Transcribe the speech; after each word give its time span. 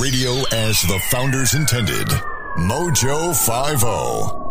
Radio 0.00 0.32
as 0.52 0.82
the 0.82 1.00
founders 1.10 1.54
intended. 1.54 2.06
Mojo 2.58 3.32
oh. 3.84 4.42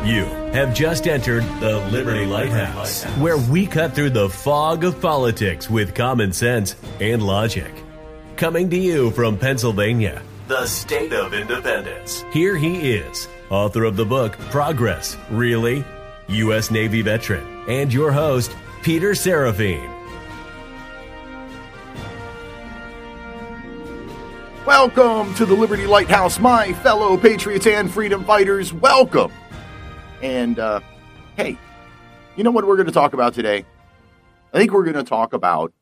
50. 0.00 0.08
You 0.08 0.24
have 0.52 0.74
just 0.74 1.06
entered 1.06 1.44
the 1.60 1.78
Liberty 1.92 2.26
Lighthouse, 2.26 3.04
where 3.18 3.38
we 3.38 3.66
cut 3.66 3.94
through 3.94 4.10
the 4.10 4.28
fog 4.28 4.82
of 4.84 5.00
politics 5.00 5.70
with 5.70 5.94
common 5.94 6.32
sense 6.32 6.74
and 7.00 7.22
logic. 7.22 7.72
Coming 8.36 8.70
to 8.70 8.76
you 8.76 9.12
from 9.12 9.38
Pennsylvania, 9.38 10.20
the 10.48 10.66
state 10.66 11.12
of 11.12 11.32
independence. 11.32 12.24
Here 12.32 12.56
he 12.56 12.92
is, 12.94 13.28
author 13.50 13.84
of 13.84 13.96
the 13.96 14.04
book 14.06 14.36
Progress, 14.50 15.16
Really? 15.30 15.84
U.S. 16.28 16.70
Navy 16.70 17.02
veteran, 17.02 17.64
and 17.68 17.92
your 17.92 18.12
host, 18.12 18.54
Peter 18.82 19.10
Serafine. 19.10 19.96
Welcome 24.66 25.34
to 25.34 25.44
the 25.44 25.54
Liberty 25.54 25.86
Lighthouse, 25.86 26.38
my 26.38 26.72
fellow 26.74 27.16
patriots 27.16 27.66
and 27.66 27.90
freedom 27.90 28.24
fighters. 28.24 28.72
Welcome. 28.72 29.32
And 30.22 30.58
uh, 30.58 30.80
hey, 31.36 31.58
you 32.36 32.44
know 32.44 32.50
what 32.50 32.66
we're 32.66 32.76
going 32.76 32.86
to 32.86 32.92
talk 32.92 33.12
about 33.12 33.34
today? 33.34 33.66
I 34.52 34.58
think 34.58 34.72
we're 34.72 34.84
going 34.84 34.94
to 34.94 35.02
talk 35.02 35.32
about 35.32 35.72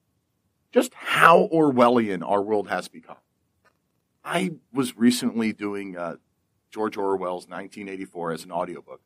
just 0.72 0.92
how 0.94 1.48
Orwellian 1.52 2.28
our 2.28 2.42
world 2.42 2.68
has 2.68 2.88
become. 2.88 3.16
I 4.24 4.52
was 4.72 4.96
recently 4.96 5.52
doing 5.52 5.96
uh, 5.96 6.16
George 6.70 6.96
Orwell's 6.96 7.48
1984 7.48 8.32
as 8.32 8.44
an 8.44 8.52
audiobook 8.52 9.00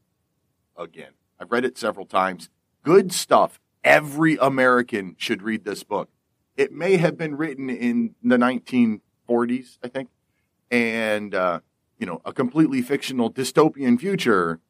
again. 0.77 1.13
I've 1.39 1.53
read 1.53 1.65
it 1.65 1.77
several 1.77 2.07
times. 2.07 2.49
Good 2.83 3.13
stuff. 3.13 3.61
Every 3.85 4.37
American 4.37 5.17
should 5.19 5.43
read 5.43 5.65
this 5.65 5.83
book. 5.83 6.09
It 6.57 6.73
may 6.73 6.97
have 6.99 7.17
been 7.17 7.37
written 7.37 7.71
in 7.71 8.15
the 8.23 8.37
1940s, 8.37 9.79
I 9.83 9.89
think, 9.89 10.11
and 10.71 11.35
uh, 11.35 11.61
you 11.99 12.07
know, 12.07 12.21
a 12.25 12.33
completely 12.33 12.83
fictional 12.83 13.33
dystopian 13.33 13.99
future. 13.99 14.61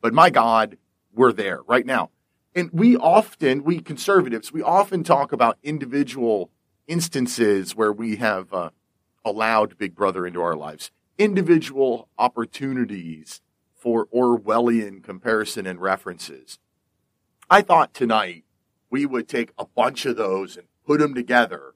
But 0.00 0.14
my 0.14 0.30
God, 0.30 0.78
we're 1.12 1.32
there 1.32 1.60
right 1.66 1.86
now. 1.86 2.10
And 2.54 2.70
we 2.72 2.96
often, 2.96 3.64
we 3.64 3.80
conservatives, 3.80 4.52
we 4.52 4.62
often 4.62 5.04
talk 5.04 5.32
about 5.32 5.58
individual 5.62 6.50
instances 6.86 7.74
where 7.74 7.92
we 7.92 8.16
have 8.16 8.52
uh, 8.52 8.70
allowed 9.24 9.78
Big 9.78 9.94
Brother 9.94 10.26
into 10.26 10.42
our 10.42 10.54
lives, 10.54 10.90
individual 11.18 12.08
opportunities 12.18 13.40
for 13.74 14.06
Orwellian 14.06 15.02
comparison 15.02 15.66
and 15.66 15.80
references. 15.80 16.58
I 17.48 17.62
thought 17.62 17.94
tonight 17.94 18.44
we 18.92 19.06
would 19.06 19.26
take 19.26 19.52
a 19.58 19.64
bunch 19.64 20.04
of 20.04 20.16
those 20.16 20.56
and 20.56 20.66
put 20.86 21.00
them 21.00 21.14
together 21.14 21.74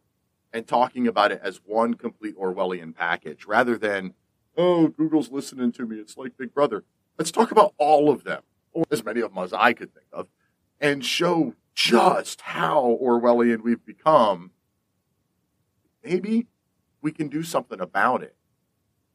and 0.52 0.68
talking 0.68 1.08
about 1.08 1.32
it 1.32 1.40
as 1.42 1.60
one 1.64 1.94
complete 1.94 2.36
Orwellian 2.38 2.94
package 2.94 3.46
rather 3.46 3.78
than, 3.78 4.12
oh, 4.56 4.88
Google's 4.88 5.30
listening 5.32 5.72
to 5.72 5.86
me. 5.86 5.96
It's 5.96 6.18
like 6.18 6.36
Big 6.36 6.52
Brother. 6.52 6.84
Let's 7.18 7.30
talk 7.30 7.50
about 7.50 7.72
all 7.78 8.10
of 8.10 8.24
them, 8.24 8.42
or 8.72 8.84
as 8.90 9.02
many 9.02 9.22
of 9.22 9.34
them 9.34 9.42
as 9.42 9.54
I 9.54 9.72
could 9.72 9.94
think 9.94 10.06
of, 10.12 10.28
and 10.78 11.02
show 11.02 11.54
just 11.74 12.42
how 12.42 12.98
Orwellian 13.02 13.62
we've 13.62 13.84
become. 13.84 14.50
Maybe 16.04 16.46
we 17.00 17.12
can 17.12 17.28
do 17.28 17.42
something 17.42 17.80
about 17.80 18.22
it. 18.22 18.36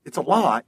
It's 0.03 0.17
a 0.17 0.21
lot. 0.21 0.65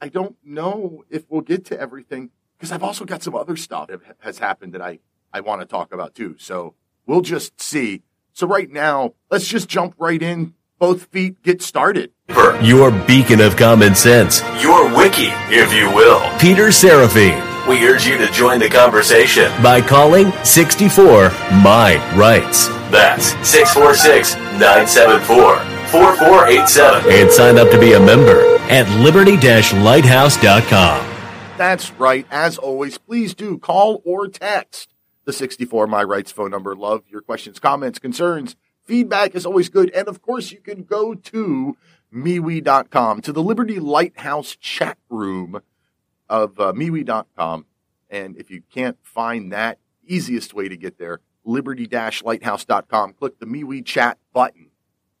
I 0.00 0.08
don't 0.08 0.36
know 0.44 1.04
if 1.08 1.24
we'll 1.28 1.42
get 1.42 1.64
to 1.66 1.78
everything 1.78 2.30
because 2.58 2.72
I've 2.72 2.82
also 2.82 3.04
got 3.04 3.22
some 3.22 3.36
other 3.36 3.54
stuff 3.54 3.86
that 3.86 4.00
has 4.18 4.38
happened 4.38 4.72
that 4.74 4.82
I, 4.82 4.98
I 5.32 5.40
want 5.40 5.60
to 5.60 5.66
talk 5.66 5.92
about 5.92 6.14
too. 6.14 6.36
So 6.38 6.74
we'll 7.06 7.22
just 7.22 7.60
see. 7.60 8.02
So 8.32 8.46
right 8.46 8.70
now, 8.70 9.14
let's 9.30 9.46
just 9.46 9.68
jump 9.68 9.94
right 9.98 10.22
in. 10.22 10.54
Both 10.78 11.04
feet 11.06 11.42
get 11.42 11.62
started. 11.62 12.12
Your 12.60 12.90
beacon 12.90 13.40
of 13.40 13.56
common 13.56 13.94
sense. 13.94 14.40
Your 14.60 14.88
wiki, 14.96 15.28
if 15.48 15.72
you 15.72 15.94
will. 15.94 16.20
Peter 16.38 16.68
Serafine. 16.68 17.68
We 17.68 17.86
urge 17.86 18.04
you 18.04 18.18
to 18.18 18.26
join 18.32 18.58
the 18.58 18.68
conversation 18.68 19.52
by 19.62 19.80
calling 19.80 20.32
64 20.44 21.30
My 21.62 22.02
Rights. 22.16 22.66
That's 22.90 23.26
646 23.48 24.34
974 24.58 25.58
4487. 25.86 27.12
And 27.12 27.30
sign 27.30 27.58
up 27.58 27.70
to 27.70 27.78
be 27.78 27.92
a 27.92 28.00
member 28.00 28.40
at 28.68 28.88
liberty 29.00 29.36
lighthouse.com. 29.36 31.08
That's 31.56 31.92
right. 31.92 32.26
As 32.30 32.58
always, 32.58 32.98
please 32.98 33.34
do 33.34 33.58
call 33.58 34.02
or 34.04 34.26
text 34.26 34.91
the 35.24 35.32
64 35.32 35.86
My 35.86 36.02
Rights 36.02 36.32
phone 36.32 36.50
number. 36.50 36.74
Love 36.74 37.04
your 37.08 37.20
questions, 37.20 37.58
comments, 37.58 37.98
concerns. 37.98 38.56
Feedback 38.84 39.34
is 39.34 39.46
always 39.46 39.68
good. 39.68 39.90
And 39.90 40.08
of 40.08 40.22
course, 40.22 40.50
you 40.50 40.60
can 40.60 40.82
go 40.82 41.14
to 41.14 41.76
MeWe.com, 42.12 43.22
to 43.22 43.32
the 43.32 43.42
Liberty 43.42 43.78
Lighthouse 43.78 44.56
chat 44.56 44.98
room 45.08 45.62
of 46.28 46.58
uh, 46.58 46.72
MeWe.com. 46.72 47.66
And 48.10 48.36
if 48.36 48.50
you 48.50 48.62
can't 48.72 48.98
find 49.02 49.52
that, 49.52 49.78
easiest 50.06 50.52
way 50.52 50.68
to 50.68 50.76
get 50.76 50.98
there, 50.98 51.20
liberty-lighthouse.com. 51.44 53.14
Click 53.14 53.38
the 53.38 53.46
MeWe 53.46 53.84
chat 53.84 54.18
button, 54.32 54.70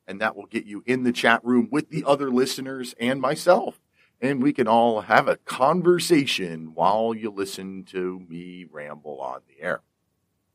and 0.06 0.20
that 0.20 0.36
will 0.36 0.46
get 0.46 0.66
you 0.66 0.82
in 0.86 1.04
the 1.04 1.12
chat 1.12 1.44
room 1.44 1.68
with 1.70 1.90
the 1.90 2.04
other 2.06 2.30
listeners 2.30 2.94
and 3.00 3.20
myself. 3.20 3.80
And 4.20 4.42
we 4.42 4.52
can 4.52 4.68
all 4.68 5.02
have 5.02 5.26
a 5.26 5.36
conversation 5.38 6.74
while 6.74 7.14
you 7.14 7.30
listen 7.30 7.84
to 7.86 8.20
me 8.28 8.66
ramble 8.70 9.20
on 9.20 9.40
the 9.48 9.64
air. 9.64 9.80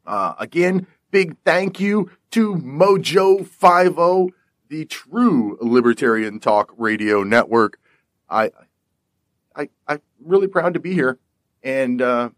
Uh, 0.08 0.34
again, 0.40 0.88
big 1.12 1.36
thank 1.44 1.80
you 1.82 2.10
to 2.32 2.56
Mojo 2.56 3.46
50 3.46 4.34
the 4.70 4.86
true 4.86 5.58
Libertarian 5.62 6.40
Talk 6.40 6.74
Radio 6.78 7.24
Network. 7.24 7.80
I, 8.30 8.52
I, 9.56 9.70
I'm 9.88 10.02
really 10.24 10.48
proud 10.48 10.74
to 10.74 10.80
be 10.80 10.94
here. 10.94 11.20
And, 11.62 12.02
uh, 12.02 12.30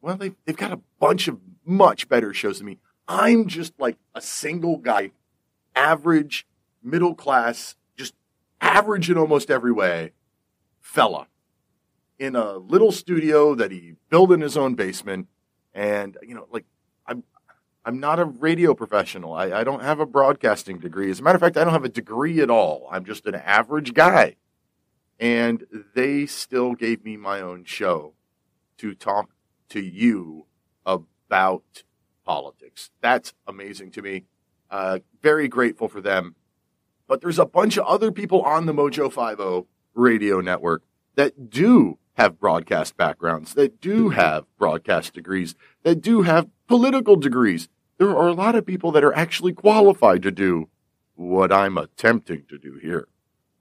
well, 0.00 0.16
they've, 0.16 0.34
they've 0.44 0.56
got 0.56 0.72
a 0.72 0.80
bunch 1.00 1.28
of 1.28 1.38
much 1.64 2.08
better 2.08 2.32
shows 2.32 2.58
than 2.58 2.66
me. 2.66 2.78
I'm 3.08 3.46
just 3.46 3.72
like 3.78 3.98
a 4.14 4.20
single 4.20 4.78
guy, 4.78 5.10
average, 5.74 6.46
middle 6.82 7.14
class, 7.14 7.76
just 7.96 8.14
average 8.60 9.10
in 9.10 9.18
almost 9.18 9.50
every 9.50 9.72
way 9.72 10.12
fella 10.80 11.28
in 12.18 12.34
a 12.34 12.54
little 12.54 12.92
studio 12.92 13.54
that 13.54 13.70
he 13.70 13.94
built 14.10 14.32
in 14.32 14.40
his 14.40 14.56
own 14.56 14.74
basement. 14.74 15.28
And, 15.74 16.16
you 16.22 16.34
know, 16.34 16.46
like 16.50 16.64
I'm 17.86 18.00
not 18.00 18.18
a 18.18 18.24
radio 18.24 18.74
professional. 18.74 19.32
I, 19.32 19.60
I, 19.60 19.62
don't 19.62 19.82
have 19.82 20.00
a 20.00 20.06
broadcasting 20.06 20.80
degree. 20.80 21.08
As 21.08 21.20
a 21.20 21.22
matter 21.22 21.36
of 21.36 21.40
fact, 21.40 21.56
I 21.56 21.62
don't 21.62 21.72
have 21.72 21.84
a 21.84 21.88
degree 21.88 22.40
at 22.40 22.50
all. 22.50 22.88
I'm 22.90 23.04
just 23.04 23.26
an 23.26 23.36
average 23.36 23.94
guy. 23.94 24.34
And 25.20 25.64
they 25.94 26.26
still 26.26 26.74
gave 26.74 27.04
me 27.04 27.16
my 27.16 27.40
own 27.40 27.64
show 27.64 28.14
to 28.78 28.92
talk 28.92 29.30
to 29.68 29.80
you 29.80 30.46
about 30.84 31.84
politics. 32.24 32.90
That's 33.00 33.34
amazing 33.46 33.92
to 33.92 34.02
me. 34.02 34.24
Uh, 34.68 34.98
very 35.22 35.46
grateful 35.46 35.86
for 35.86 36.00
them. 36.00 36.34
But 37.06 37.20
there's 37.20 37.38
a 37.38 37.46
bunch 37.46 37.76
of 37.76 37.86
other 37.86 38.10
people 38.10 38.42
on 38.42 38.66
the 38.66 38.74
Mojo 38.74 39.12
50 39.12 39.68
radio 39.94 40.40
network 40.40 40.82
that 41.14 41.50
do 41.50 41.98
have 42.14 42.40
broadcast 42.40 42.96
backgrounds, 42.96 43.54
that 43.54 43.80
do 43.80 44.08
have 44.08 44.44
broadcast 44.58 45.14
degrees, 45.14 45.54
that 45.84 46.00
do 46.00 46.22
have 46.22 46.48
political 46.66 47.14
degrees 47.14 47.68
there 47.98 48.16
are 48.16 48.28
a 48.28 48.34
lot 48.34 48.54
of 48.54 48.66
people 48.66 48.92
that 48.92 49.04
are 49.04 49.14
actually 49.14 49.52
qualified 49.52 50.22
to 50.22 50.30
do 50.30 50.68
what 51.14 51.52
I'm 51.52 51.78
attempting 51.78 52.44
to 52.48 52.58
do 52.58 52.78
here. 52.80 53.08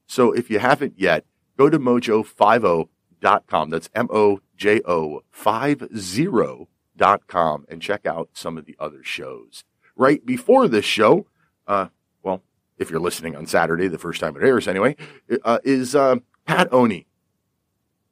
So 0.07 0.31
if 0.31 0.50
you 0.50 0.59
haven't 0.59 0.94
yet, 0.97 1.25
go 1.57 1.69
to 1.69 1.79
mojo50.com. 1.79 3.69
That's 3.69 3.90
M 3.96 4.07
O 4.12 4.41
J 4.56 4.81
O 4.85 5.22
50.com 5.34 7.66
and 7.69 7.81
check 7.81 8.06
out 8.06 8.29
some 8.34 8.57
of 8.57 8.66
the 8.66 8.75
other 8.79 9.03
shows. 9.03 9.64
Right 9.96 10.26
before 10.26 10.67
this 10.67 10.85
show, 10.85 11.28
uh, 11.67 11.87
well, 12.22 12.43
if 12.78 12.90
you're 12.90 12.99
listening 12.99 13.35
on 13.35 13.47
Saturday, 13.47 13.87
the 13.87 13.97
first 13.97 14.20
time 14.20 14.35
it 14.35 14.43
airs 14.43 14.67
anyway, 14.67 14.96
uh, 15.43 15.59
is 15.64 15.96
uh, 15.96 16.17
Pat 16.46 16.72
Oney. 16.73 17.08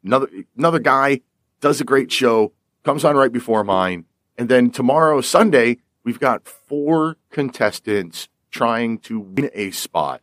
Another, 0.04 0.28
another 0.58 0.80
guy, 0.80 1.22
does 1.62 1.80
a 1.80 1.86
great 1.86 2.12
show, 2.12 2.52
comes 2.84 3.06
on 3.06 3.16
right 3.16 3.32
before 3.32 3.64
mine. 3.64 4.06
And 4.38 4.50
then 4.50 4.70
tomorrow, 4.70 5.22
Sunday, 5.22 5.78
We've 6.04 6.20
got 6.20 6.48
four 6.48 7.18
contestants 7.30 8.28
trying 8.52 9.00
to 9.00 9.20
win 9.20 9.50
a 9.54 9.72
spot 9.72 10.22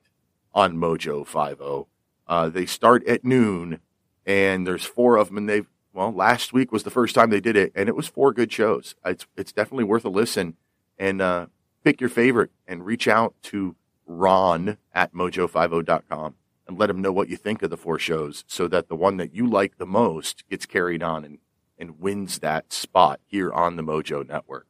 on 0.55 0.77
Mojo 0.77 1.27
50. 1.27 1.91
Uh, 2.27 2.49
they 2.49 2.67
start 2.67 3.07
at 3.07 3.25
noon, 3.25 3.81
and 4.27 4.67
there's 4.67 4.85
four 4.85 5.17
of 5.17 5.29
them. 5.29 5.39
And 5.39 5.49
they've 5.49 5.67
well, 5.93 6.13
last 6.13 6.53
week 6.53 6.71
was 6.71 6.85
the 6.85 6.91
first 6.91 7.15
time 7.15 7.31
they 7.31 7.41
did 7.41 7.57
it, 7.57 7.73
and 7.75 7.89
it 7.89 7.97
was 7.97 8.07
four 8.07 8.33
good 8.33 8.53
shows. 8.53 8.95
It's 9.05 9.27
it's 9.37 9.53
definitely 9.53 9.85
worth 9.85 10.05
a 10.05 10.09
listen. 10.09 10.57
And 10.99 11.21
uh, 11.21 11.47
pick 11.83 12.01
your 12.01 12.11
favorite 12.11 12.51
and 12.67 12.85
reach 12.85 13.09
out 13.09 13.35
to 13.45 13.75
Ron 14.07 14.77
at 14.93 15.15
mojo50.com 15.15 16.35
and 16.67 16.79
let 16.79 16.91
him 16.91 17.01
know 17.01 17.11
what 17.11 17.29
you 17.29 17.37
think 17.37 17.63
of 17.63 17.71
the 17.71 17.77
four 17.77 17.99
shows, 17.99 18.45
so 18.47 18.69
that 18.69 18.89
the 18.89 18.97
one 18.97 19.17
that 19.17 19.35
you 19.35 19.47
like 19.49 19.79
the 19.79 19.87
most 19.87 20.49
gets 20.49 20.67
carried 20.67 21.03
on 21.03 21.25
and 21.25 21.39
and 21.79 21.99
wins 21.99 22.41
that 22.41 22.73
spot 22.73 23.21
here 23.27 23.51
on 23.51 23.77
the 23.77 23.83
Mojo 23.83 24.27
Network. 24.29 24.67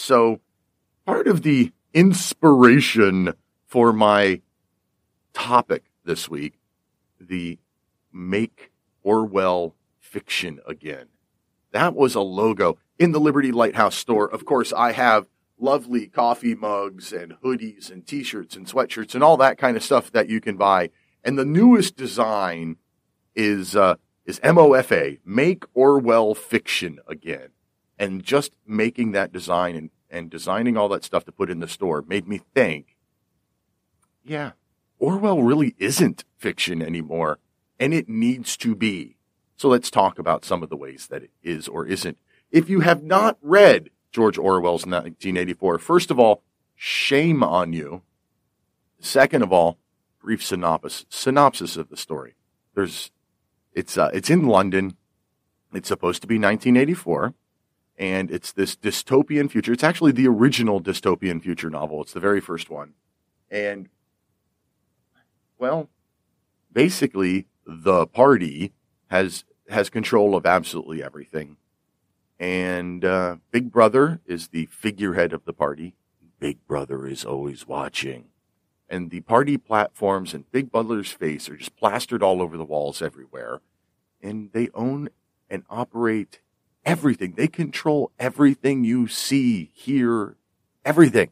So, 0.00 0.40
part 1.04 1.26
of 1.26 1.42
the 1.42 1.72
inspiration 1.92 3.34
for 3.66 3.92
my 3.92 4.42
topic 5.32 5.86
this 6.04 6.28
week, 6.28 6.60
the 7.20 7.58
Make 8.12 8.70
Orwell 9.02 9.74
Fiction 9.98 10.60
Again. 10.68 11.06
That 11.72 11.96
was 11.96 12.14
a 12.14 12.20
logo 12.20 12.78
in 12.96 13.10
the 13.10 13.18
Liberty 13.18 13.50
Lighthouse 13.50 13.96
store. 13.96 14.30
Of 14.30 14.44
course, 14.44 14.72
I 14.72 14.92
have 14.92 15.26
lovely 15.58 16.06
coffee 16.06 16.54
mugs 16.54 17.12
and 17.12 17.34
hoodies 17.44 17.90
and 17.90 18.06
t-shirts 18.06 18.54
and 18.54 18.68
sweatshirts 18.68 19.16
and 19.16 19.24
all 19.24 19.36
that 19.38 19.58
kind 19.58 19.76
of 19.76 19.82
stuff 19.82 20.12
that 20.12 20.28
you 20.28 20.40
can 20.40 20.56
buy. 20.56 20.90
And 21.24 21.36
the 21.36 21.44
newest 21.44 21.96
design 21.96 22.76
is 23.34 23.74
uh, 23.74 23.96
is 24.24 24.38
MOFA, 24.40 25.18
Make 25.24 25.64
Orwell 25.74 26.36
Fiction 26.36 27.00
Again. 27.08 27.48
And 27.98 28.22
just 28.22 28.52
making 28.66 29.12
that 29.12 29.32
design 29.32 29.74
and, 29.74 29.90
and 30.10 30.30
designing 30.30 30.76
all 30.76 30.88
that 30.90 31.04
stuff 31.04 31.24
to 31.24 31.32
put 31.32 31.50
in 31.50 31.60
the 31.60 31.68
store 31.68 32.02
made 32.02 32.28
me 32.28 32.40
think, 32.54 32.96
yeah, 34.24 34.52
Orwell 34.98 35.42
really 35.42 35.74
isn't 35.78 36.24
fiction 36.36 36.82
anymore, 36.82 37.38
and 37.78 37.92
it 37.94 38.08
needs 38.08 38.56
to 38.58 38.74
be. 38.74 39.16
So 39.56 39.68
let's 39.68 39.90
talk 39.90 40.18
about 40.18 40.44
some 40.44 40.62
of 40.62 40.68
the 40.68 40.76
ways 40.76 41.08
that 41.08 41.22
it 41.22 41.30
is 41.42 41.66
or 41.66 41.86
isn't. 41.86 42.18
If 42.50 42.70
you 42.70 42.80
have 42.80 43.02
not 43.02 43.38
read 43.42 43.90
George 44.10 44.38
Orwell's 44.38 44.86
1984. 44.86 45.78
First 45.78 46.10
of 46.10 46.18
all, 46.18 46.42
shame 46.74 47.42
on 47.42 47.72
you. 47.72 48.02
Second 49.00 49.42
of 49.42 49.52
all, 49.52 49.78
brief 50.20 50.44
synopsis 50.44 51.06
synopsis 51.08 51.76
of 51.76 51.88
the 51.88 51.96
story. 51.96 52.34
There's 52.74 53.10
it's 53.72 53.96
uh, 53.96 54.10
it's 54.12 54.30
in 54.30 54.46
London. 54.46 54.96
It's 55.72 55.88
supposed 55.88 56.22
to 56.22 56.26
be 56.26 56.36
1984 56.36 57.34
and 57.98 58.30
it's 58.30 58.52
this 58.52 58.76
dystopian 58.76 59.50
future. 59.50 59.72
It's 59.72 59.84
actually 59.84 60.12
the 60.12 60.28
original 60.28 60.80
dystopian 60.80 61.42
future 61.42 61.68
novel. 61.68 62.00
It's 62.02 62.12
the 62.12 62.20
very 62.20 62.40
first 62.40 62.70
one. 62.70 62.94
And 63.50 63.88
well, 65.58 65.90
basically 66.72 67.46
the 67.66 68.06
party 68.06 68.72
has 69.08 69.44
has 69.68 69.90
control 69.90 70.34
of 70.34 70.46
absolutely 70.46 71.02
everything 71.02 71.58
and 72.38 73.04
uh, 73.04 73.36
Big 73.50 73.72
Brother 73.72 74.20
is 74.26 74.48
the 74.48 74.66
figurehead 74.66 75.32
of 75.32 75.44
the 75.44 75.52
party. 75.52 75.94
Big 76.38 76.64
Brother 76.66 77.06
is 77.06 77.24
always 77.24 77.66
watching. 77.66 78.26
And 78.88 79.10
the 79.10 79.20
party 79.20 79.56
platforms 79.56 80.32
and 80.32 80.50
Big 80.50 80.70
Brother's 80.70 81.10
face 81.10 81.48
are 81.48 81.56
just 81.56 81.76
plastered 81.76 82.22
all 82.22 82.40
over 82.40 82.56
the 82.56 82.64
walls 82.64 83.02
everywhere. 83.02 83.60
And 84.22 84.50
they 84.52 84.68
own 84.72 85.10
and 85.50 85.64
operate 85.68 86.40
everything. 86.84 87.34
They 87.36 87.48
control 87.48 88.12
everything 88.18 88.84
you 88.84 89.08
see, 89.08 89.70
hear, 89.74 90.36
everything. 90.84 91.30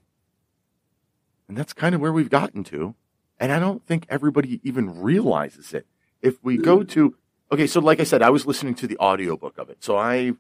And 1.49 1.57
that's 1.57 1.73
kind 1.73 1.95
of 1.95 2.01
where 2.01 2.13
we've 2.13 2.31
gotten 2.31 2.65
to. 2.65 2.95
And 3.39 3.53
I 3.53 3.59
don't 3.59 3.85
think 3.87 4.07
everybody 4.09 4.61
even 4.65 5.01
realizes 5.01 5.75
it. 5.75 5.87
If 6.23 6.43
we 6.43 6.57
go 6.57 6.83
to, 6.83 7.15
okay, 7.53 7.67
so 7.67 7.81
like 7.81 8.01
I 8.01 8.05
said, 8.05 8.23
I 8.23 8.31
was 8.31 8.47
listening 8.47 8.75
to 8.77 8.87
the 8.87 8.99
audiobook 8.99 9.59
of 9.59 9.71
it. 9.71 9.85
So 9.85 9.97
I 9.97 10.33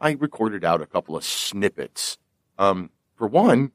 I 0.00 0.12
recorded 0.12 0.64
out 0.64 0.82
a 0.82 0.86
couple 0.86 1.16
of 1.16 1.24
snippets. 1.24 2.18
Um, 2.58 2.90
for 3.16 3.26
one, 3.26 3.72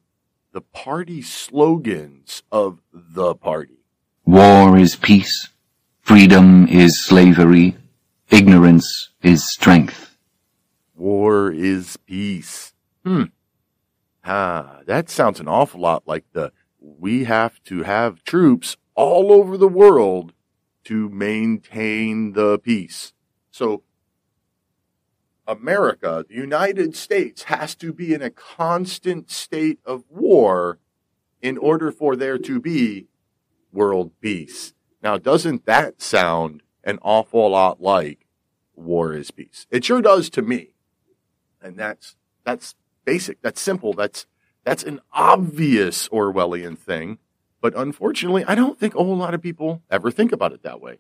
the 0.51 0.61
party 0.61 1.21
slogans 1.21 2.43
of 2.51 2.81
the 2.91 3.35
party. 3.35 3.79
War 4.25 4.77
is 4.77 4.95
peace. 4.95 5.49
Freedom 6.01 6.67
is 6.67 7.03
slavery. 7.03 7.77
Ignorance 8.29 9.09
is 9.23 9.47
strength. 9.47 10.08
War 10.99 11.49
is 11.49 11.95
peace. 11.95 12.73
Hmm. 13.05 13.23
Ah, 14.25 14.81
that 14.85 15.09
sounds 15.09 15.39
an 15.39 15.47
awful 15.47 15.79
lot 15.79 16.03
like 16.05 16.25
the 16.33 16.51
we 16.77 17.23
have 17.23 17.63
to 17.63 17.83
have 17.83 18.21
troops 18.23 18.75
all 18.95 19.31
over 19.31 19.57
the 19.57 19.69
world 19.69 20.33
to 20.83 21.07
maintain 21.07 22.33
the 22.33 22.59
peace. 22.59 23.13
So 23.49 23.83
America, 25.47 26.25
the 26.27 26.35
United 26.35 26.97
States, 26.97 27.43
has 27.43 27.75
to 27.75 27.93
be 27.93 28.13
in 28.13 28.21
a 28.21 28.29
constant 28.29 29.31
state 29.31 29.79
of 29.85 30.03
war 30.09 30.79
in 31.41 31.57
order 31.57 31.93
for 31.93 32.17
there 32.17 32.37
to 32.39 32.59
be 32.59 33.07
world 33.71 34.11
peace. 34.19 34.73
Now, 35.01 35.17
doesn't 35.17 35.65
that 35.65 36.01
sound 36.01 36.61
an 36.83 36.99
awful 37.01 37.51
lot 37.51 37.81
like 37.81 38.25
war 38.75 39.13
is 39.13 39.31
peace? 39.31 39.65
It 39.71 39.85
sure 39.85 40.01
does 40.01 40.29
to 40.31 40.41
me. 40.41 40.73
And 41.61 41.77
that's, 41.77 42.15
that's 42.43 42.75
basic. 43.05 43.41
That's 43.41 43.61
simple. 43.61 43.93
That's, 43.93 44.25
that's 44.63 44.83
an 44.83 45.01
obvious 45.11 46.07
Orwellian 46.09 46.77
thing. 46.77 47.19
But 47.61 47.75
unfortunately, 47.75 48.45
I 48.45 48.55
don't 48.55 48.79
think 48.79 48.95
a 48.95 49.03
whole 49.03 49.17
lot 49.17 49.33
of 49.33 49.41
people 49.41 49.81
ever 49.89 50.11
think 50.11 50.31
about 50.31 50.53
it 50.53 50.63
that 50.63 50.81
way. 50.81 50.99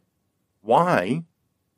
Why 0.61 1.23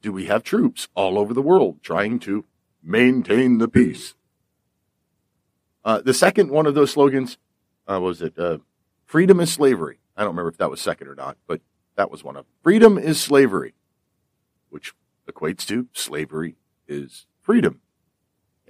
do 0.02 0.12
we 0.12 0.26
have 0.26 0.44
troops 0.44 0.88
all 0.96 1.18
over 1.18 1.34
the 1.34 1.42
world 1.42 1.84
trying 1.84 2.20
to 2.20 2.46
maintain 2.84 3.58
the 3.58 3.68
peace. 3.68 4.16
Uh, 5.84 6.02
the 6.02 6.14
second 6.14 6.50
one 6.50 6.66
of 6.66 6.76
those 6.76 6.92
slogans 6.92 7.38
uh, 7.88 8.00
was 8.00 8.22
it 8.22 8.38
uh, 8.38 8.58
freedom 9.06 9.40
is 9.40 9.52
slavery. 9.52 10.00
I 10.16 10.22
don't 10.22 10.32
remember 10.32 10.50
if 10.50 10.58
that 10.58 10.70
was 10.70 10.82
second 10.82 11.08
or 11.08 11.16
not, 11.16 11.38
but 11.48 11.62
that 11.96 12.12
was 12.12 12.24
one 12.24 12.36
of 12.36 12.46
them. 12.46 12.54
Freedom 12.64 12.98
is 12.98 13.20
slavery, 13.20 13.74
which 14.70 14.94
equates 15.30 15.66
to 15.68 15.88
slavery 15.94 16.56
is 16.88 17.26
freedom. 17.42 17.82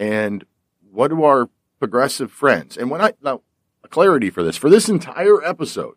And 0.01 0.45
what 0.92 1.09
do 1.09 1.24
our 1.24 1.48
progressive 1.77 2.31
friends? 2.31 2.75
And 2.75 2.89
when 2.89 3.01
I 3.01 3.13
now 3.21 3.44
clarity 3.92 4.31
for 4.31 4.42
this 4.42 4.57
for 4.57 4.68
this 4.68 4.89
entire 4.89 5.45
episode, 5.45 5.94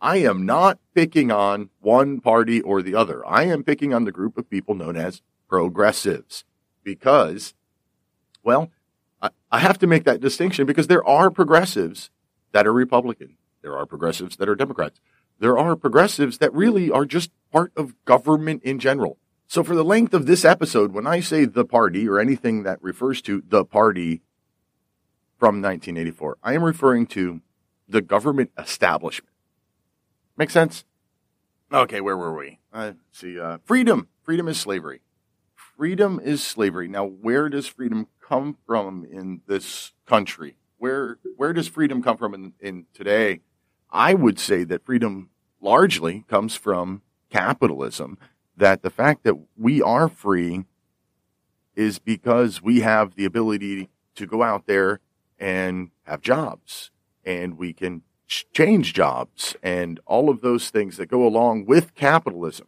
I 0.00 0.16
am 0.18 0.46
not 0.46 0.78
picking 0.94 1.30
on 1.30 1.68
one 1.80 2.20
party 2.20 2.62
or 2.62 2.80
the 2.80 2.94
other. 2.94 3.26
I 3.26 3.42
am 3.42 3.62
picking 3.62 3.92
on 3.92 4.04
the 4.04 4.12
group 4.12 4.38
of 4.38 4.48
people 4.48 4.74
known 4.74 4.96
as 4.96 5.20
progressives 5.50 6.44
because, 6.82 7.52
well, 8.42 8.70
I, 9.20 9.28
I 9.52 9.58
have 9.58 9.78
to 9.80 9.86
make 9.86 10.04
that 10.04 10.20
distinction 10.20 10.64
because 10.64 10.86
there 10.86 11.06
are 11.06 11.30
progressives 11.30 12.08
that 12.52 12.66
are 12.66 12.72
Republican. 12.72 13.36
There 13.60 13.76
are 13.76 13.84
progressives 13.84 14.36
that 14.36 14.48
are 14.48 14.54
Democrats. 14.54 14.98
There 15.40 15.58
are 15.58 15.76
progressives 15.76 16.38
that 16.38 16.54
really 16.54 16.90
are 16.90 17.04
just 17.04 17.30
part 17.52 17.70
of 17.76 18.02
government 18.06 18.62
in 18.62 18.78
general. 18.78 19.18
So 19.46 19.62
for 19.62 19.74
the 19.74 19.84
length 19.84 20.12
of 20.12 20.26
this 20.26 20.44
episode, 20.44 20.92
when 20.92 21.06
I 21.06 21.20
say 21.20 21.44
the 21.44 21.64
party 21.64 22.08
or 22.08 22.18
anything 22.18 22.64
that 22.64 22.82
refers 22.82 23.22
to 23.22 23.42
the 23.46 23.64
party 23.64 24.22
from 25.38 25.62
1984, 25.62 26.38
I 26.42 26.54
am 26.54 26.64
referring 26.64 27.06
to 27.08 27.40
the 27.88 28.02
government 28.02 28.50
establishment. 28.58 29.32
Make 30.36 30.50
sense? 30.50 30.84
Okay, 31.72 32.00
where 32.00 32.16
were 32.16 32.36
we? 32.36 32.58
Uh, 32.72 32.92
see, 33.12 33.38
uh, 33.38 33.58
freedom. 33.64 34.08
Freedom 34.24 34.48
is 34.48 34.58
slavery 34.58 35.00
freedom 35.76 36.20
is 36.22 36.42
slavery. 36.42 36.88
Now, 36.88 37.04
where 37.04 37.48
does 37.48 37.66
freedom 37.66 38.08
come 38.20 38.56
from 38.66 39.04
in 39.04 39.42
this 39.46 39.92
country? 40.06 40.56
Where 40.78 41.18
where 41.36 41.52
does 41.52 41.68
freedom 41.68 42.02
come 42.02 42.16
from 42.16 42.34
in, 42.34 42.52
in 42.60 42.86
today? 42.92 43.40
I 43.90 44.14
would 44.14 44.38
say 44.38 44.64
that 44.64 44.84
freedom 44.84 45.30
largely 45.60 46.24
comes 46.28 46.54
from 46.54 47.02
capitalism. 47.30 48.18
That 48.56 48.82
the 48.82 48.90
fact 48.90 49.24
that 49.24 49.36
we 49.56 49.82
are 49.82 50.08
free 50.08 50.64
is 51.74 51.98
because 51.98 52.62
we 52.62 52.80
have 52.80 53.14
the 53.14 53.26
ability 53.26 53.90
to 54.14 54.26
go 54.26 54.42
out 54.42 54.66
there 54.66 55.00
and 55.38 55.90
have 56.04 56.22
jobs 56.22 56.90
and 57.24 57.58
we 57.58 57.72
can 57.72 58.02
change 58.26 58.94
jobs 58.94 59.56
and 59.62 60.00
all 60.06 60.30
of 60.30 60.40
those 60.40 60.70
things 60.70 60.96
that 60.96 61.06
go 61.06 61.26
along 61.26 61.66
with 61.66 61.94
capitalism. 61.94 62.66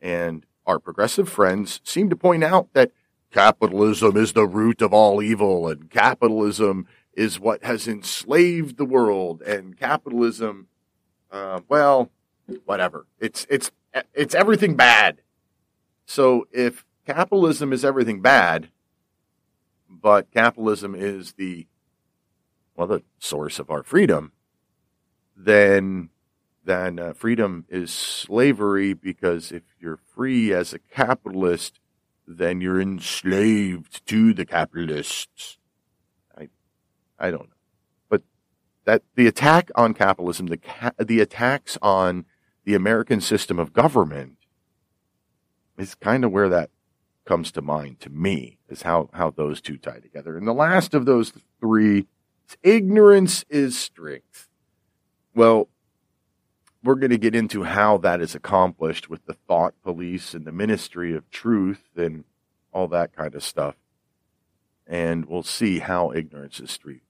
And 0.00 0.46
our 0.66 0.78
progressive 0.78 1.28
friends 1.28 1.80
seem 1.84 2.08
to 2.10 2.16
point 2.16 2.44
out 2.44 2.72
that 2.72 2.92
capitalism 3.30 4.16
is 4.16 4.32
the 4.32 4.46
root 4.46 4.80
of 4.80 4.92
all 4.92 5.22
evil 5.22 5.68
and 5.68 5.90
capitalism 5.90 6.86
is 7.12 7.40
what 7.40 7.62
has 7.64 7.86
enslaved 7.86 8.76
the 8.76 8.84
world 8.84 9.42
and 9.42 9.76
capitalism 9.76 10.68
uh, 11.30 11.60
well 11.68 12.10
whatever 12.64 13.06
it's 13.20 13.46
it's 13.48 13.70
it's 14.14 14.34
everything 14.34 14.76
bad 14.76 15.20
so 16.06 16.46
if 16.52 16.84
capitalism 17.06 17.72
is 17.72 17.84
everything 17.84 18.20
bad 18.20 18.70
but 19.88 20.30
capitalism 20.30 20.94
is 20.94 21.32
the 21.32 21.66
well 22.76 22.86
the 22.86 23.02
source 23.18 23.58
of 23.58 23.70
our 23.70 23.82
freedom 23.82 24.32
then 25.36 26.10
then 26.64 26.98
uh, 26.98 27.12
freedom 27.12 27.64
is 27.68 27.92
slavery 27.92 28.92
because 28.92 29.50
if 29.50 29.62
you're 29.80 29.96
free 30.14 30.52
as 30.52 30.72
a 30.72 30.78
capitalist, 30.78 31.80
then 32.26 32.60
you're 32.60 32.80
enslaved 32.80 34.06
to 34.06 34.32
the 34.34 34.44
capitalists. 34.44 35.58
I, 36.36 36.48
I 37.18 37.30
don't 37.30 37.48
know, 37.48 37.56
but 38.08 38.22
that 38.84 39.02
the 39.14 39.26
attack 39.26 39.70
on 39.74 39.94
capitalism, 39.94 40.46
the 40.46 40.58
ca- 40.58 40.92
the 40.98 41.20
attacks 41.20 41.78
on 41.80 42.26
the 42.64 42.74
American 42.74 43.20
system 43.20 43.58
of 43.58 43.72
government, 43.72 44.36
is 45.78 45.94
kind 45.94 46.24
of 46.24 46.32
where 46.32 46.48
that 46.48 46.70
comes 47.24 47.52
to 47.52 47.62
mind 47.62 48.00
to 48.00 48.10
me. 48.10 48.58
Is 48.68 48.82
how 48.82 49.10
how 49.12 49.30
those 49.30 49.60
two 49.60 49.76
tie 49.76 49.98
together. 50.00 50.36
And 50.36 50.46
the 50.46 50.52
last 50.52 50.94
of 50.94 51.06
those 51.06 51.32
three 51.60 52.06
Ignorance 52.62 53.44
is 53.48 53.78
strength. 53.78 54.48
Well, 55.34 55.68
we're 56.82 56.96
going 56.96 57.10
to 57.10 57.18
get 57.18 57.34
into 57.34 57.62
how 57.64 57.98
that 57.98 58.20
is 58.20 58.34
accomplished 58.34 59.08
with 59.08 59.24
the 59.26 59.34
thought 59.34 59.74
police 59.82 60.34
and 60.34 60.44
the 60.44 60.52
ministry 60.52 61.14
of 61.14 61.30
truth 61.30 61.84
and 61.96 62.24
all 62.72 62.88
that 62.88 63.14
kind 63.14 63.34
of 63.34 63.44
stuff. 63.44 63.76
And 64.86 65.26
we'll 65.26 65.42
see 65.42 65.78
how 65.78 66.10
ignorance 66.12 66.58
is 66.58 66.70
strength 66.70 67.04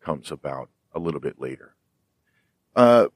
comes 0.00 0.30
about 0.30 0.70
a 0.92 0.98
little 0.98 1.20
bit 1.20 1.40
later. 1.40 1.74
Uh, 2.74 3.08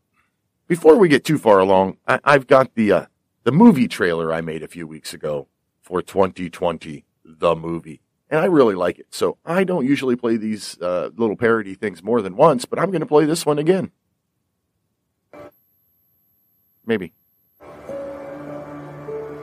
before 0.67 0.97
we 0.97 1.09
get 1.09 1.25
too 1.25 1.39
far 1.39 1.59
along, 1.59 1.99
I, 2.07 2.21
have 2.25 2.47
got 2.47 2.75
the 2.75 2.93
uh, 2.93 3.07
the 3.45 3.53
movie 3.53 3.89
trailer 3.89 4.33
I 4.33 4.41
made 4.41 4.63
a 4.63 4.69
few 4.69 4.87
weeks 4.87 5.13
ago 5.13 5.49
for 5.83 6.01
2020, 6.01 7.05
the 7.25 7.55
movie, 7.55 8.01
and 8.31 8.41
I 8.41 8.47
really 8.47 8.75
like 8.75 8.99
it. 8.99 9.07
So 9.11 9.39
I 9.45 9.65
don't 9.65 9.87
usually 9.87 10.17
play 10.17 10.37
these 10.37 10.81
uh, 10.81 11.11
little 11.17 11.37
parody 11.37 11.75
things 11.75 12.03
more 12.03 12.23
than 12.23 12.37
once, 12.37 12.65
but 12.65 12.79
I'm 12.79 12.91
going 12.91 13.01
to 13.01 13.07
play 13.07 13.27
this 13.27 13.45
one 13.45 13.59
again. 13.59 13.91
Maybe. 16.87 17.13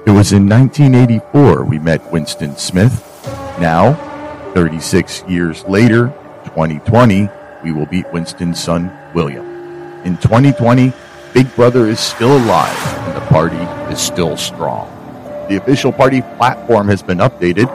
It 0.04 0.12
was 0.12 0.34
in 0.34 0.50
1984 0.50 1.64
we 1.64 1.80
met 1.80 2.12
Winston 2.12 2.58
Smith. 2.58 3.08
Now, 3.60 3.94
36 4.54 5.24
years 5.28 5.64
later, 5.66 6.08
2020, 6.46 7.30
we 7.64 7.72
will 7.72 7.86
beat 7.86 8.12
Winston's 8.12 8.62
son, 8.62 8.92
William. 9.14 9.46
In 10.04 10.18
2020, 10.18 10.92
Big 11.34 11.54
Brother 11.56 11.88
is 11.88 12.00
still 12.00 12.38
alive 12.38 12.98
and 13.08 13.16
the 13.16 13.26
party 13.28 13.58
is 13.92 14.00
still 14.00 14.38
strong. 14.38 14.88
The 15.50 15.58
official 15.58 15.92
party 15.92 16.22
platform 16.38 16.88
has 16.88 17.02
been 17.02 17.20
updated 17.20 17.70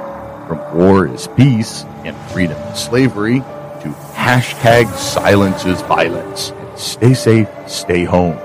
from 0.46 0.58
war 0.76 1.06
is 1.06 1.28
peace 1.36 1.84
and 2.04 2.16
freedom 2.30 2.56
is 2.72 2.78
slavery 2.78 3.40
to 3.40 3.94
hashtag 4.14 4.86
silence 4.96 5.64
is 5.64 5.80
violence 5.82 6.52
stay 6.76 7.14
safe, 7.14 7.48
stay 7.66 8.04
home. 8.04 8.36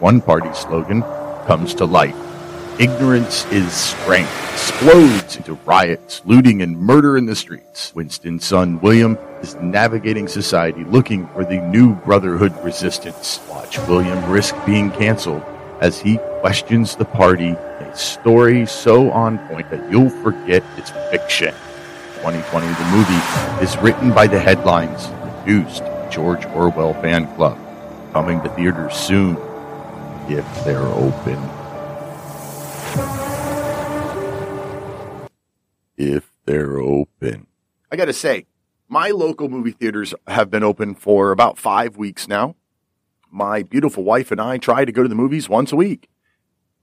One 0.00 0.20
party 0.20 0.52
slogan 0.54 1.02
comes 1.46 1.74
to 1.74 1.84
life. 1.84 2.16
Ignorance 2.80 3.44
is 3.46 3.72
strength. 3.72 4.32
Explodes 4.52 5.36
into 5.36 5.54
riots, 5.64 6.22
looting, 6.24 6.62
and 6.62 6.78
murder 6.78 7.16
in 7.16 7.26
the 7.26 7.36
streets. 7.36 7.94
Winston's 7.94 8.44
son, 8.44 8.80
William, 8.80 9.18
is 9.42 9.54
navigating 9.56 10.28
society 10.28 10.84
looking 10.84 11.26
for 11.28 11.44
the 11.44 11.60
new 11.60 11.94
Brotherhood 11.94 12.52
resistance. 12.64 13.40
Watch 13.48 13.78
William 13.88 14.30
risk 14.30 14.54
being 14.66 14.90
canceled 14.90 15.42
as 15.80 16.00
he 16.00 16.18
questions 16.40 16.96
the 16.96 17.04
party 17.04 17.56
a 17.88 17.96
story 17.96 18.66
so 18.66 19.10
on 19.10 19.38
point 19.48 19.70
that 19.70 19.90
you'll 19.90 20.10
forget 20.10 20.62
it's 20.76 20.90
fiction. 21.10 21.54
2020, 22.16 22.66
the 22.66 22.84
movie, 22.90 23.64
is 23.64 23.76
written 23.78 24.12
by 24.12 24.26
the 24.26 24.38
headlines, 24.38 25.06
produced 25.22 25.82
George 26.10 26.44
Orwell 26.46 26.94
Fan 26.94 27.32
Club, 27.36 27.58
coming 28.12 28.40
to 28.42 28.48
theaters 28.50 28.94
soon 28.94 29.36
if 30.28 30.64
they're 30.64 30.80
open. 30.80 31.38
If 35.96 36.30
they're 36.44 36.78
open. 36.78 37.46
I 37.90 37.96
got 37.96 38.06
to 38.06 38.12
say, 38.12 38.46
my 38.88 39.10
local 39.10 39.48
movie 39.48 39.70
theaters 39.70 40.14
have 40.26 40.50
been 40.50 40.64
open 40.64 40.94
for 40.94 41.30
about 41.30 41.58
five 41.58 41.96
weeks 41.96 42.26
now. 42.26 42.56
My 43.30 43.62
beautiful 43.62 44.02
wife 44.02 44.30
and 44.30 44.40
I 44.40 44.56
try 44.56 44.84
to 44.84 44.92
go 44.92 45.02
to 45.02 45.08
the 45.08 45.14
movies 45.14 45.48
once 45.48 45.72
a 45.72 45.76
week. 45.76 46.08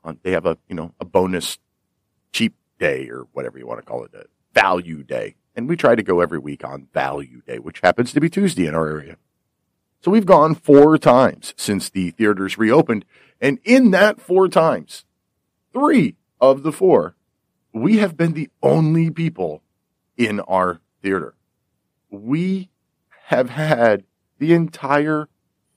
Uh, 0.03 0.13
they 0.21 0.31
have 0.31 0.45
a, 0.45 0.57
you 0.69 0.75
know, 0.75 0.93
a 0.99 1.05
bonus 1.05 1.57
cheap 2.31 2.53
day 2.79 3.09
or 3.09 3.27
whatever 3.33 3.57
you 3.57 3.65
want 3.65 3.79
to 3.79 3.85
call 3.85 4.03
it, 4.03 4.13
a 4.13 4.25
value 4.53 5.03
day. 5.03 5.35
And 5.55 5.67
we 5.67 5.75
try 5.75 5.95
to 5.95 6.03
go 6.03 6.19
every 6.19 6.37
week 6.37 6.63
on 6.63 6.87
value 6.93 7.41
day, 7.47 7.57
which 7.57 7.79
happens 7.81 8.13
to 8.13 8.19
be 8.19 8.29
Tuesday 8.29 8.67
in 8.67 8.75
our 8.75 8.87
area. 8.87 9.17
So 10.01 10.11
we've 10.11 10.25
gone 10.25 10.53
four 10.53 10.99
times 10.99 11.55
since 11.57 11.89
the 11.89 12.11
theaters 12.11 12.57
reopened. 12.57 13.05
And 13.41 13.57
in 13.63 13.91
that 13.91 14.21
four 14.21 14.47
times, 14.47 15.05
three 15.73 16.15
of 16.39 16.61
the 16.61 16.71
four, 16.71 17.15
we 17.73 17.97
have 17.97 18.15
been 18.15 18.33
the 18.33 18.49
only 18.61 19.09
people 19.09 19.63
in 20.17 20.41
our 20.41 20.81
theater. 21.01 21.34
We 22.23 22.69
have 23.27 23.49
had 23.49 24.03
the 24.39 24.53
entire 24.53 25.29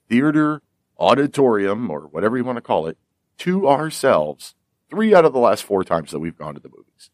theater 0.09 0.62
auditorium 0.99 1.90
or 1.90 2.00
whatever 2.02 2.37
you 2.37 2.45
want 2.45 2.57
to 2.57 2.62
call 2.62 2.87
it 2.87 2.99
to 3.38 3.68
ourselves 3.68 4.54
three 4.90 5.14
out 5.14 5.25
of 5.25 5.33
the 5.33 5.38
last 5.38 5.62
four 5.62 5.85
times 5.85 6.11
that 6.11 6.18
we've 6.18 6.37
gone 6.37 6.54
to 6.54 6.61
the 6.61 6.68
movies. 6.68 7.11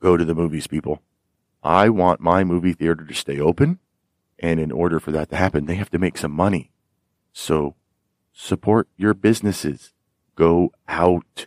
Go 0.00 0.16
to 0.16 0.24
the 0.24 0.34
movies, 0.34 0.66
people. 0.66 1.02
I 1.62 1.88
want 1.88 2.20
my 2.20 2.44
movie 2.44 2.72
theater 2.72 3.04
to 3.04 3.14
stay 3.14 3.40
open. 3.40 3.78
And 4.38 4.60
in 4.60 4.70
order 4.70 5.00
for 5.00 5.12
that 5.12 5.30
to 5.30 5.36
happen, 5.36 5.66
they 5.66 5.76
have 5.76 5.90
to 5.90 5.98
make 5.98 6.18
some 6.18 6.32
money. 6.32 6.70
So 7.32 7.76
support 8.32 8.88
your 8.96 9.14
businesses. 9.14 9.92
Go 10.34 10.72
out, 10.88 11.46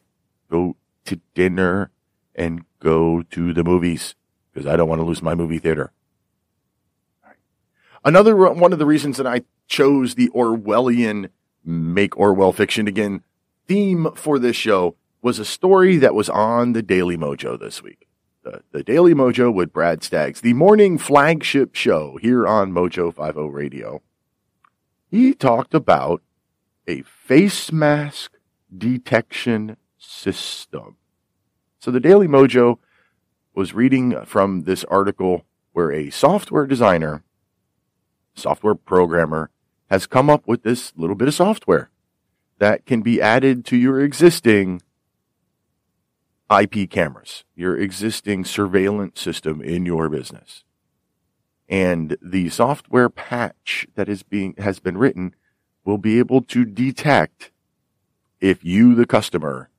go 0.50 0.78
to 1.06 1.20
dinner 1.36 1.92
and 2.34 2.64
go 2.80 3.24
to 3.32 3.54
the 3.54 3.64
movies 3.64 4.16
because 4.58 4.74
I 4.74 4.76
don't 4.76 4.90
want 4.90 4.98
to 4.98 5.06
lose 5.06 5.22
my 5.22 5.36
movie 5.36 5.60
theater. 5.60 5.92
Another 8.04 8.36
one 8.36 8.74
of 8.74 8.80
the 8.80 8.88
reasons 8.88 9.18
that 9.18 9.28
I 9.28 9.44
chose 9.68 10.16
the 10.16 10.30
Orwellian 10.30 11.30
make 11.64 12.18
Orwell 12.18 12.54
fiction 12.54 12.88
again 12.88 13.22
theme 13.68 14.08
for 14.16 14.40
this 14.40 14.56
show 14.56 14.96
was 15.22 15.38
a 15.38 15.46
story 15.46 15.98
that 15.98 16.16
was 16.16 16.28
on 16.28 16.74
the 16.74 16.82
Daily 16.82 17.16
Mojo 17.16 17.60
this 17.60 17.84
week. 17.84 18.08
The, 18.42 18.64
the 18.72 18.82
Daily 18.82 19.14
Mojo 19.14 19.54
with 19.54 19.72
Brad 19.72 20.02
Staggs, 20.02 20.42
the 20.42 20.54
morning 20.54 20.98
flagship 20.98 21.76
show 21.76 22.18
here 22.20 22.48
on 22.48 22.72
Mojo 22.72 23.14
50 23.14 23.52
Radio. 23.52 24.02
He 25.12 25.36
talked 25.36 25.76
about 25.76 26.24
a 26.88 27.04
face 27.04 27.72
mask 27.72 28.40
detection 28.76 29.78
system. 30.00 30.96
So 31.78 31.92
the 31.92 32.00
Daily 32.00 32.28
Mojo 32.28 32.80
was 33.58 33.74
reading 33.74 34.24
from 34.24 34.62
this 34.66 34.84
article 34.84 35.44
where 35.74 35.92
a 35.92 36.12
software 36.12 36.68
designer, 36.68 37.24
software 38.36 38.76
programmer, 38.76 39.50
has 39.90 40.06
come 40.06 40.30
up 40.30 40.48
with 40.48 40.62
this 40.62 40.94
little 40.96 41.16
bit 41.16 41.28
of 41.28 41.34
software 41.34 41.90
that 42.60 42.86
can 42.86 43.02
be 43.02 43.20
added 43.20 43.66
to 43.66 43.76
your 43.76 44.00
existing 44.00 44.80
IP 46.56 46.88
cameras, 46.88 47.46
your 47.56 47.76
existing 47.76 48.46
surveillance 48.46 49.20
system 49.20 49.60
in 49.60 49.88
your 49.88 50.08
business. 50.08 50.64
And 51.68 52.16
the 52.22 52.50
software 52.50 53.10
patch 53.10 53.88
that 53.96 54.08
is 54.08 54.22
being 54.22 54.54
has 54.60 54.80
been 54.80 55.00
written 55.00 55.34
will 55.84 55.98
be 55.98 56.20
able 56.20 56.44
to 56.44 56.64
detect 56.64 57.50
if 58.40 58.64
you 58.64 58.94
the 58.94 59.08
customer 59.08 59.72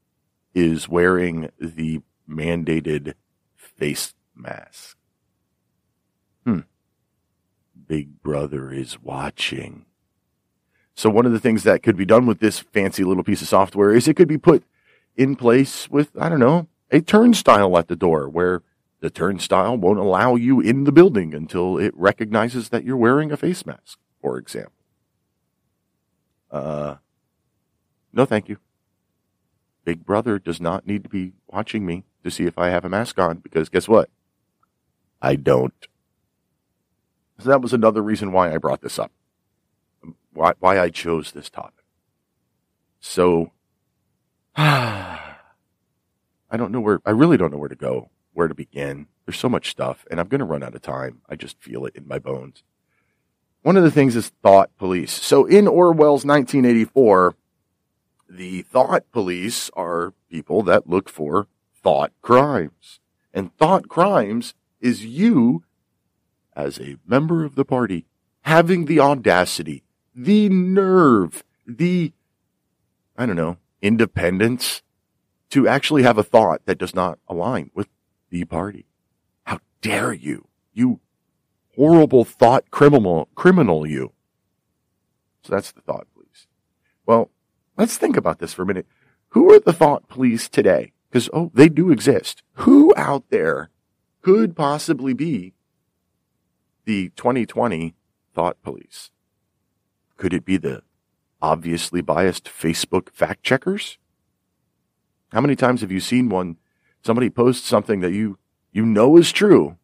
is 0.53 0.89
wearing 0.89 1.51
the 1.61 2.01
mandated 2.29 3.15
face 3.79 4.15
mask. 4.35 4.97
Hmm. 6.45 6.61
Big 7.87 8.23
Brother 8.23 8.71
is 8.71 9.01
watching. 9.01 9.87
So 10.95 11.09
one 11.09 11.27
of 11.27 11.33
the 11.33 11.41
things 11.41 11.63
that 11.63 11.83
could 11.83 11.97
be 11.97 12.05
done 12.05 12.27
with 12.27 12.41
this 12.41 12.59
fancy 12.59 13.05
little 13.05 13.23
piece 13.23 13.41
of 13.41 13.49
software 13.49 13.95
is 13.95 14.09
it 14.09 14.15
could 14.15 14.29
be 14.29 14.37
put 14.37 14.65
in 15.17 15.37
place 15.37 15.89
with, 15.89 16.11
I 16.21 16.29
don't 16.29 16.41
know, 16.41 16.67
a 16.91 17.01
turnstile 17.01 17.79
at 17.79 17.89
the 17.89 17.97
door 17.97 18.29
where 18.29 18.63
the 19.01 19.11
turnstile 19.11 19.77
won't 19.77 19.99
allow 19.99 20.35
you 20.35 20.61
in 20.61 20.85
the 20.85 20.93
building 20.93 21.35
until 21.35 21.79
it 21.79 21.95
recognizes 21.97 22.71
that 22.71 22.85
you're 22.85 22.97
wearing 22.97 23.31
a 23.31 23.37
face 23.37 23.65
mask, 23.65 23.99
for 24.21 24.39
example. 24.39 24.73
Uh, 26.51 26.97
no, 28.13 28.25
thank 28.25 28.49
you. 28.49 28.59
Big 29.85 30.05
Brother 30.05 30.39
does 30.39 30.61
not 30.61 30.87
need 30.87 31.05
to 31.05 31.09
be 31.09 31.35
watching 31.49 31.85
me 31.85 32.05
to 32.25 32.31
see 32.31 32.45
if 32.45 32.59
I 32.59 32.69
have 32.69 32.85
a 32.85 32.89
mask 32.89 33.19
on 33.19 33.39
because 33.39 33.69
guess 33.69 33.89
what? 33.89 34.11
I 35.21 35.37
don't. 35.37 35.87
So 37.41 37.49
that 37.49 37.63
was 37.63 37.73
another 37.73 38.03
reason 38.03 38.33
why 38.33 38.53
I 38.53 38.59
brought 38.59 38.81
this 38.81 38.99
up 38.99 39.13
why, 40.39 40.55
why 40.61 40.79
I 40.79 40.89
chose 40.89 41.33
this 41.33 41.51
topic. 41.51 41.85
So, 43.01 43.53
I 44.57 45.37
don't 46.57 46.73
know 46.73 46.81
where, 46.81 47.01
I 47.05 47.11
really 47.11 47.37
don't 47.37 47.53
know 47.53 47.59
where 47.59 47.69
to 47.69 47.75
go, 47.75 48.11
where 48.33 48.49
to 48.49 48.55
begin. 48.55 49.09
There's 49.27 49.39
so 49.39 49.49
much 49.49 49.71
stuff, 49.71 50.07
and 50.11 50.19
I'm 50.19 50.29
going 50.29 50.39
to 50.39 50.45
run 50.45 50.63
out 50.63 50.75
of 50.75 50.81
time. 50.81 51.21
I 51.29 51.37
just 51.37 51.61
feel 51.61 51.85
it 51.85 51.97
in 51.97 52.09
my 52.09 52.19
bones. 52.19 52.63
One 53.63 53.77
of 53.77 53.83
the 53.83 53.91
things 53.91 54.17
is 54.17 54.29
thought 54.43 54.75
police. 54.79 55.13
So 55.13 55.45
in 55.45 55.67
Orwell's 55.67 56.25
1984, 56.25 57.35
the 58.29 58.63
thought 58.63 59.11
police 59.13 59.71
are 59.75 60.15
people 60.31 60.63
that 60.63 60.89
look 60.89 61.09
for 61.09 61.49
thought 61.75 62.13
crimes. 62.23 63.01
And 63.33 63.57
thought 63.57 63.89
crimes 63.89 64.55
is 64.81 65.05
you, 65.05 65.65
as 66.55 66.79
a 66.79 66.97
member 67.07 67.45
of 67.45 67.55
the 67.55 67.65
party, 67.65 68.07
having 68.43 68.85
the 68.87 69.01
audacity 69.01 69.85
the 70.19 70.49
nerve, 70.49 71.45
the, 71.65 72.13
I 73.17 73.25
don't 73.25 73.37
know, 73.37 73.59
independence 73.81 74.83
to 75.51 75.69
actually 75.69 76.03
have 76.03 76.19
a 76.19 76.25
thought 76.25 76.67
that 76.67 76.79
does 76.79 76.95
not 76.95 77.21
align 77.29 77.71
with 77.73 77.89
the 78.31 78.45
party. 78.45 78.87
How 79.45 79.61
dare 79.81 80.13
you? 80.13 80.49
You 80.73 80.99
horrible 81.77 82.25
thought 82.25 82.71
criminal, 82.73 83.29
criminal 83.37 83.87
you. 83.87 84.13
So 85.45 85.55
that's 85.55 85.71
the 85.71 85.81
thought 85.81 86.09
police. 86.13 86.49
Well, 87.07 87.31
let's 87.79 87.97
think 87.97 88.17
about 88.17 88.41
this 88.41 88.53
for 88.53 88.63
a 88.63 88.67
minute. 88.67 88.87
Who 89.31 89.53
are 89.53 89.61
the 89.61 89.73
thought 89.73 90.09
police 90.09 90.49
today? 90.49 90.93
Because, 91.11 91.31
oh, 91.33 91.51
they 91.55 91.69
do 91.69 91.91
exist. 91.91 92.43
Who 92.55 92.93
out 92.97 93.31
there 93.31 93.71
could 94.21 94.57
possibly 94.57 95.15
be 95.15 95.55
the 96.85 97.11
2020 97.11 97.95
thought 98.35 98.61
police? 98.63 99.11
Could 100.17 100.35
it 100.35 100.45
be 100.45 100.57
the 100.57 100.83
obviously 101.41 102.03
biased 102.03 102.45
Facebook 102.45 103.11
fact 103.15 103.43
checkers? 103.43 103.97
How 105.33 105.41
many 105.41 105.57
times 105.57 105.81
have 105.83 105.93
you 105.93 106.01
seen 106.01 106.29
one, 106.29 106.57
somebody 107.03 107.31
post 107.31 107.65
something 107.65 108.01
that 108.01 108.13
you, 108.13 108.39
you 108.73 108.85
know 108.85 109.17
is 109.17 109.31
true 109.31 109.77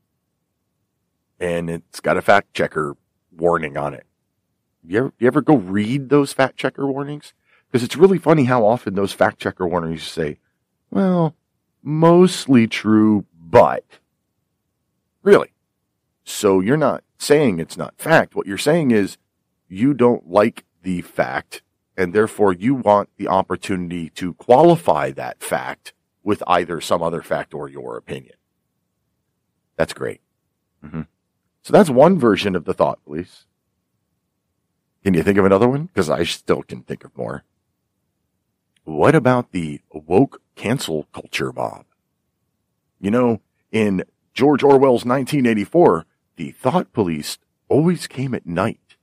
and 1.38 1.70
it's 1.70 2.00
got 2.00 2.16
a 2.16 2.22
fact 2.22 2.54
checker 2.54 2.96
warning 3.30 3.76
on 3.76 3.94
it? 3.94 4.06
You 4.86 4.98
ever, 4.98 5.12
you 5.18 5.26
ever 5.26 5.42
go 5.42 5.56
read 5.56 6.08
those 6.08 6.32
fact 6.32 6.56
checker 6.56 6.86
warnings? 6.86 7.32
Because 7.74 7.82
it's 7.82 7.96
really 7.96 8.18
funny 8.18 8.44
how 8.44 8.64
often 8.64 8.94
those 8.94 9.12
fact 9.12 9.40
checker 9.40 9.66
warnings 9.66 10.04
say, 10.04 10.38
well, 10.92 11.34
mostly 11.82 12.68
true, 12.68 13.26
but 13.36 13.84
really. 15.24 15.52
So 16.22 16.60
you're 16.60 16.76
not 16.76 17.02
saying 17.18 17.58
it's 17.58 17.76
not 17.76 17.98
fact. 17.98 18.36
What 18.36 18.46
you're 18.46 18.58
saying 18.58 18.92
is 18.92 19.18
you 19.66 19.92
don't 19.92 20.30
like 20.30 20.64
the 20.84 21.00
fact 21.00 21.62
and 21.96 22.12
therefore 22.12 22.52
you 22.52 22.76
want 22.76 23.08
the 23.16 23.26
opportunity 23.26 24.08
to 24.10 24.34
qualify 24.34 25.10
that 25.10 25.42
fact 25.42 25.94
with 26.22 26.44
either 26.46 26.80
some 26.80 27.02
other 27.02 27.22
fact 27.22 27.54
or 27.54 27.68
your 27.68 27.96
opinion. 27.96 28.36
That's 29.74 29.92
great. 29.92 30.20
Mm-hmm. 30.86 31.02
So 31.62 31.72
that's 31.72 31.90
one 31.90 32.20
version 32.20 32.54
of 32.54 32.66
the 32.66 32.74
thought 32.74 33.04
police. 33.04 33.46
Can 35.02 35.14
you 35.14 35.24
think 35.24 35.38
of 35.38 35.44
another 35.44 35.66
one? 35.66 35.86
Because 35.86 36.08
I 36.08 36.22
still 36.22 36.62
can 36.62 36.82
think 36.82 37.02
of 37.02 37.18
more. 37.18 37.42
What 38.84 39.14
about 39.14 39.52
the 39.52 39.80
woke 39.90 40.42
cancel 40.56 41.08
culture 41.14 41.52
mob? 41.52 41.86
You 43.00 43.10
know, 43.10 43.40
in 43.72 44.04
George 44.34 44.62
Orwell's 44.62 45.06
1984, 45.06 46.04
the 46.36 46.50
thought 46.50 46.92
police 46.92 47.38
always 47.68 48.06
came 48.06 48.34
at 48.34 48.46
night 48.46 48.96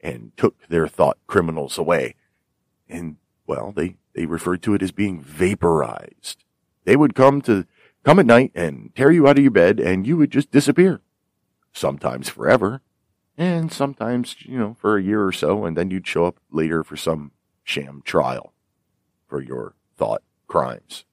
and 0.00 0.32
took 0.36 0.66
their 0.68 0.88
thought 0.88 1.18
criminals 1.26 1.76
away. 1.76 2.14
And, 2.88 3.16
well, 3.46 3.70
they, 3.76 3.96
they 4.14 4.24
referred 4.24 4.62
to 4.62 4.74
it 4.74 4.82
as 4.82 4.92
being 4.92 5.20
vaporized. 5.20 6.44
They 6.84 6.96
would 6.96 7.14
come 7.14 7.42
to, 7.42 7.66
come 8.04 8.18
at 8.18 8.26
night 8.26 8.52
and 8.54 8.94
tear 8.94 9.10
you 9.10 9.28
out 9.28 9.36
of 9.36 9.44
your 9.44 9.50
bed 9.50 9.78
and 9.78 10.06
you 10.06 10.16
would 10.16 10.30
just 10.30 10.50
disappear. 10.50 11.02
Sometimes 11.74 12.30
forever. 12.30 12.80
And 13.36 13.70
sometimes, 13.70 14.36
you 14.40 14.58
know, 14.58 14.76
for 14.80 14.96
a 14.96 15.02
year 15.02 15.24
or 15.24 15.32
so. 15.32 15.66
And 15.66 15.76
then 15.76 15.90
you'd 15.90 16.06
show 16.06 16.24
up 16.24 16.38
later 16.50 16.82
for 16.82 16.96
some 16.96 17.32
sham 17.62 18.02
trial 18.04 18.52
for 19.32 19.40
your 19.40 19.74
thought 19.96 20.22
crimes. 20.46 21.06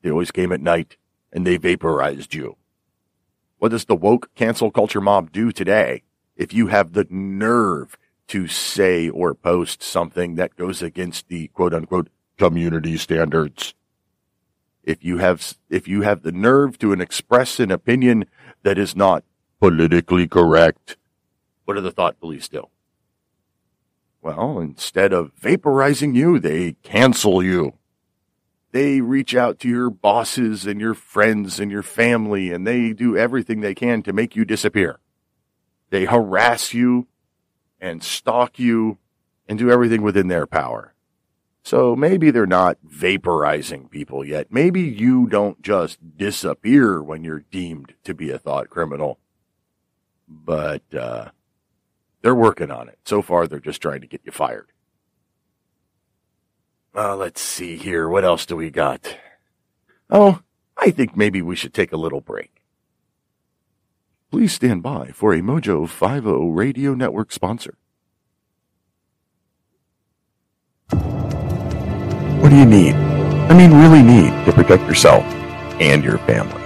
They 0.00 0.10
always 0.10 0.30
came 0.30 0.50
at 0.50 0.62
night 0.62 0.96
and 1.30 1.46
they 1.46 1.58
vaporized 1.58 2.32
you. 2.32 2.56
What 3.58 3.72
does 3.72 3.84
the 3.84 3.94
woke 3.94 4.34
cancel 4.34 4.70
culture 4.70 5.00
mob 5.00 5.30
do 5.30 5.52
today? 5.52 6.04
if 6.36 6.52
you 6.52 6.68
have 6.68 6.92
the 6.92 7.06
nerve 7.10 7.96
to 8.28 8.48
say 8.48 9.08
or 9.08 9.34
post 9.34 9.82
something 9.82 10.36
that 10.36 10.56
goes 10.56 10.82
against 10.82 11.28
the 11.28 11.48
quote 11.48 11.74
unquote 11.74 12.08
community 12.38 12.96
standards. 12.96 13.74
If 14.82 15.04
you 15.04 15.18
have, 15.18 15.56
if 15.70 15.86
you 15.86 16.02
have 16.02 16.22
the 16.22 16.32
nerve 16.32 16.78
to 16.78 16.92
express 16.92 17.60
an 17.60 17.70
opinion 17.70 18.24
that 18.62 18.78
is 18.78 18.96
not 18.96 19.24
politically 19.60 20.26
correct, 20.26 20.96
what 21.64 21.74
do 21.74 21.80
the 21.80 21.92
thought 21.92 22.18
police 22.18 22.48
do? 22.48 22.68
Well, 24.22 24.60
instead 24.60 25.12
of 25.12 25.32
vaporizing 25.34 26.14
you, 26.14 26.38
they 26.38 26.74
cancel 26.84 27.42
you. 27.42 27.74
They 28.70 29.00
reach 29.00 29.34
out 29.34 29.58
to 29.60 29.68
your 29.68 29.90
bosses 29.90 30.64
and 30.64 30.80
your 30.80 30.94
friends 30.94 31.58
and 31.58 31.70
your 31.70 31.82
family 31.82 32.52
and 32.52 32.66
they 32.66 32.92
do 32.92 33.16
everything 33.16 33.60
they 33.60 33.74
can 33.74 34.02
to 34.04 34.12
make 34.12 34.34
you 34.34 34.44
disappear. 34.44 35.00
They 35.90 36.06
harass 36.06 36.72
you 36.72 37.08
and 37.80 38.02
stalk 38.02 38.58
you 38.58 38.98
and 39.46 39.58
do 39.58 39.70
everything 39.70 40.02
within 40.02 40.28
their 40.28 40.46
power. 40.46 40.94
So 41.64 41.94
maybe 41.94 42.30
they're 42.30 42.46
not 42.46 42.78
vaporizing 42.88 43.90
people 43.90 44.24
yet. 44.24 44.50
Maybe 44.50 44.80
you 44.82 45.26
don't 45.26 45.60
just 45.62 46.16
disappear 46.16 47.02
when 47.02 47.24
you're 47.24 47.44
deemed 47.50 47.94
to 48.04 48.14
be 48.14 48.30
a 48.30 48.38
thought 48.38 48.70
criminal. 48.70 49.18
But 50.26 50.82
uh, 50.94 51.30
they're 52.22 52.34
working 52.34 52.70
on 52.70 52.88
it. 52.88 52.98
So 53.04 53.20
far, 53.20 53.46
they're 53.46 53.60
just 53.60 53.82
trying 53.82 54.00
to 54.00 54.06
get 54.06 54.22
you 54.24 54.32
fired. 54.32 54.68
Uh, 56.94 57.16
let's 57.16 57.40
see 57.40 57.76
here. 57.76 58.08
What 58.08 58.24
else 58.24 58.46
do 58.46 58.56
we 58.56 58.70
got? 58.70 59.16
Oh, 60.10 60.40
I 60.76 60.90
think 60.90 61.16
maybe 61.16 61.42
we 61.42 61.56
should 61.56 61.74
take 61.74 61.92
a 61.92 61.96
little 61.96 62.20
break. 62.20 62.62
Please 64.30 64.52
stand 64.52 64.82
by 64.82 65.08
for 65.08 65.34
a 65.34 65.40
Mojo 65.40 65.88
50 65.88 66.50
radio 66.50 66.94
network 66.94 67.32
sponsor. 67.32 67.76
What 72.40 72.50
do 72.50 72.56
you 72.56 72.66
need? 72.66 72.94
I 72.94 73.54
mean, 73.54 73.72
really 73.72 74.02
need 74.02 74.30
to 74.46 74.52
protect 74.52 74.82
yourself 74.84 75.24
and 75.80 76.02
your 76.04 76.18
family. 76.18 76.62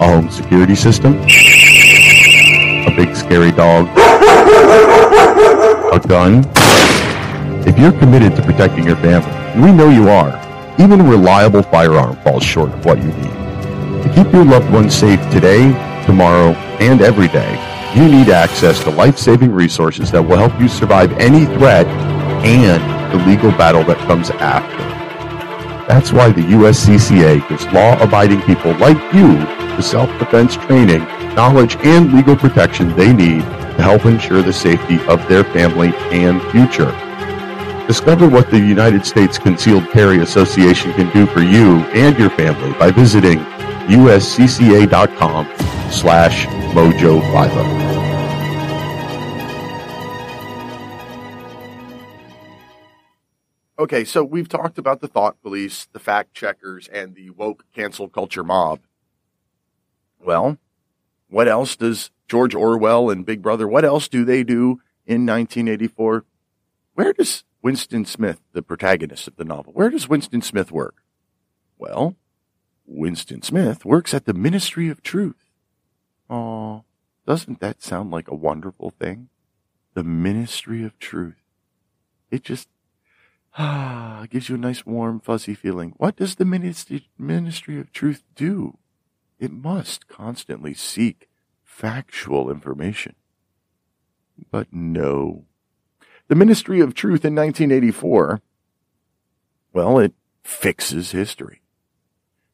A 0.00 0.06
home 0.06 0.30
security 0.30 0.74
system? 0.74 1.14
A 2.86 2.94
big 2.96 3.14
scary 3.16 3.52
dog? 3.52 3.88
A 5.94 6.00
gun? 6.06 6.44
If 7.66 7.78
you're 7.78 7.92
committed 7.92 8.36
to 8.36 8.42
protecting 8.42 8.84
your 8.84 8.96
family, 8.96 9.30
and 9.30 9.62
we 9.62 9.72
know 9.72 9.88
you 9.88 10.08
are, 10.10 10.38
even 10.78 11.00
a 11.00 11.04
reliable 11.04 11.62
firearm 11.62 12.16
falls 12.16 12.42
short 12.42 12.70
of 12.70 12.84
what 12.84 12.98
you 12.98 13.08
need. 13.08 13.32
To 14.02 14.12
keep 14.14 14.32
your 14.32 14.44
loved 14.44 14.70
ones 14.70 14.94
safe 14.94 15.20
today, 15.30 15.72
tomorrow, 16.04 16.50
and 16.78 17.00
every 17.00 17.28
day, 17.28 17.52
you 17.96 18.06
need 18.06 18.28
access 18.28 18.82
to 18.84 18.90
life-saving 18.90 19.50
resources 19.50 20.10
that 20.10 20.22
will 20.22 20.36
help 20.36 20.60
you 20.60 20.68
survive 20.68 21.12
any 21.12 21.46
threat 21.56 21.86
and 22.44 22.82
the 23.12 23.24
legal 23.24 23.50
battle 23.52 23.84
that 23.84 23.96
comes 24.06 24.30
after. 24.30 24.76
That's 25.88 26.12
why 26.12 26.30
the 26.30 26.42
USCCA 26.42 27.48
gives 27.48 27.66
law-abiding 27.68 28.42
people 28.42 28.72
like 28.74 28.98
you 29.14 29.38
the 29.76 29.82
self-defense 29.82 30.56
training, 30.56 31.04
knowledge, 31.34 31.76
and 31.76 32.12
legal 32.12 32.36
protection 32.36 32.94
they 32.94 33.12
need 33.12 33.42
to 33.76 33.82
help 33.82 34.06
ensure 34.06 34.42
the 34.42 34.52
safety 34.52 34.98
of 35.06 35.26
their 35.28 35.44
family 35.44 35.92
and 36.10 36.42
future. 36.50 36.90
Discover 37.86 38.28
what 38.28 38.50
the 38.50 38.58
United 38.58 39.04
States 39.04 39.36
Concealed 39.38 39.90
Carry 39.90 40.18
Association 40.20 40.92
can 40.94 41.12
do 41.12 41.26
for 41.26 41.40
you 41.40 41.80
and 41.92 42.18
your 42.18 42.30
family 42.30 42.72
by 42.78 42.90
visiting 42.90 43.38
uscca.com 43.88 45.46
slash 45.90 46.46
mojo50. 46.46 47.94
Okay, 53.76 54.04
so 54.04 54.24
we've 54.24 54.48
talked 54.48 54.78
about 54.78 55.00
the 55.00 55.08
thought 55.08 55.42
police, 55.42 55.88
the 55.92 55.98
fact 55.98 56.32
checkers, 56.32 56.88
and 56.88 57.14
the 57.14 57.30
woke 57.30 57.64
cancel 57.74 58.08
culture 58.08 58.44
mob. 58.44 58.80
Well, 60.18 60.58
what 61.28 61.48
else 61.48 61.76
does 61.76 62.10
George 62.28 62.54
Orwell 62.54 63.10
and 63.10 63.26
Big 63.26 63.42
Brother, 63.42 63.68
what 63.68 63.84
else 63.84 64.08
do 64.08 64.24
they 64.24 64.42
do 64.42 64.80
in 65.06 65.26
1984? 65.26 66.24
Where 66.94 67.12
does 67.12 67.44
Winston 67.62 68.04
Smith, 68.04 68.40
the 68.52 68.62
protagonist 68.62 69.28
of 69.28 69.36
the 69.36 69.44
novel, 69.44 69.72
where 69.72 69.90
does 69.90 70.08
Winston 70.08 70.42
Smith 70.42 70.70
work? 70.70 71.02
Well, 71.78 72.16
Winston 72.86 73.42
Smith 73.42 73.84
works 73.84 74.14
at 74.14 74.26
the 74.26 74.34
Ministry 74.34 74.88
of 74.88 75.02
Truth. 75.02 75.50
Oh, 76.28 76.84
doesn't 77.26 77.60
that 77.60 77.82
sound 77.82 78.10
like 78.10 78.28
a 78.28 78.34
wonderful 78.34 78.90
thing? 78.90 79.28
The 79.94 80.04
Ministry 80.04 80.84
of 80.84 80.98
Truth. 80.98 81.42
It 82.30 82.42
just 82.42 82.68
ah, 83.56 84.26
gives 84.30 84.48
you 84.48 84.56
a 84.56 84.58
nice 84.58 84.84
warm 84.84 85.20
fuzzy 85.20 85.54
feeling. 85.54 85.94
What 85.96 86.16
does 86.16 86.34
the 86.34 86.44
Ministry, 86.44 87.08
Ministry 87.18 87.78
of 87.78 87.92
Truth 87.92 88.22
do? 88.34 88.78
It 89.38 89.52
must 89.52 90.08
constantly 90.08 90.74
seek 90.74 91.28
factual 91.74 92.50
information. 92.50 93.14
But 94.50 94.68
no. 94.72 95.44
The 96.28 96.34
Ministry 96.34 96.80
of 96.80 96.94
Truth 96.94 97.24
in 97.24 97.34
1984, 97.34 98.40
well, 99.72 99.98
it 99.98 100.14
fixes 100.42 101.10
history 101.10 101.60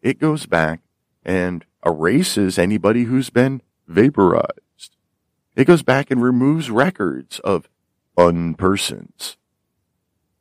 it 0.02 0.18
goes 0.18 0.46
back 0.46 0.80
and 1.24 1.64
erases 1.84 2.58
anybody 2.58 3.04
who's 3.04 3.30
been 3.30 3.62
vaporized. 3.86 4.96
It 5.56 5.66
goes 5.66 5.82
back 5.82 6.10
and 6.10 6.22
removes 6.22 6.70
records 6.70 7.38
of 7.40 7.68
unpersons. 8.16 9.36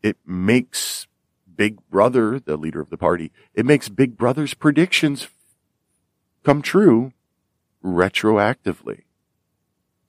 It 0.01 0.17
makes 0.25 1.07
Big 1.53 1.79
Brother, 1.89 2.39
the 2.39 2.55
leader 2.55 2.79
of 2.79 2.89
the 2.89 2.97
party, 2.97 3.31
it 3.53 3.65
makes 3.65 3.89
Big 3.89 4.17
Brother's 4.17 4.53
predictions 4.53 5.27
come 6.43 6.61
true 6.61 7.11
retroactively. 7.83 9.03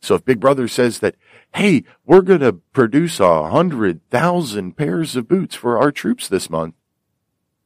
So 0.00 0.14
if 0.14 0.24
Big 0.24 0.40
Brother 0.40 0.66
says 0.66 1.00
that, 1.00 1.16
hey, 1.54 1.84
we're 2.04 2.22
going 2.22 2.40
to 2.40 2.54
produce 2.54 3.20
a 3.20 3.48
hundred 3.48 4.00
thousand 4.10 4.76
pairs 4.76 5.14
of 5.14 5.28
boots 5.28 5.54
for 5.54 5.78
our 5.78 5.92
troops 5.92 6.26
this 6.28 6.48
month, 6.48 6.74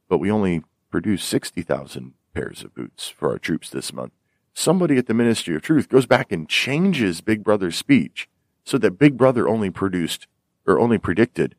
but 0.09 0.17
we 0.17 0.29
only 0.29 0.63
produce 0.91 1.23
60,000 1.23 2.13
pairs 2.33 2.63
of 2.63 2.73
boots 2.75 3.07
for 3.07 3.29
our 3.31 3.39
troops 3.39 3.69
this 3.69 3.93
month. 3.93 4.13
Somebody 4.53 4.97
at 4.97 5.07
the 5.07 5.13
Ministry 5.13 5.55
of 5.55 5.61
Truth 5.61 5.89
goes 5.89 6.05
back 6.05 6.31
and 6.31 6.47
changes 6.47 7.21
Big 7.21 7.43
Brother's 7.43 7.75
speech 7.75 8.29
so 8.63 8.77
that 8.77 8.99
Big 8.99 9.17
Brother 9.17 9.47
only 9.47 9.69
produced 9.69 10.27
or 10.65 10.79
only 10.79 10.97
predicted 10.97 11.55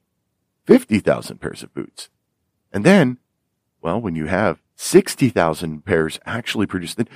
50,000 0.67 1.39
pairs 1.39 1.63
of 1.63 1.75
boots. 1.75 2.09
And 2.73 2.85
then, 2.85 3.19
well, 3.81 4.01
when 4.01 4.15
you 4.15 4.27
have 4.27 4.63
60,000 4.77 5.85
pairs 5.85 6.19
actually 6.27 6.67
produced, 6.67 6.97
then, 6.97 7.09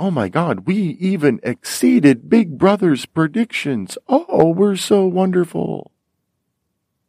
oh 0.00 0.10
my 0.10 0.30
God, 0.30 0.66
we 0.66 0.76
even 0.98 1.40
exceeded 1.42 2.30
Big 2.30 2.56
Brother's 2.56 3.04
predictions. 3.04 3.98
Oh, 4.08 4.48
we're 4.48 4.76
so 4.76 5.04
wonderful. 5.04 5.92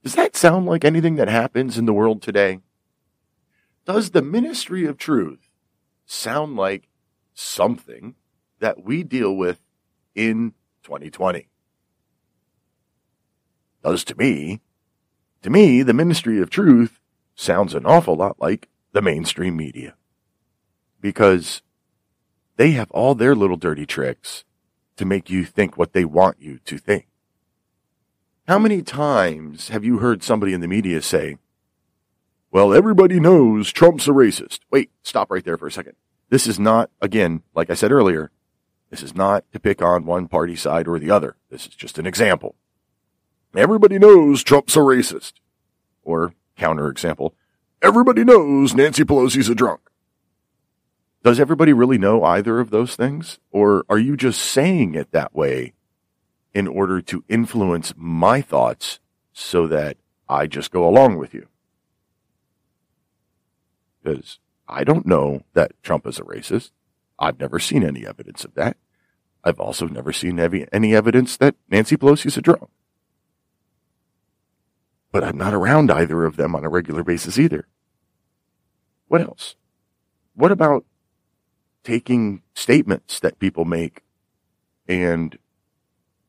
Does 0.04 0.16
that 0.16 0.36
sound 0.36 0.66
like 0.66 0.84
anything 0.84 1.16
that 1.16 1.30
happens 1.30 1.78
in 1.78 1.86
the 1.86 1.94
world 1.94 2.22
today? 2.22 2.60
Does 3.86 4.12
the 4.12 4.22
ministry 4.22 4.86
of 4.86 4.98
truth 4.98 5.48
sound 6.06 6.58
like 6.58 6.90
something 7.34 8.16
that 8.60 8.84
we 8.84 9.04
deal 9.04 9.34
with 9.38 9.62
in 10.14 10.54
2020? 10.84 11.48
Does 13.86 14.04
to 14.04 14.16
me. 14.16 14.60
To 15.44 15.50
me, 15.50 15.82
the 15.82 15.94
ministry 15.94 16.42
of 16.42 16.50
truth 16.50 17.00
sounds 17.36 17.74
an 17.74 17.86
awful 17.86 18.18
lot 18.18 18.36
like 18.42 18.68
the 18.92 19.02
mainstream 19.02 19.56
media. 19.56 19.96
Because 21.00 21.62
they 22.62 22.74
have 22.74 22.92
all 22.92 23.16
their 23.16 23.34
little 23.34 23.58
dirty 23.58 23.88
tricks 23.88 24.44
to 24.96 25.04
make 25.04 25.32
you 25.32 25.46
think 25.46 25.80
what 25.80 25.94
they 25.94 26.06
want 26.06 26.40
you 26.40 26.60
to 26.60 26.78
think. 26.78 27.08
How 28.48 28.60
many 28.60 28.84
times 28.84 29.70
have 29.70 29.84
you 29.84 29.98
heard 29.98 30.22
somebody 30.22 30.54
in 30.54 30.62
the 30.62 30.68
media 30.68 31.02
say, 31.02 31.40
well, 32.52 32.72
everybody 32.72 33.20
knows 33.20 33.72
Trump's 33.72 34.08
a 34.08 34.12
racist. 34.12 34.60
Wait, 34.70 34.92
stop 35.02 35.32
right 35.32 35.44
there 35.44 35.58
for 35.58 35.66
a 35.66 35.72
second. 35.72 35.96
This 36.30 36.46
is 36.46 36.60
not, 36.60 36.92
again, 37.02 37.42
like 37.56 37.72
I 37.72 37.74
said 37.74 37.92
earlier, 37.92 38.30
this 38.92 39.02
is 39.02 39.16
not 39.16 39.44
to 39.54 39.60
pick 39.60 39.82
on 39.82 40.06
one 40.06 40.28
party 40.28 40.56
side 40.56 40.88
or 40.88 41.00
the 41.00 41.10
other. 41.10 41.38
This 41.50 41.66
is 41.66 41.74
just 41.74 41.98
an 41.98 42.06
example. 42.06 42.54
Everybody 43.56 43.98
knows 43.98 44.44
Trump's 44.44 44.76
a 44.76 44.82
racist. 44.82 45.34
Or, 46.04 46.36
counter 46.56 46.90
example, 46.90 47.34
everybody 47.82 48.24
knows 48.24 48.76
Nancy 48.76 49.04
Pelosi's 49.04 49.50
a 49.50 49.56
drunk. 49.56 49.82
Does 51.24 51.40
everybody 51.40 51.72
really 51.72 51.98
know 51.98 52.24
either 52.24 52.60
of 52.60 52.72
those 52.72 52.96
things? 52.96 53.40
Or 53.52 53.86
are 53.90 54.00
you 54.00 54.18
just 54.18 54.42
saying 54.42 54.96
it 54.96 55.12
that 55.12 55.36
way 55.36 55.74
in 56.54 56.68
order 56.68 57.02
to 57.02 57.24
influence 57.30 57.94
my 57.96 58.42
thoughts 58.42 59.00
so 59.32 59.68
that 59.68 59.98
I 60.28 60.48
just 60.48 60.72
go 60.72 60.88
along 60.88 61.18
with 61.18 61.34
you? 61.34 61.48
Because 64.04 64.40
I 64.68 64.84
don't 64.84 65.06
know 65.06 65.44
that 65.54 65.74
Trump 65.84 66.08
is 66.08 66.18
a 66.18 66.24
racist. 66.24 66.72
I've 67.20 67.40
never 67.40 67.60
seen 67.60 67.84
any 67.84 68.06
evidence 68.06 68.44
of 68.44 68.56
that. 68.56 68.78
I've 69.44 69.60
also 69.60 69.88
never 69.88 70.12
seen 70.12 70.40
any 70.40 70.96
evidence 70.96 71.38
that 71.38 71.56
Nancy 71.70 71.98
Pelosi 71.98 72.28
is 72.28 72.38
a 72.38 72.42
drunk. 72.42 72.70
But 75.12 75.24
I'm 75.24 75.38
not 75.38 75.54
around 75.54 75.92
either 75.92 76.26
of 76.26 76.38
them 76.38 76.56
on 76.56 76.64
a 76.64 76.70
regular 76.70 77.04
basis 77.04 77.38
either. 77.38 77.68
What 79.08 79.22
else? 79.22 79.56
What 80.34 80.52
about 80.52 80.86
taking 81.84 82.42
statements 82.54 83.20
that 83.20 83.40
people 83.40 83.66
make 83.66 84.04
and, 84.88 85.38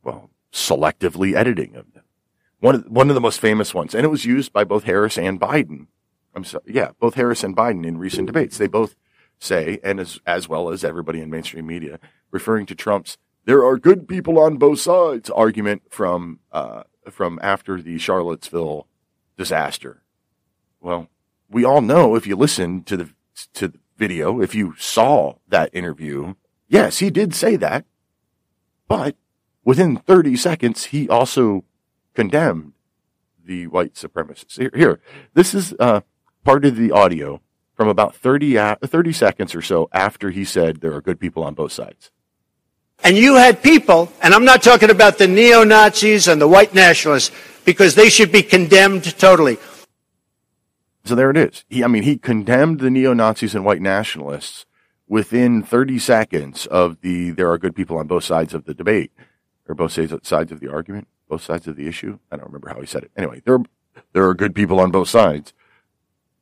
well, 0.02 0.30
selectively 0.52 1.34
editing 1.34 1.76
of 1.76 1.92
them? 1.92 2.04
One 2.60 2.74
of, 2.76 2.84
one 2.86 3.08
of 3.08 3.14
the 3.14 3.20
most 3.20 3.40
famous 3.40 3.74
ones, 3.74 3.94
and 3.94 4.04
it 4.04 4.08
was 4.10 4.24
used 4.24 4.52
by 4.52 4.64
both 4.64 4.84
Harris 4.84 5.18
and 5.18 5.40
Biden. 5.40 5.88
I'm 6.34 6.44
sorry, 6.44 6.64
yeah, 6.66 6.90
both 7.00 7.14
Harris 7.14 7.42
and 7.42 7.56
Biden 7.56 7.84
in 7.84 7.98
recent 7.98 8.26
debates. 8.26 8.56
They 8.56 8.68
both 8.68 8.94
say, 9.38 9.80
and 9.82 9.98
as, 9.98 10.20
as 10.26 10.48
well 10.48 10.70
as 10.70 10.84
everybody 10.84 11.20
in 11.20 11.28
mainstream 11.28 11.66
media, 11.66 11.98
referring 12.30 12.66
to 12.66 12.74
Trump's 12.74 13.18
"there 13.44 13.64
are 13.64 13.76
good 13.76 14.06
people 14.06 14.38
on 14.38 14.56
both 14.56 14.78
sides" 14.78 15.28
argument 15.28 15.82
from 15.90 16.38
uh, 16.52 16.84
from 17.10 17.40
after 17.42 17.82
the 17.82 17.98
Charlottesville 17.98 18.86
disaster. 19.36 20.02
Well, 20.80 21.08
we 21.50 21.64
all 21.64 21.80
know 21.80 22.14
if 22.14 22.26
you 22.26 22.36
listen 22.36 22.84
to 22.84 22.96
the 22.96 23.10
to 23.54 23.72
video, 24.02 24.40
if 24.40 24.52
you 24.52 24.74
saw 24.78 25.36
that 25.46 25.70
interview, 25.72 26.34
yes, 26.66 26.98
he 26.98 27.08
did 27.08 27.32
say 27.34 27.54
that. 27.54 27.84
But 28.88 29.14
within 29.64 29.96
30 29.96 30.34
seconds, 30.36 30.86
he 30.86 31.08
also 31.08 31.64
condemned 32.12 32.72
the 33.44 33.68
white 33.68 33.94
supremacists. 33.94 34.58
Here, 34.58 34.72
here 34.74 35.00
this 35.34 35.54
is 35.54 35.72
uh, 35.78 36.00
part 36.42 36.64
of 36.64 36.74
the 36.74 36.90
audio 36.90 37.40
from 37.74 37.86
about 37.86 38.16
30, 38.16 38.56
30 38.84 39.12
seconds 39.12 39.54
or 39.54 39.62
so 39.62 39.88
after 39.92 40.30
he 40.30 40.44
said 40.44 40.80
there 40.80 40.94
are 40.94 41.00
good 41.00 41.20
people 41.20 41.44
on 41.44 41.54
both 41.54 41.70
sides. 41.70 42.10
And 43.04 43.16
you 43.16 43.36
had 43.36 43.62
people, 43.62 44.12
and 44.20 44.34
I'm 44.34 44.44
not 44.44 44.62
talking 44.64 44.90
about 44.90 45.18
the 45.18 45.28
neo 45.28 45.62
Nazis 45.62 46.26
and 46.26 46.40
the 46.40 46.48
white 46.48 46.74
nationalists, 46.74 47.30
because 47.64 47.94
they 47.94 48.08
should 48.08 48.32
be 48.32 48.42
condemned 48.42 49.04
totally. 49.18 49.58
So 51.04 51.14
there 51.14 51.30
it 51.30 51.36
is. 51.36 51.64
He, 51.68 51.82
I 51.82 51.88
mean, 51.88 52.04
he 52.04 52.16
condemned 52.16 52.80
the 52.80 52.90
neo 52.90 53.12
Nazis 53.12 53.54
and 53.54 53.64
white 53.64 53.82
nationalists 53.82 54.66
within 55.08 55.62
30 55.62 55.98
seconds 55.98 56.66
of 56.66 57.00
the 57.00 57.30
there 57.30 57.50
are 57.50 57.58
good 57.58 57.74
people 57.74 57.98
on 57.98 58.06
both 58.06 58.24
sides 58.24 58.54
of 58.54 58.64
the 58.64 58.74
debate, 58.74 59.12
or 59.68 59.74
both 59.74 59.92
sides 59.92 60.52
of 60.52 60.60
the 60.60 60.70
argument, 60.70 61.08
both 61.28 61.42
sides 61.42 61.66
of 61.66 61.76
the 61.76 61.88
issue. 61.88 62.18
I 62.30 62.36
don't 62.36 62.46
remember 62.46 62.68
how 62.68 62.80
he 62.80 62.86
said 62.86 63.04
it. 63.04 63.10
Anyway, 63.16 63.42
there, 63.44 63.58
there 64.12 64.28
are 64.28 64.34
good 64.34 64.54
people 64.54 64.78
on 64.80 64.90
both 64.90 65.08
sides. 65.08 65.52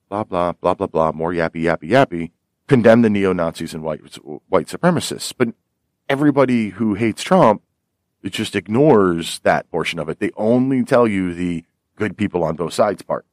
Blah, 0.08 0.24
blah, 0.24 0.52
blah, 0.52 0.74
blah, 0.74 0.86
blah, 0.86 1.12
more 1.12 1.32
yappy, 1.32 1.62
yappy, 1.62 1.90
yappy. 1.90 2.30
Condemn 2.66 3.02
the 3.02 3.10
neo 3.10 3.32
Nazis 3.32 3.74
and 3.74 3.82
white, 3.82 4.00
white 4.48 4.66
supremacists. 4.68 5.32
But 5.36 5.48
everybody 6.08 6.70
who 6.70 6.94
hates 6.94 7.22
Trump, 7.22 7.62
it 8.22 8.32
just 8.32 8.54
ignores 8.54 9.38
that 9.40 9.70
portion 9.70 9.98
of 9.98 10.08
it. 10.08 10.20
They 10.20 10.30
only 10.36 10.84
tell 10.84 11.08
you 11.08 11.32
the 11.32 11.64
good 11.96 12.16
people 12.16 12.44
on 12.44 12.56
both 12.56 12.74
sides 12.74 13.02
part. 13.02 13.24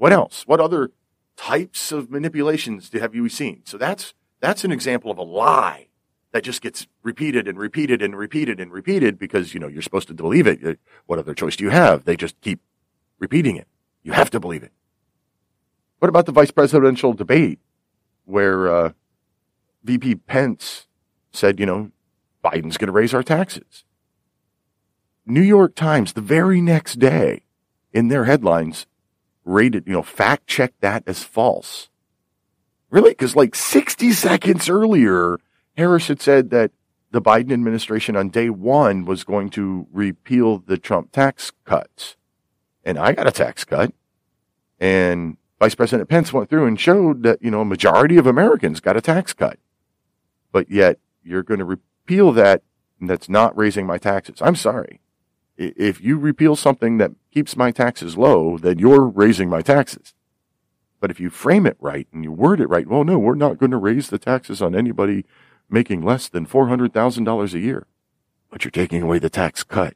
What 0.00 0.14
else? 0.14 0.44
What 0.46 0.60
other 0.60 0.92
types 1.36 1.92
of 1.92 2.10
manipulations 2.10 2.90
have 2.94 3.14
you 3.14 3.28
seen? 3.28 3.60
So 3.66 3.76
that's, 3.76 4.14
that's 4.40 4.64
an 4.64 4.72
example 4.72 5.10
of 5.10 5.18
a 5.18 5.22
lie 5.22 5.88
that 6.32 6.42
just 6.42 6.62
gets 6.62 6.86
repeated 7.02 7.46
and 7.46 7.58
repeated 7.58 8.00
and 8.00 8.16
repeated 8.16 8.60
and 8.60 8.72
repeated 8.72 9.18
because, 9.18 9.52
you 9.52 9.60
know, 9.60 9.68
you're 9.68 9.82
supposed 9.82 10.08
to 10.08 10.14
believe 10.14 10.46
it. 10.46 10.80
What 11.04 11.18
other 11.18 11.34
choice 11.34 11.54
do 11.54 11.64
you 11.64 11.70
have? 11.70 12.06
They 12.06 12.16
just 12.16 12.40
keep 12.40 12.60
repeating 13.18 13.56
it. 13.56 13.68
You 14.02 14.12
have 14.12 14.30
to 14.30 14.40
believe 14.40 14.62
it. 14.62 14.72
What 15.98 16.08
about 16.08 16.24
the 16.24 16.32
vice 16.32 16.50
presidential 16.50 17.12
debate 17.12 17.58
where 18.24 18.74
uh, 18.74 18.92
VP 19.84 20.14
Pence 20.14 20.86
said, 21.30 21.60
you 21.60 21.66
know, 21.66 21.90
Biden's 22.42 22.78
going 22.78 22.86
to 22.86 22.92
raise 22.92 23.12
our 23.12 23.22
taxes. 23.22 23.84
New 25.26 25.42
York 25.42 25.74
Times, 25.74 26.14
the 26.14 26.22
very 26.22 26.62
next 26.62 26.98
day, 26.98 27.42
in 27.92 28.08
their 28.08 28.24
headlines, 28.24 28.86
rated, 29.50 29.86
you 29.86 29.92
know, 29.92 30.02
fact 30.02 30.46
check 30.46 30.72
that 30.80 31.02
as 31.06 31.22
false. 31.22 31.88
Really? 32.90 33.10
Because 33.10 33.36
like 33.36 33.54
60 33.54 34.12
seconds 34.12 34.68
earlier, 34.68 35.38
Harris 35.76 36.08
had 36.08 36.20
said 36.20 36.50
that 36.50 36.72
the 37.12 37.20
Biden 37.22 37.52
administration 37.52 38.16
on 38.16 38.28
day 38.30 38.50
one 38.50 39.04
was 39.04 39.24
going 39.24 39.50
to 39.50 39.86
repeal 39.92 40.58
the 40.58 40.78
Trump 40.78 41.12
tax 41.12 41.52
cuts. 41.64 42.16
And 42.84 42.98
I 42.98 43.12
got 43.12 43.26
a 43.26 43.32
tax 43.32 43.64
cut. 43.64 43.92
And 44.78 45.36
Vice 45.58 45.74
President 45.74 46.08
Pence 46.08 46.32
went 46.32 46.48
through 46.48 46.66
and 46.66 46.80
showed 46.80 47.22
that, 47.24 47.42
you 47.42 47.50
know, 47.50 47.60
a 47.60 47.64
majority 47.64 48.16
of 48.16 48.26
Americans 48.26 48.80
got 48.80 48.96
a 48.96 49.00
tax 49.00 49.32
cut. 49.32 49.58
But 50.52 50.70
yet 50.70 50.98
you're 51.22 51.42
going 51.42 51.58
to 51.58 51.64
repeal 51.64 52.32
that 52.32 52.62
And 53.00 53.08
that's 53.08 53.28
not 53.28 53.56
raising 53.56 53.86
my 53.86 53.98
taxes. 53.98 54.36
I'm 54.40 54.56
sorry. 54.56 55.00
If 55.62 56.00
you 56.00 56.16
repeal 56.16 56.56
something 56.56 56.96
that 56.98 57.12
keeps 57.30 57.54
my 57.54 57.70
taxes 57.70 58.16
low, 58.16 58.56
then 58.56 58.78
you're 58.78 59.06
raising 59.06 59.50
my 59.50 59.60
taxes. 59.60 60.14
But 61.00 61.10
if 61.10 61.20
you 61.20 61.28
frame 61.28 61.66
it 61.66 61.76
right 61.80 62.08
and 62.14 62.24
you 62.24 62.32
word 62.32 62.62
it 62.62 62.68
right, 62.70 62.86
well, 62.86 63.04
no, 63.04 63.18
we're 63.18 63.34
not 63.34 63.58
going 63.58 63.70
to 63.70 63.76
raise 63.76 64.08
the 64.08 64.18
taxes 64.18 64.62
on 64.62 64.74
anybody 64.74 65.26
making 65.68 66.00
less 66.00 66.28
than 66.28 66.46
$400,000 66.46 67.52
a 67.52 67.58
year. 67.58 67.86
But 68.48 68.64
you're 68.64 68.70
taking 68.70 69.02
away 69.02 69.18
the 69.18 69.28
tax 69.28 69.62
cut. 69.62 69.94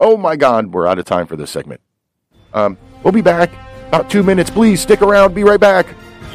Oh 0.00 0.16
my 0.16 0.36
God, 0.36 0.72
we're 0.72 0.86
out 0.86 0.98
of 0.98 1.04
time 1.04 1.26
for 1.26 1.36
this 1.36 1.50
segment. 1.50 1.82
Um, 2.54 2.78
we'll 3.02 3.12
be 3.12 3.20
back 3.20 3.50
about 3.88 4.08
two 4.08 4.22
minutes. 4.22 4.48
Please 4.48 4.80
stick 4.80 5.02
around. 5.02 5.34
Be 5.34 5.44
right 5.44 5.60
back. 5.60 5.86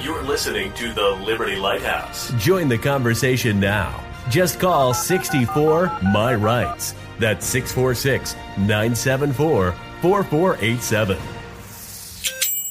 You're 0.03 0.23
listening 0.23 0.71
to 0.73 0.93
the 0.93 1.09
Liberty 1.25 1.55
Lighthouse. 1.55 2.31
Join 2.33 2.69
the 2.69 2.77
conversation 2.77 3.59
now. 3.59 3.99
Just 4.29 4.59
call 4.59 4.93
64 4.93 5.91
My 6.13 6.35
Rights. 6.35 6.93
That's 7.19 7.45
646 7.45 8.35
974 8.57 9.75
4487. 10.01 11.17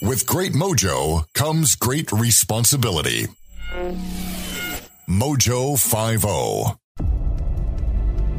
With 0.00 0.26
great 0.26 0.52
mojo 0.52 1.24
comes 1.34 1.74
great 1.74 2.12
responsibility. 2.12 3.26
Mojo 5.08 5.78
50. 5.78 6.76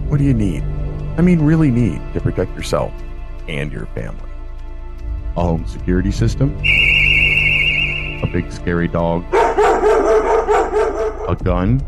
What 0.10 0.18
do 0.18 0.24
you 0.24 0.34
need? 0.34 0.64
I 1.18 1.22
mean, 1.22 1.42
really 1.42 1.70
need 1.70 2.02
to 2.14 2.22
protect 2.22 2.56
yourself 2.56 2.94
and 3.48 3.72
your 3.72 3.86
family. 3.88 4.30
A 5.36 5.42
home 5.42 5.66
security 5.68 6.12
system? 6.12 6.58
A 8.24 8.28
big 8.32 8.52
scary 8.52 8.88
dog? 8.88 9.26
A 9.34 11.36
gun? 11.44 11.86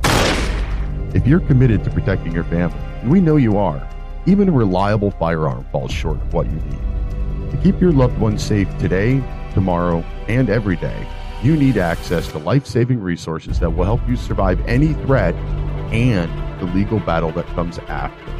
If 1.15 1.25
you're 1.25 1.39
committed 1.39 1.83
to 1.85 1.89
protecting 1.89 2.33
your 2.33 2.43
family, 2.43 2.77
and 3.01 3.09
we 3.09 3.21
know 3.21 3.37
you 3.37 3.57
are, 3.57 3.87
even 4.25 4.49
a 4.49 4.51
reliable 4.51 5.11
firearm 5.11 5.65
falls 5.71 5.91
short 5.91 6.17
of 6.17 6.33
what 6.33 6.45
you 6.47 6.53
need. 6.53 7.51
To 7.51 7.57
keep 7.63 7.81
your 7.81 7.91
loved 7.91 8.17
ones 8.19 8.43
safe 8.43 8.69
today, 8.77 9.21
tomorrow, 9.53 10.03
and 10.27 10.49
every 10.49 10.75
day, 10.75 11.07
you 11.43 11.55
need 11.57 11.77
access 11.77 12.27
to 12.31 12.37
life 12.37 12.65
saving 12.65 12.99
resources 12.99 13.59
that 13.59 13.71
will 13.71 13.85
help 13.85 14.07
you 14.07 14.15
survive 14.15 14.59
any 14.67 14.93
threat 14.93 15.33
and 15.91 16.31
the 16.61 16.65
legal 16.65 16.99
battle 16.99 17.31
that 17.31 17.47
comes 17.47 17.79
after. 17.79 18.31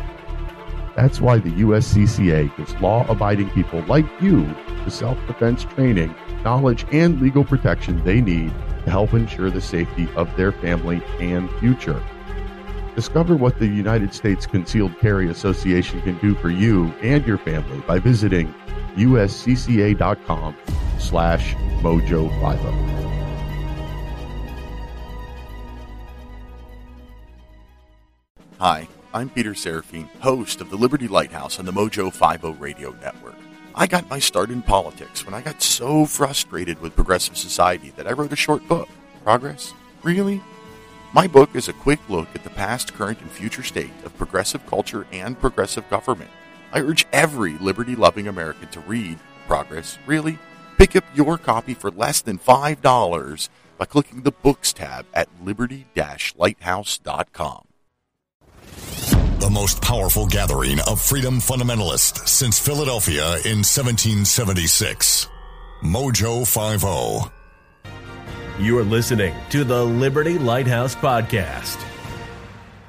That's 0.96 1.20
why 1.20 1.40
the 1.40 1.50
USCCA 1.50 2.56
gives 2.58 2.76
law 2.76 3.06
abiding 3.10 3.50
people 3.52 3.82
like 3.84 4.06
you 4.22 4.44
the 4.86 4.92
self 4.92 5.18
defense 5.28 5.64
training, 5.64 6.14
knowledge, 6.44 6.86
and 6.92 7.22
legal 7.22 7.44
protection 7.44 8.04
they 8.04 8.22
need 8.22 8.54
to 8.84 8.92
help 8.92 9.14
ensure 9.14 9.50
the 9.50 9.62
safety 9.62 10.08
of 10.16 10.36
their 10.38 10.52
family 10.52 11.02
and 11.20 11.50
future. 11.60 12.02
Discover 12.96 13.38
what 13.38 13.58
the 13.58 13.68
United 13.68 14.14
States 14.14 14.46
Concealed 14.46 15.00
Carry 15.00 15.30
Association 15.30 16.02
can 16.02 16.18
do 16.18 16.36
for 16.36 16.50
you 16.50 16.88
and 17.02 17.26
your 17.26 17.38
family 17.38 17.80
by 17.88 18.00
visiting 18.00 18.54
uscca.com 18.96 20.56
slash 21.00 21.56
mojo50. 21.82 23.02
Hi, 28.60 28.88
I'm 29.14 29.30
Peter 29.30 29.54
Serafine, 29.54 30.08
host 30.20 30.62
of 30.62 30.70
the 30.70 30.76
Liberty 30.76 31.08
Lighthouse 31.08 31.58
on 31.58 31.66
the 31.66 31.72
Mojo 31.72 32.12
50 32.12 32.62
radio 32.62 32.92
network. 33.02 33.36
I 33.74 33.88
got 33.88 34.10
my 34.10 34.20
start 34.20 34.50
in 34.50 34.62
politics 34.62 35.26
when 35.26 35.34
I 35.34 35.42
got 35.42 35.62
so 35.62 36.06
frustrated 36.06 36.80
with 36.82 36.96
progressive 36.96 37.38
society 37.38 37.92
that 37.96 38.06
I 38.06 38.12
wrote 38.12 38.34
a 38.34 38.36
short 38.36 38.68
book. 38.68 38.90
Progress? 39.24 39.74
Really? 40.04 40.42
My 41.14 41.28
book 41.28 41.56
is 41.56 41.68
a 41.68 41.74
quick 41.74 42.00
look 42.08 42.30
at 42.36 42.46
the 42.46 42.50
past, 42.50 42.94
current, 42.94 43.20
and 43.20 43.30
future 43.30 43.64
state 43.64 43.92
of 44.06 44.18
progressive 44.18 44.66
culture 44.66 45.06
and 45.12 45.38
progressive 45.38 45.90
government. 45.90 46.30
I 46.72 46.80
urge 46.80 47.06
every 47.12 47.58
liberty 47.58 47.98
loving 47.98 48.30
American 48.30 48.70
to 48.70 48.80
read 48.80 49.20
Progress. 49.46 49.98
Really? 50.06 50.40
Pick 50.78 50.96
up 50.96 51.04
your 51.14 51.38
copy 51.38 51.74
for 51.74 51.92
less 51.92 52.22
than 52.22 52.38
$5 52.38 53.50
by 53.78 53.86
clicking 53.86 54.22
the 54.22 54.32
Books 54.32 54.72
tab 54.72 55.06
at 55.14 55.28
liberty 55.44 55.86
lighthouse.com. 56.38 57.68
The 59.40 59.50
most 59.52 59.82
powerful 59.82 60.28
gathering 60.28 60.80
of 60.88 61.02
freedom 61.02 61.40
fundamentalists 61.40 62.26
since 62.30 62.58
Philadelphia 62.58 63.32
in 63.44 63.66
1776. 63.68 65.28
Mojo 65.84 66.48
50. 66.48 67.41
You're 68.62 68.84
listening 68.84 69.34
to 69.50 69.64
the 69.64 69.84
Liberty 69.84 70.38
Lighthouse 70.38 70.94
Podcast. 70.94 71.84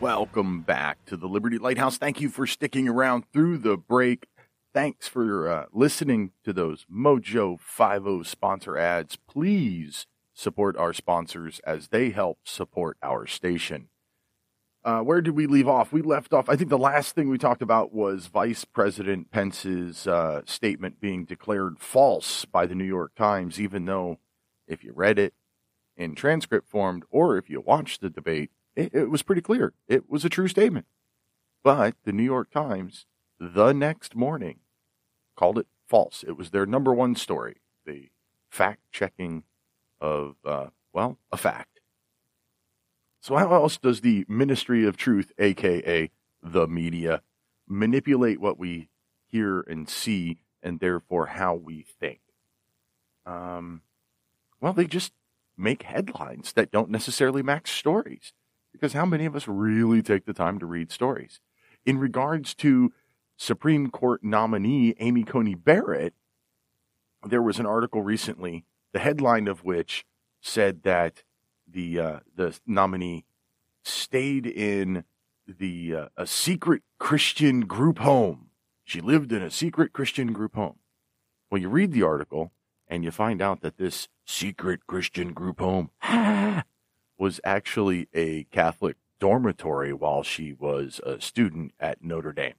Welcome 0.00 0.60
back 0.60 1.02
to 1.06 1.16
the 1.16 1.26
Liberty 1.26 1.56
Lighthouse. 1.56 1.96
Thank 1.96 2.20
you 2.20 2.28
for 2.28 2.46
sticking 2.46 2.88
around 2.88 3.24
through 3.32 3.56
the 3.56 3.78
break. 3.78 4.26
Thanks 4.74 5.08
for 5.08 5.48
uh, 5.48 5.64
listening 5.72 6.32
to 6.44 6.52
those 6.52 6.84
Mojo 6.94 7.58
50 7.58 8.22
sponsor 8.28 8.76
ads. 8.76 9.16
Please 9.16 10.06
support 10.34 10.76
our 10.76 10.92
sponsors 10.92 11.58
as 11.60 11.88
they 11.88 12.10
help 12.10 12.40
support 12.44 12.98
our 13.02 13.26
station. 13.26 13.88
Uh, 14.84 15.00
where 15.00 15.22
did 15.22 15.34
we 15.34 15.46
leave 15.46 15.68
off? 15.68 15.90
We 15.90 16.02
left 16.02 16.34
off. 16.34 16.50
I 16.50 16.56
think 16.56 16.68
the 16.68 16.76
last 16.76 17.14
thing 17.14 17.30
we 17.30 17.38
talked 17.38 17.62
about 17.62 17.94
was 17.94 18.26
Vice 18.26 18.66
President 18.66 19.30
Pence's 19.30 20.06
uh, 20.06 20.42
statement 20.44 21.00
being 21.00 21.24
declared 21.24 21.78
false 21.78 22.44
by 22.44 22.66
the 22.66 22.74
New 22.74 22.84
York 22.84 23.14
Times, 23.14 23.58
even 23.58 23.86
though, 23.86 24.18
if 24.68 24.84
you 24.84 24.92
read 24.94 25.18
it 25.18 25.32
in 26.02 26.14
transcript 26.14 26.68
form 26.68 27.02
or 27.10 27.36
if 27.38 27.48
you 27.48 27.60
watch 27.60 27.98
the 27.98 28.10
debate, 28.10 28.50
it, 28.74 28.92
it 28.92 29.10
was 29.10 29.22
pretty 29.22 29.42
clear. 29.42 29.72
It 29.88 30.10
was 30.10 30.24
a 30.24 30.28
true 30.28 30.48
statement. 30.48 30.86
But 31.62 31.94
the 32.04 32.12
New 32.12 32.24
York 32.24 32.50
Times, 32.50 33.06
the 33.38 33.72
next 33.72 34.16
morning, 34.16 34.58
called 35.36 35.58
it 35.58 35.66
false. 35.86 36.24
It 36.26 36.36
was 36.36 36.50
their 36.50 36.66
number 36.66 36.92
one 36.92 37.14
story, 37.14 37.58
the 37.86 38.10
fact 38.50 38.80
checking 38.90 39.44
of, 40.00 40.36
uh, 40.44 40.66
well, 40.92 41.18
a 41.30 41.36
fact. 41.36 41.80
So, 43.20 43.36
how 43.36 43.54
else 43.54 43.76
does 43.76 44.00
the 44.00 44.24
Ministry 44.28 44.84
of 44.84 44.96
Truth, 44.96 45.30
aka 45.38 46.10
the 46.42 46.66
media, 46.66 47.22
manipulate 47.68 48.40
what 48.40 48.58
we 48.58 48.88
hear 49.26 49.60
and 49.60 49.88
see, 49.88 50.38
and 50.60 50.80
therefore 50.80 51.26
how 51.26 51.54
we 51.54 51.82
think? 52.00 52.20
Um, 53.24 53.82
well, 54.60 54.72
they 54.72 54.86
just 54.86 55.12
make 55.62 55.84
headlines 55.84 56.52
that 56.54 56.70
don't 56.70 56.90
necessarily 56.90 57.42
match 57.42 57.72
stories. 57.72 58.32
Because 58.72 58.92
how 58.94 59.06
many 59.06 59.26
of 59.26 59.36
us 59.36 59.46
really 59.46 60.02
take 60.02 60.24
the 60.24 60.32
time 60.32 60.58
to 60.58 60.66
read 60.66 60.90
stories? 60.90 61.40
In 61.84 61.98
regards 61.98 62.54
to 62.56 62.92
Supreme 63.36 63.90
Court 63.90 64.22
nominee 64.22 64.94
Amy 64.98 65.24
Coney 65.24 65.54
Barrett, 65.54 66.14
there 67.26 67.42
was 67.42 67.58
an 67.58 67.66
article 67.66 68.02
recently, 68.02 68.64
the 68.92 68.98
headline 68.98 69.46
of 69.46 69.64
which 69.64 70.04
said 70.40 70.82
that 70.82 71.22
the 71.66 71.98
uh, 71.98 72.18
the 72.34 72.58
nominee 72.66 73.24
stayed 73.84 74.46
in 74.46 75.04
the 75.46 75.94
uh, 75.94 76.08
a 76.16 76.26
secret 76.26 76.82
Christian 76.98 77.60
group 77.62 77.98
home. 77.98 78.50
She 78.84 79.00
lived 79.00 79.32
in 79.32 79.42
a 79.42 79.50
secret 79.50 79.92
Christian 79.92 80.32
group 80.32 80.54
home. 80.54 80.76
Well, 81.50 81.60
you 81.60 81.68
read 81.68 81.92
the 81.92 82.02
article 82.02 82.52
and 82.92 83.04
you 83.04 83.10
find 83.10 83.40
out 83.40 83.62
that 83.62 83.78
this 83.78 84.08
secret 84.26 84.86
Christian 84.86 85.32
group 85.32 85.60
home 85.60 85.88
was 87.18 87.40
actually 87.42 88.06
a 88.12 88.44
Catholic 88.50 88.96
dormitory 89.18 89.94
while 89.94 90.22
she 90.22 90.52
was 90.52 91.00
a 91.06 91.18
student 91.18 91.72
at 91.80 92.04
Notre 92.04 92.34
Dame. 92.34 92.52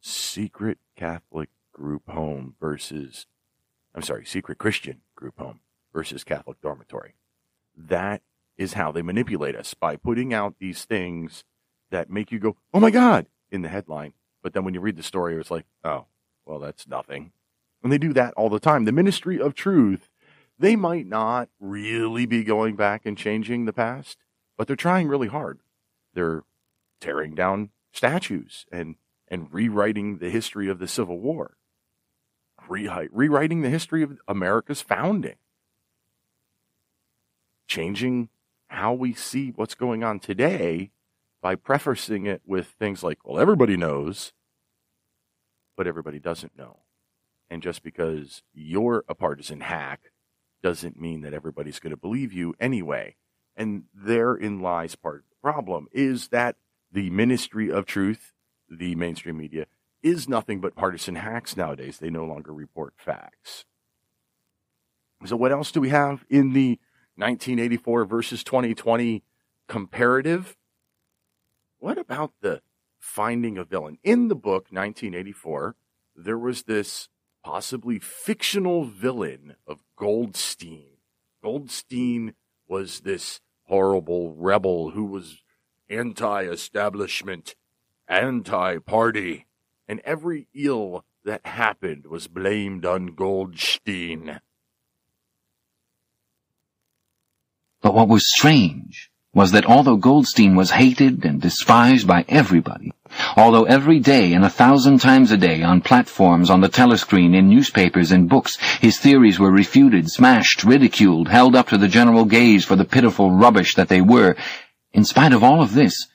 Secret 0.00 0.78
Catholic 0.96 1.50
group 1.72 2.10
home 2.10 2.56
versus, 2.58 3.26
I'm 3.94 4.02
sorry, 4.02 4.26
secret 4.26 4.58
Christian 4.58 5.02
group 5.14 5.38
home 5.38 5.60
versus 5.92 6.24
Catholic 6.24 6.60
dormitory. 6.60 7.14
That 7.76 8.22
is 8.58 8.72
how 8.72 8.90
they 8.90 9.02
manipulate 9.02 9.54
us 9.54 9.72
by 9.72 9.94
putting 9.94 10.34
out 10.34 10.56
these 10.58 10.84
things 10.84 11.44
that 11.92 12.10
make 12.10 12.32
you 12.32 12.40
go, 12.40 12.56
oh 12.74 12.80
my 12.80 12.90
God, 12.90 13.26
in 13.52 13.62
the 13.62 13.68
headline. 13.68 14.14
But 14.42 14.52
then 14.52 14.64
when 14.64 14.74
you 14.74 14.80
read 14.80 14.96
the 14.96 15.04
story, 15.04 15.36
it's 15.36 15.48
like, 15.48 15.66
oh, 15.84 16.06
well, 16.44 16.58
that's 16.58 16.88
nothing. 16.88 17.30
And 17.82 17.92
they 17.92 17.98
do 17.98 18.12
that 18.12 18.34
all 18.34 18.50
the 18.50 18.60
time. 18.60 18.84
The 18.84 18.92
Ministry 18.92 19.40
of 19.40 19.54
Truth, 19.54 20.10
they 20.58 20.76
might 20.76 21.06
not 21.06 21.48
really 21.58 22.26
be 22.26 22.44
going 22.44 22.76
back 22.76 23.06
and 23.06 23.16
changing 23.16 23.64
the 23.64 23.72
past, 23.72 24.18
but 24.58 24.66
they're 24.66 24.76
trying 24.76 25.08
really 25.08 25.28
hard. 25.28 25.60
They're 26.12 26.44
tearing 27.00 27.34
down 27.34 27.70
statues 27.92 28.66
and, 28.70 28.96
and 29.28 29.52
rewriting 29.52 30.18
the 30.18 30.30
history 30.30 30.68
of 30.68 30.78
the 30.78 30.88
Civil 30.88 31.18
War, 31.18 31.56
Re- 32.68 33.08
rewriting 33.10 33.62
the 33.62 33.70
history 33.70 34.02
of 34.02 34.18
America's 34.28 34.82
founding, 34.82 35.36
changing 37.66 38.28
how 38.68 38.92
we 38.92 39.14
see 39.14 39.52
what's 39.56 39.74
going 39.74 40.04
on 40.04 40.20
today 40.20 40.92
by 41.40 41.54
prefacing 41.54 42.26
it 42.26 42.42
with 42.46 42.66
things 42.78 43.02
like, 43.02 43.18
well, 43.24 43.40
everybody 43.40 43.76
knows, 43.76 44.32
but 45.76 45.86
everybody 45.86 46.18
doesn't 46.18 46.56
know. 46.56 46.80
And 47.50 47.62
just 47.62 47.82
because 47.82 48.42
you're 48.54 49.04
a 49.08 49.14
partisan 49.14 49.60
hack 49.60 50.12
doesn't 50.62 51.00
mean 51.00 51.22
that 51.22 51.34
everybody's 51.34 51.80
going 51.80 51.90
to 51.90 51.96
believe 51.96 52.32
you 52.32 52.54
anyway. 52.60 53.16
And 53.56 53.84
therein 53.92 54.60
lies 54.60 54.94
part 54.94 55.16
of 55.16 55.22
the 55.28 55.36
problem 55.42 55.88
is 55.92 56.28
that 56.28 56.56
the 56.92 57.10
ministry 57.10 57.70
of 57.70 57.86
truth, 57.86 58.32
the 58.68 58.94
mainstream 58.94 59.36
media, 59.36 59.66
is 60.02 60.28
nothing 60.28 60.60
but 60.60 60.76
partisan 60.76 61.16
hacks 61.16 61.56
nowadays. 61.56 61.98
They 61.98 62.10
no 62.10 62.24
longer 62.24 62.54
report 62.54 62.94
facts. 62.96 63.64
So, 65.26 65.36
what 65.36 65.52
else 65.52 65.70
do 65.70 65.80
we 65.80 65.90
have 65.90 66.24
in 66.30 66.54
the 66.54 66.78
1984 67.16 68.06
versus 68.06 68.42
2020 68.42 69.22
comparative? 69.68 70.56
What 71.78 71.98
about 71.98 72.32
the 72.40 72.62
finding 72.98 73.58
a 73.58 73.64
villain? 73.64 73.98
In 74.02 74.28
the 74.28 74.34
book 74.34 74.68
1984, 74.70 75.76
there 76.16 76.38
was 76.38 76.62
this 76.62 77.08
possibly 77.42 77.98
fictional 77.98 78.84
villain 78.84 79.56
of 79.66 79.82
Goldstein. 79.96 80.98
Goldstein 81.42 82.34
was 82.68 83.00
this 83.00 83.40
horrible 83.64 84.34
rebel 84.34 84.90
who 84.90 85.04
was 85.04 85.42
anti 85.88 86.42
establishment, 86.42 87.54
anti 88.08 88.78
party, 88.78 89.46
and 89.88 90.00
every 90.04 90.48
ill 90.54 91.04
that 91.24 91.44
happened 91.46 92.06
was 92.06 92.28
blamed 92.28 92.84
on 92.84 93.14
Goldstein. 93.14 94.40
But 97.82 97.94
what 97.94 98.08
was 98.08 98.30
strange 98.30 99.10
was 99.32 99.52
that 99.52 99.66
although 99.66 99.96
Goldstein 99.96 100.56
was 100.56 100.72
hated 100.72 101.24
and 101.24 101.40
despised 101.40 102.06
by 102.06 102.24
everybody, 102.28 102.92
although 103.36 103.64
every 103.64 104.00
day 104.00 104.32
and 104.32 104.44
a 104.44 104.50
thousand 104.50 105.00
times 105.00 105.30
a 105.30 105.36
day 105.36 105.62
on 105.62 105.80
platforms, 105.80 106.50
on 106.50 106.60
the 106.60 106.68
telescreen, 106.68 107.36
in 107.36 107.48
newspapers 107.48 108.10
and 108.10 108.28
books, 108.28 108.56
his 108.80 108.98
theories 108.98 109.38
were 109.38 109.52
refuted, 109.52 110.10
smashed, 110.10 110.64
ridiculed, 110.64 111.28
held 111.28 111.54
up 111.54 111.68
to 111.68 111.78
the 111.78 111.88
general 111.88 112.24
gaze 112.24 112.64
for 112.64 112.74
the 112.74 112.84
pitiful 112.84 113.30
rubbish 113.30 113.76
that 113.76 113.88
they 113.88 114.00
were, 114.00 114.36
in 114.92 115.04
spite 115.04 115.32
of 115.32 115.44
all 115.44 115.62
of 115.62 115.74
this, 115.74 116.08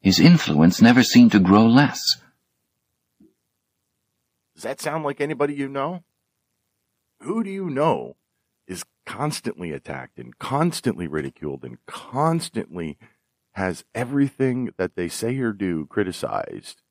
his 0.00 0.18
influence 0.18 0.82
never 0.82 1.02
seemed 1.02 1.32
to 1.32 1.38
grow 1.38 1.66
less. 1.66 2.20
Does 4.54 4.64
that 4.64 4.80
sound 4.80 5.04
like 5.04 5.20
anybody 5.20 5.54
you 5.54 5.68
know? 5.68 6.02
Who 7.20 7.44
do 7.44 7.50
you 7.50 7.70
know 7.70 8.16
constantly 9.06 9.72
attacked 9.72 10.18
and 10.18 10.38
constantly 10.38 11.06
ridiculed 11.06 11.64
and 11.64 11.78
constantly 11.86 12.98
has 13.52 13.84
everything 13.94 14.70
that 14.76 14.96
they 14.96 15.08
say 15.08 15.38
or 15.38 15.52
do 15.52 15.86
criticized, 15.86 16.82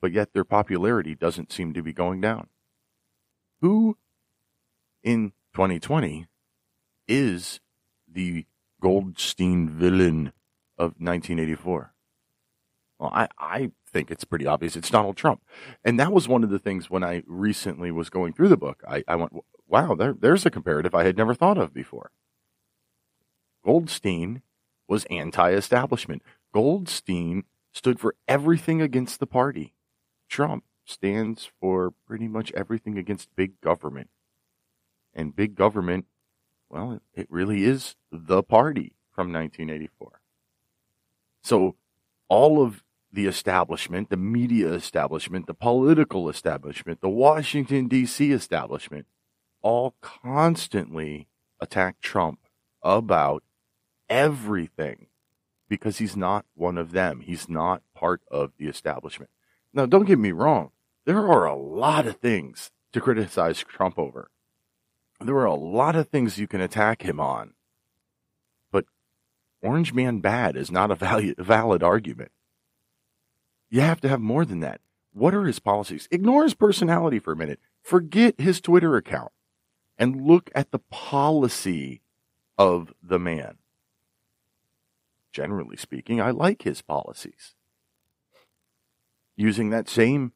but 0.00 0.12
yet 0.12 0.32
their 0.32 0.44
popularity 0.44 1.14
doesn't 1.14 1.52
seem 1.52 1.74
to 1.74 1.82
be 1.82 1.92
going 1.92 2.20
down. 2.20 2.48
Who 3.60 3.98
in 5.02 5.32
2020 5.54 6.26
is 7.06 7.60
the 8.10 8.46
Goldstein 8.80 9.68
villain 9.68 10.32
of 10.78 10.92
1984? 10.98 11.92
Well, 12.98 13.10
I, 13.12 13.28
I 13.38 13.72
think 13.92 14.10
it's 14.10 14.24
pretty 14.24 14.46
obvious. 14.46 14.76
It's 14.76 14.90
Donald 14.90 15.16
Trump. 15.16 15.42
And 15.84 15.98
that 16.00 16.12
was 16.12 16.28
one 16.28 16.42
of 16.42 16.50
the 16.50 16.58
things 16.58 16.90
when 16.90 17.04
I 17.04 17.22
recently 17.26 17.90
was 17.90 18.10
going 18.10 18.32
through 18.32 18.48
the 18.48 18.56
book. 18.56 18.82
I, 18.88 19.04
I 19.06 19.16
went, 19.16 19.32
wow, 19.68 19.94
there, 19.94 20.14
there's 20.14 20.46
a 20.46 20.50
comparative 20.50 20.94
I 20.94 21.04
had 21.04 21.16
never 21.16 21.34
thought 21.34 21.58
of 21.58 21.74
before. 21.74 22.10
Goldstein 23.64 24.42
was 24.88 25.04
anti 25.06 25.52
establishment. 25.52 26.22
Goldstein 26.52 27.44
stood 27.72 28.00
for 28.00 28.14
everything 28.26 28.82
against 28.82 29.20
the 29.20 29.26
party. 29.26 29.74
Trump 30.28 30.64
stands 30.84 31.50
for 31.60 31.92
pretty 32.06 32.28
much 32.28 32.52
everything 32.52 32.98
against 32.98 33.34
big 33.36 33.60
government. 33.60 34.10
And 35.14 35.36
big 35.36 35.54
government, 35.54 36.06
well, 36.68 36.92
it, 36.92 37.02
it 37.14 37.26
really 37.30 37.64
is 37.64 37.96
the 38.10 38.42
party 38.42 38.94
from 39.10 39.32
1984. 39.32 40.20
So 41.42 41.76
all 42.28 42.62
of 42.62 42.82
the 43.12 43.26
establishment, 43.26 44.08
the 44.08 44.16
media 44.16 44.72
establishment, 44.72 45.46
the 45.46 45.54
political 45.54 46.28
establishment, 46.28 47.00
the 47.00 47.08
Washington, 47.08 47.86
D.C. 47.86 48.32
establishment, 48.32 49.06
all 49.60 49.94
constantly 50.00 51.28
attack 51.60 52.00
Trump 52.00 52.40
about 52.82 53.42
everything 54.08 55.06
because 55.68 55.98
he's 55.98 56.16
not 56.16 56.44
one 56.54 56.76
of 56.78 56.92
them. 56.92 57.20
He's 57.20 57.48
not 57.48 57.82
part 57.94 58.22
of 58.30 58.52
the 58.58 58.66
establishment. 58.66 59.30
Now, 59.72 59.86
don't 59.86 60.06
get 60.06 60.18
me 60.18 60.32
wrong. 60.32 60.70
There 61.06 61.26
are 61.26 61.46
a 61.46 61.56
lot 61.56 62.06
of 62.06 62.16
things 62.16 62.70
to 62.92 63.00
criticize 63.00 63.58
Trump 63.60 63.98
over. 63.98 64.30
There 65.20 65.36
are 65.36 65.46
a 65.46 65.54
lot 65.54 65.96
of 65.96 66.08
things 66.08 66.38
you 66.38 66.46
can 66.46 66.60
attack 66.60 67.02
him 67.02 67.20
on. 67.20 67.54
But 68.70 68.84
Orange 69.62 69.92
Man 69.94 70.20
bad 70.20 70.56
is 70.56 70.70
not 70.70 70.90
a 70.90 71.34
valid, 71.38 71.82
argument. 71.82 72.32
You 73.72 73.80
have 73.80 74.02
to 74.02 74.08
have 74.08 74.20
more 74.20 74.44
than 74.44 74.60
that. 74.60 74.82
What 75.14 75.34
are 75.34 75.46
his 75.46 75.58
policies? 75.58 76.06
Ignore 76.10 76.42
his 76.42 76.52
personality 76.52 77.18
for 77.18 77.32
a 77.32 77.36
minute. 77.36 77.58
Forget 77.82 78.38
his 78.38 78.60
Twitter 78.60 78.96
account 78.96 79.32
and 79.96 80.26
look 80.26 80.50
at 80.54 80.72
the 80.72 80.78
policy 80.78 82.02
of 82.58 82.92
the 83.02 83.18
man. 83.18 83.56
Generally 85.32 85.78
speaking, 85.78 86.20
I 86.20 86.32
like 86.32 86.62
his 86.62 86.82
policies. 86.82 87.54
Using 89.36 89.70
that 89.70 89.88
same 89.88 90.32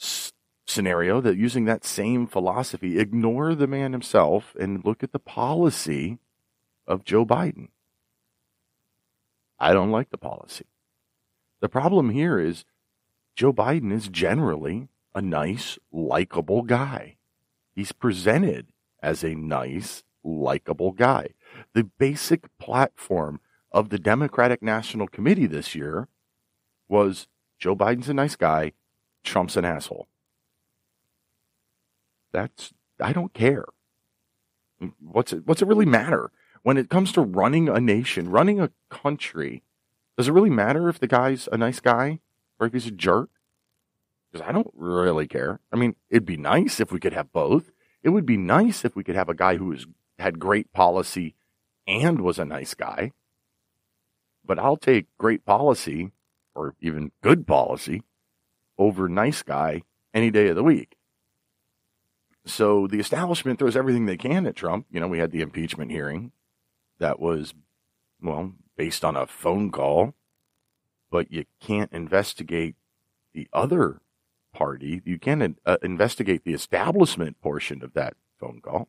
s- 0.00 0.32
scenario, 0.66 1.20
that 1.20 1.36
using 1.36 1.66
that 1.66 1.84
same 1.84 2.26
philosophy, 2.26 2.98
ignore 2.98 3.54
the 3.54 3.66
man 3.66 3.92
himself 3.92 4.56
and 4.58 4.82
look 4.86 5.02
at 5.02 5.12
the 5.12 5.18
policy 5.18 6.16
of 6.86 7.04
Joe 7.04 7.26
Biden. 7.26 7.68
I 9.58 9.74
don't 9.74 9.90
like 9.90 10.08
the 10.08 10.16
policy. 10.16 10.64
The 11.60 11.68
problem 11.68 12.10
here 12.10 12.38
is 12.38 12.64
Joe 13.36 13.52
Biden 13.52 13.92
is 13.92 14.08
generally 14.08 14.88
a 15.14 15.22
nice, 15.22 15.78
likable 15.92 16.62
guy. 16.62 17.16
He's 17.74 17.92
presented 17.92 18.68
as 19.02 19.22
a 19.22 19.34
nice, 19.34 20.02
likable 20.24 20.92
guy. 20.92 21.28
The 21.74 21.84
basic 21.84 22.46
platform 22.58 23.40
of 23.72 23.90
the 23.90 23.98
Democratic 23.98 24.62
National 24.62 25.06
Committee 25.06 25.46
this 25.46 25.74
year 25.74 26.08
was 26.88 27.28
Joe 27.58 27.76
Biden's 27.76 28.08
a 28.08 28.14
nice 28.14 28.36
guy, 28.36 28.72
Trump's 29.22 29.56
an 29.56 29.64
asshole. 29.64 30.08
That's 32.32 32.72
I 33.00 33.12
don't 33.12 33.34
care. 33.34 33.64
What's 34.98 35.32
it 35.32 35.46
what's 35.46 35.62
it 35.62 35.68
really 35.68 35.86
matter? 35.86 36.30
When 36.62 36.76
it 36.76 36.90
comes 36.90 37.12
to 37.12 37.22
running 37.22 37.68
a 37.68 37.80
nation, 37.80 38.30
running 38.30 38.60
a 38.60 38.70
country, 38.90 39.62
does 40.20 40.28
it 40.28 40.32
really 40.32 40.50
matter 40.50 40.90
if 40.90 40.98
the 40.98 41.06
guy's 41.06 41.48
a 41.50 41.56
nice 41.56 41.80
guy 41.80 42.20
or 42.58 42.66
if 42.66 42.74
he's 42.74 42.86
a 42.86 42.90
jerk? 42.90 43.30
Because 44.30 44.46
I 44.46 44.52
don't 44.52 44.70
really 44.74 45.26
care. 45.26 45.60
I 45.72 45.76
mean, 45.76 45.96
it'd 46.10 46.26
be 46.26 46.36
nice 46.36 46.78
if 46.78 46.92
we 46.92 47.00
could 47.00 47.14
have 47.14 47.32
both. 47.32 47.70
It 48.02 48.10
would 48.10 48.26
be 48.26 48.36
nice 48.36 48.84
if 48.84 48.94
we 48.94 49.02
could 49.02 49.14
have 49.14 49.30
a 49.30 49.34
guy 49.34 49.56
who 49.56 49.68
was, 49.68 49.86
had 50.18 50.38
great 50.38 50.74
policy 50.74 51.36
and 51.86 52.20
was 52.20 52.38
a 52.38 52.44
nice 52.44 52.74
guy. 52.74 53.12
But 54.44 54.58
I'll 54.58 54.76
take 54.76 55.06
great 55.16 55.46
policy 55.46 56.10
or 56.54 56.74
even 56.82 57.12
good 57.22 57.46
policy 57.46 58.02
over 58.76 59.08
nice 59.08 59.42
guy 59.42 59.84
any 60.12 60.30
day 60.30 60.48
of 60.48 60.56
the 60.56 60.62
week. 60.62 60.98
So 62.44 62.86
the 62.86 63.00
establishment 63.00 63.58
throws 63.58 63.74
everything 63.74 64.04
they 64.04 64.18
can 64.18 64.46
at 64.46 64.54
Trump. 64.54 64.84
You 64.90 65.00
know, 65.00 65.08
we 65.08 65.18
had 65.18 65.30
the 65.30 65.40
impeachment 65.40 65.90
hearing 65.90 66.32
that 66.98 67.20
was, 67.20 67.54
well, 68.20 68.52
based 68.80 69.04
on 69.04 69.14
a 69.14 69.26
phone 69.26 69.70
call, 69.70 70.14
but 71.10 71.30
you 71.30 71.44
can't 71.60 71.92
investigate 71.92 72.76
the 73.34 73.46
other 73.52 74.00
party. 74.54 75.02
You 75.04 75.18
can't 75.18 75.58
uh, 75.66 75.76
investigate 75.82 76.44
the 76.44 76.54
establishment 76.54 77.38
portion 77.42 77.84
of 77.84 77.92
that 77.92 78.14
phone 78.38 78.62
call. 78.62 78.88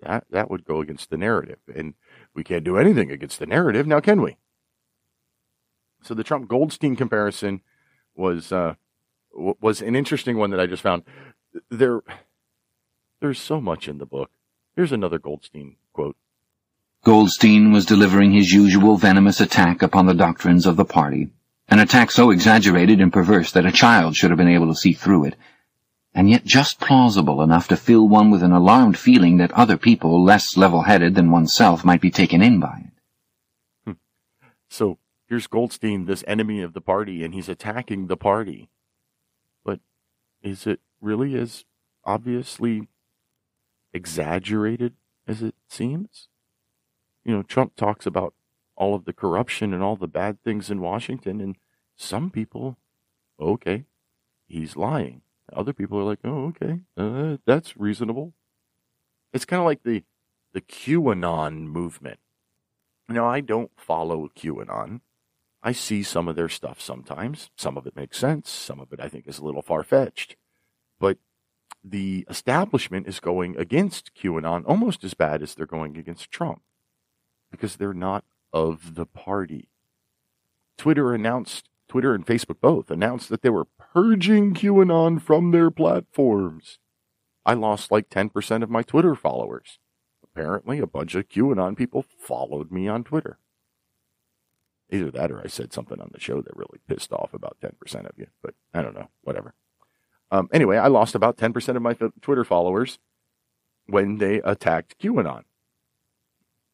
That 0.00 0.24
that 0.30 0.50
would 0.50 0.64
go 0.64 0.80
against 0.80 1.10
the 1.10 1.16
narrative, 1.16 1.60
and 1.72 1.94
we 2.34 2.42
can't 2.42 2.64
do 2.64 2.76
anything 2.76 3.12
against 3.12 3.38
the 3.38 3.46
narrative 3.46 3.86
now, 3.86 4.00
can 4.00 4.20
we? 4.20 4.36
So 6.02 6.12
the 6.12 6.24
Trump 6.24 6.48
Goldstein 6.48 6.96
comparison 6.96 7.60
was 8.16 8.50
uh, 8.50 8.74
was 9.32 9.80
an 9.80 9.94
interesting 9.94 10.38
one 10.38 10.50
that 10.50 10.58
I 10.58 10.66
just 10.66 10.82
found. 10.82 11.04
There, 11.70 12.00
there's 13.20 13.38
so 13.38 13.60
much 13.60 13.86
in 13.86 13.98
the 13.98 14.06
book. 14.06 14.32
Here's 14.74 14.90
another 14.90 15.20
Goldstein 15.20 15.76
quote. 15.92 16.16
Goldstein 17.02 17.72
was 17.72 17.86
delivering 17.86 18.32
his 18.32 18.52
usual 18.52 18.98
venomous 18.98 19.40
attack 19.40 19.80
upon 19.80 20.04
the 20.04 20.14
doctrines 20.14 20.66
of 20.66 20.76
the 20.76 20.84
party, 20.84 21.30
an 21.68 21.78
attack 21.78 22.10
so 22.10 22.30
exaggerated 22.30 23.00
and 23.00 23.10
perverse 23.10 23.52
that 23.52 23.64
a 23.64 23.72
child 23.72 24.16
should 24.16 24.30
have 24.30 24.36
been 24.36 24.48
able 24.48 24.68
to 24.68 24.74
see 24.74 24.92
through 24.92 25.24
it, 25.24 25.36
and 26.12 26.28
yet 26.28 26.44
just 26.44 26.78
plausible 26.78 27.40
enough 27.40 27.68
to 27.68 27.76
fill 27.76 28.06
one 28.06 28.30
with 28.30 28.42
an 28.42 28.52
alarmed 28.52 28.98
feeling 28.98 29.38
that 29.38 29.52
other 29.52 29.78
people 29.78 30.22
less 30.22 30.58
level-headed 30.58 31.14
than 31.14 31.30
oneself 31.30 31.86
might 31.86 32.02
be 32.02 32.10
taken 32.10 32.42
in 32.42 32.60
by 32.60 32.82
it. 32.84 32.92
Hmm. 33.86 33.92
So 34.68 34.98
here's 35.26 35.46
Goldstein, 35.46 36.04
this 36.04 36.22
enemy 36.26 36.60
of 36.60 36.74
the 36.74 36.82
party, 36.82 37.24
and 37.24 37.32
he's 37.32 37.48
attacking 37.48 38.08
the 38.08 38.16
party. 38.16 38.68
But 39.64 39.80
is 40.42 40.66
it 40.66 40.80
really 41.00 41.34
as 41.34 41.64
obviously 42.04 42.88
exaggerated 43.94 44.96
as 45.26 45.42
it 45.42 45.54
seems? 45.66 46.28
You 47.30 47.36
know, 47.36 47.42
Trump 47.44 47.76
talks 47.76 48.06
about 48.06 48.34
all 48.74 48.96
of 48.96 49.04
the 49.04 49.12
corruption 49.12 49.72
and 49.72 49.84
all 49.84 49.94
the 49.94 50.08
bad 50.08 50.42
things 50.42 50.68
in 50.68 50.80
Washington. 50.80 51.40
And 51.40 51.54
some 51.94 52.28
people, 52.28 52.76
okay, 53.38 53.84
he's 54.48 54.74
lying. 54.74 55.22
Other 55.52 55.72
people 55.72 55.96
are 56.00 56.02
like, 56.02 56.18
oh, 56.24 56.46
okay, 56.46 56.80
uh, 56.96 57.36
that's 57.46 57.76
reasonable. 57.76 58.32
It's 59.32 59.44
kind 59.44 59.60
of 59.60 59.66
like 59.66 59.84
the 59.84 60.02
the 60.54 60.60
QAnon 60.60 61.68
movement. 61.68 62.18
Now, 63.08 63.28
I 63.28 63.38
don't 63.42 63.70
follow 63.76 64.28
QAnon. 64.36 65.00
I 65.62 65.70
see 65.70 66.02
some 66.02 66.26
of 66.26 66.34
their 66.34 66.48
stuff 66.48 66.80
sometimes. 66.80 67.50
Some 67.54 67.76
of 67.76 67.86
it 67.86 67.94
makes 67.94 68.18
sense. 68.18 68.50
Some 68.50 68.80
of 68.80 68.92
it 68.92 68.98
I 68.98 69.08
think 69.08 69.28
is 69.28 69.38
a 69.38 69.44
little 69.44 69.62
far 69.62 69.84
fetched. 69.84 70.34
But 70.98 71.18
the 71.84 72.26
establishment 72.28 73.06
is 73.06 73.20
going 73.20 73.56
against 73.56 74.16
QAnon 74.16 74.64
almost 74.66 75.04
as 75.04 75.14
bad 75.14 75.44
as 75.44 75.54
they're 75.54 75.64
going 75.64 75.96
against 75.96 76.32
Trump 76.32 76.62
because 77.50 77.76
they're 77.76 77.94
not 77.94 78.24
of 78.52 78.94
the 78.94 79.06
party. 79.06 79.68
Twitter 80.76 81.12
announced, 81.12 81.68
Twitter 81.88 82.14
and 82.14 82.26
Facebook 82.26 82.60
both 82.60 82.90
announced 82.90 83.28
that 83.28 83.42
they 83.42 83.50
were 83.50 83.66
purging 83.78 84.54
QAnon 84.54 85.20
from 85.20 85.50
their 85.50 85.70
platforms. 85.70 86.78
I 87.44 87.54
lost 87.54 87.90
like 87.90 88.08
10% 88.10 88.62
of 88.62 88.70
my 88.70 88.82
Twitter 88.82 89.14
followers. 89.14 89.78
Apparently, 90.22 90.78
a 90.78 90.86
bunch 90.86 91.14
of 91.14 91.28
QAnon 91.28 91.76
people 91.76 92.04
followed 92.18 92.70
me 92.70 92.86
on 92.88 93.04
Twitter. 93.04 93.38
Either 94.90 95.10
that 95.10 95.30
or 95.30 95.40
I 95.40 95.46
said 95.46 95.72
something 95.72 96.00
on 96.00 96.10
the 96.12 96.20
show 96.20 96.40
that 96.40 96.56
really 96.56 96.80
pissed 96.88 97.12
off 97.12 97.32
about 97.32 97.56
10% 97.62 98.06
of 98.06 98.12
you, 98.16 98.26
but 98.42 98.54
I 98.74 98.82
don't 98.82 98.94
know, 98.94 99.08
whatever. 99.22 99.54
Um, 100.30 100.48
anyway, 100.52 100.76
I 100.76 100.88
lost 100.88 101.14
about 101.14 101.36
10% 101.36 101.76
of 101.76 101.82
my 101.82 101.94
Twitter 102.20 102.44
followers 102.44 102.98
when 103.86 104.18
they 104.18 104.40
attacked 104.42 104.98
QAnon. 105.00 105.42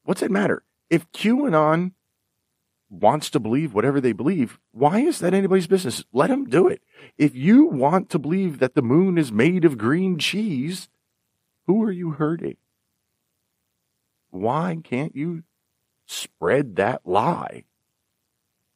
What's 0.05 0.22
it 0.22 0.31
matter? 0.31 0.62
If 0.91 1.11
QAnon 1.12 1.93
wants 2.89 3.30
to 3.30 3.41
believe 3.41 3.74
whatever 3.74 4.01
they 4.01 4.12
believe, 4.12 4.59
why 4.72 5.01
is 5.01 5.18
that 5.18 5.34
anybody's 5.34 5.66
business? 5.66 6.05
Let 6.12 6.28
them 6.28 6.45
do 6.45 6.68
it. 6.68 6.82
If 7.18 7.34
you 7.34 7.66
want 7.66 8.11
to 8.11 8.18
believe 8.18 8.59
that 8.59 8.74
the 8.74 8.82
moon 8.82 9.18
is 9.18 9.32
made 9.32 9.64
of 9.64 9.78
green 9.78 10.18
cheese, 10.18 10.89
who 11.66 11.82
are 11.82 11.91
you 11.91 12.12
hurting? 12.12 12.57
Why 14.30 14.78
can't 14.82 15.16
you 15.16 15.43
spread 16.07 16.76
that 16.76 17.03
lie? 17.05 17.64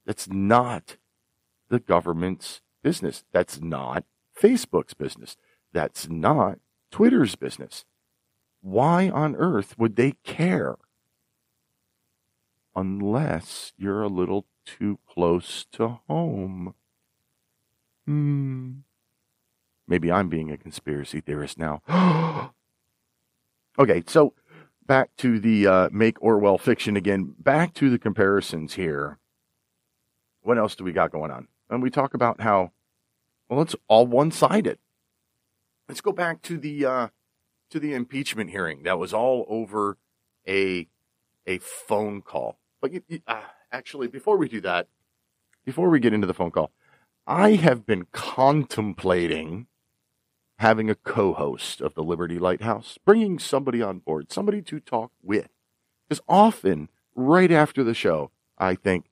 That's 0.05 0.29
not 0.29 0.97
the 1.69 1.79
government's 1.79 2.61
business. 2.83 3.25
That's 3.33 3.61
not 3.61 4.05
Facebook's 4.37 4.95
business. 4.95 5.37
That's 5.73 6.09
not 6.09 6.59
Twitter's 6.91 7.37
business. 7.37 7.85
Why 8.61 9.09
on 9.09 9.37
earth 9.37 9.79
would 9.79 9.97
they 9.97 10.13
care? 10.25 10.77
Unless 12.77 13.73
you're 13.77 14.03
a 14.03 14.09
little 14.09 14.47
too 14.65 14.99
close 15.09 15.67
to 15.73 16.01
home. 16.09 16.75
Hmm. 18.07 18.71
Maybe 19.89 20.13
I'm 20.13 20.29
being 20.29 20.53
a 20.53 20.57
conspiracy 20.57 21.21
theorist 21.21 21.59
now. 21.59 21.83
okay, 23.79 24.05
so 24.07 24.35
back 24.87 25.11
to 25.17 25.41
the 25.41 25.67
uh, 25.67 25.89
make 25.93 26.23
Orwell 26.23 26.59
fiction 26.59 26.97
again. 26.97 27.35
Back 27.39 27.75
to 27.75 27.91
the 27.91 27.99
comparisons 27.99 28.75
here. 28.75 29.19
What 30.43 30.59
else 30.59 30.77
do 30.77 30.85
we 30.85 30.93
got 30.93 31.11
going 31.11 31.33
on? 31.33 31.49
And 31.69 31.83
we 31.83 31.91
talk 31.91 32.15
about 32.15 32.41
how, 32.41 32.71
well, 33.49 33.63
it's 33.63 33.75
all 33.89 34.07
one 34.07 34.31
sided. 34.31 34.79
Let's 35.89 36.01
go 36.01 36.13
back 36.13 36.41
to 36.43 36.57
the 36.57 36.87
uh, 36.87 37.09
to 37.71 37.81
the 37.81 37.95
impeachment 37.95 38.51
hearing. 38.51 38.85
That 38.85 38.99
was 39.01 39.13
all 39.13 39.45
over 39.49 39.99
a 40.47 40.87
a 41.49 41.59
phone 41.59 42.23
call. 42.23 42.60
But 42.81 42.93
you, 42.93 43.03
you, 43.09 43.21
uh, 43.27 43.43
actually, 43.73 44.09
before 44.09 44.37
we 44.37 44.49
do 44.49 44.61
that, 44.63 44.89
before 45.65 45.91
we 45.91 46.01
get 46.01 46.13
into 46.13 46.27
the 46.27 46.35
phone 46.35 46.51
call, 46.51 46.71
I 47.27 47.53
have 47.53 47.87
been 47.87 48.07
contemplating 48.13 49.67
having 50.59 50.91
a 50.91 50.95
co-host 50.95 51.81
of 51.81 51.95
the 51.95 52.03
Liberty 52.03 52.39
Lighthouse, 52.39 52.99
bringing 53.05 53.39
somebody 53.39 53.81
on 53.81 53.99
board, 53.99 54.31
somebody 54.31 54.61
to 54.61 54.79
talk 54.79 55.11
with. 55.23 55.49
Because 56.07 56.23
often, 56.29 56.91
right 57.15 57.51
after 57.51 57.83
the 57.83 57.95
show, 57.95 58.31
I 58.59 58.75
think, 58.75 59.07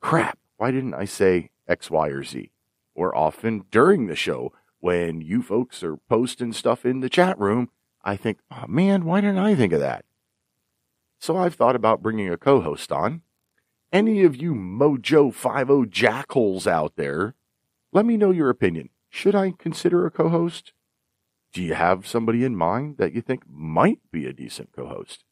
crap, 0.00 0.38
why 0.56 0.70
didn't 0.70 0.94
I 0.94 1.04
say 1.04 1.50
X, 1.68 1.90
Y, 1.90 2.08
or 2.08 2.22
Z? 2.24 2.50
Or 2.94 3.14
often 3.14 3.64
during 3.70 4.06
the 4.06 4.16
show, 4.16 4.52
when 4.80 5.20
you 5.20 5.42
folks 5.42 5.82
are 5.82 5.98
posting 6.08 6.54
stuff 6.54 6.86
in 6.86 7.00
the 7.00 7.10
chat 7.10 7.38
room, 7.38 7.68
I 8.02 8.16
think, 8.16 8.38
oh 8.50 8.64
man, 8.66 9.04
why 9.04 9.20
didn't 9.20 9.38
I 9.38 9.54
think 9.54 9.74
of 9.74 9.80
that? 9.80 10.04
So 11.18 11.36
I've 11.36 11.54
thought 11.54 11.76
about 11.76 12.02
bringing 12.02 12.30
a 12.30 12.36
co 12.36 12.60
host 12.60 12.92
on. 12.92 13.22
Any 13.92 14.24
of 14.24 14.36
you 14.36 14.54
Mojo 14.54 15.32
50 15.32 15.88
jackholes 15.90 16.66
out 16.66 16.96
there, 16.96 17.34
let 17.92 18.04
me 18.04 18.16
know 18.16 18.30
your 18.30 18.50
opinion. 18.50 18.90
Should 19.08 19.34
I 19.34 19.54
consider 19.58 20.04
a 20.04 20.10
co 20.10 20.28
host? 20.28 20.72
Do 21.52 21.62
you 21.62 21.74
have 21.74 22.06
somebody 22.06 22.44
in 22.44 22.56
mind 22.56 22.98
that 22.98 23.14
you 23.14 23.22
think 23.22 23.44
might 23.48 24.00
be 24.12 24.26
a 24.26 24.32
decent 24.32 24.72
co 24.72 24.86
host? 24.86 25.24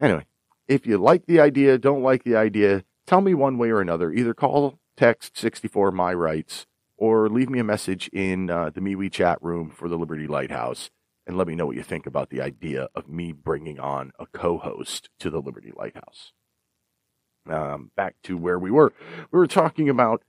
Anyway, 0.00 0.26
if 0.68 0.86
you 0.86 0.98
like 0.98 1.26
the 1.26 1.40
idea, 1.40 1.78
don't 1.78 2.02
like 2.02 2.24
the 2.24 2.36
idea, 2.36 2.84
tell 3.06 3.20
me 3.20 3.34
one 3.34 3.58
way 3.58 3.70
or 3.70 3.80
another. 3.80 4.12
Either 4.12 4.34
call, 4.34 4.78
text 4.96 5.36
64 5.36 5.90
My 5.92 6.14
Rights, 6.14 6.66
or 6.96 7.28
leave 7.28 7.50
me 7.50 7.58
a 7.58 7.64
message 7.64 8.08
in 8.12 8.50
uh, 8.50 8.70
the 8.70 8.80
MeWe 8.80 9.12
chat 9.12 9.38
room 9.42 9.70
for 9.70 9.88
the 9.88 9.98
Liberty 9.98 10.26
Lighthouse 10.26 10.90
and 11.26 11.36
let 11.36 11.48
me 11.48 11.54
know 11.54 11.66
what 11.66 11.76
you 11.76 11.82
think 11.82 12.06
about 12.06 12.30
the 12.30 12.40
idea 12.40 12.88
of 12.94 13.08
me 13.08 13.32
bringing 13.32 13.80
on 13.80 14.12
a 14.18 14.26
co 14.26 14.58
host 14.58 15.10
to 15.18 15.30
the 15.30 15.40
Liberty 15.40 15.72
Lighthouse. 15.74 16.32
Um, 17.48 17.90
back 17.96 18.16
to 18.24 18.36
where 18.36 18.58
we 18.58 18.70
were. 18.70 18.92
We 19.30 19.38
were 19.38 19.46
talking 19.46 19.88
about 19.88 20.22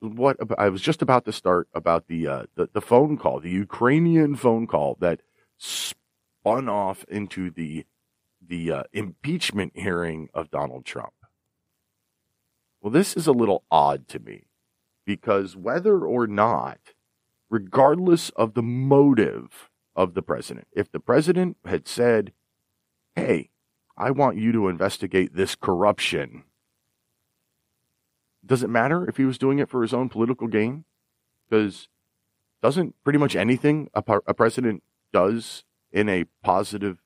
what 0.00 0.36
I 0.58 0.68
was 0.68 0.82
just 0.82 1.02
about 1.02 1.24
to 1.24 1.32
start 1.32 1.68
about 1.74 2.08
the, 2.08 2.26
uh, 2.26 2.42
the, 2.56 2.68
the 2.72 2.80
phone 2.80 3.16
call, 3.16 3.40
the 3.40 3.50
Ukrainian 3.50 4.36
phone 4.36 4.66
call 4.66 4.96
that 5.00 5.22
spun 5.58 6.68
off 6.68 7.04
into 7.08 7.50
the 7.50 7.86
the 8.46 8.70
uh, 8.70 8.82
impeachment 8.92 9.72
hearing 9.74 10.28
of 10.34 10.50
Donald 10.50 10.84
Trump. 10.84 11.14
Well, 12.82 12.92
this 12.92 13.16
is 13.16 13.26
a 13.26 13.32
little 13.32 13.64
odd 13.70 14.06
to 14.08 14.18
me 14.18 14.48
because 15.06 15.56
whether 15.56 16.04
or 16.04 16.26
not, 16.26 16.78
regardless 17.48 18.28
of 18.30 18.52
the 18.52 18.62
motive 18.62 19.70
of 19.96 20.14
the 20.14 20.22
president, 20.22 20.66
if 20.72 20.90
the 20.90 21.00
president 21.00 21.56
had 21.64 21.86
said, 21.86 22.32
Hey, 23.14 23.50
I 23.96 24.10
want 24.10 24.36
you 24.36 24.52
to 24.52 24.68
investigate 24.68 25.34
this 25.34 25.54
corruption, 25.54 26.44
does 28.44 28.62
it 28.62 28.70
matter 28.70 29.08
if 29.08 29.16
he 29.16 29.24
was 29.24 29.38
doing 29.38 29.58
it 29.58 29.68
for 29.68 29.82
his 29.82 29.94
own 29.94 30.08
political 30.08 30.48
gain? 30.48 30.84
Because 31.48 31.88
doesn't 32.62 32.94
pretty 33.04 33.18
much 33.18 33.36
anything 33.36 33.88
a, 33.94 34.02
a 34.26 34.34
president 34.34 34.82
does 35.12 35.64
in 35.92 36.08
a 36.08 36.24
positive 36.42 36.98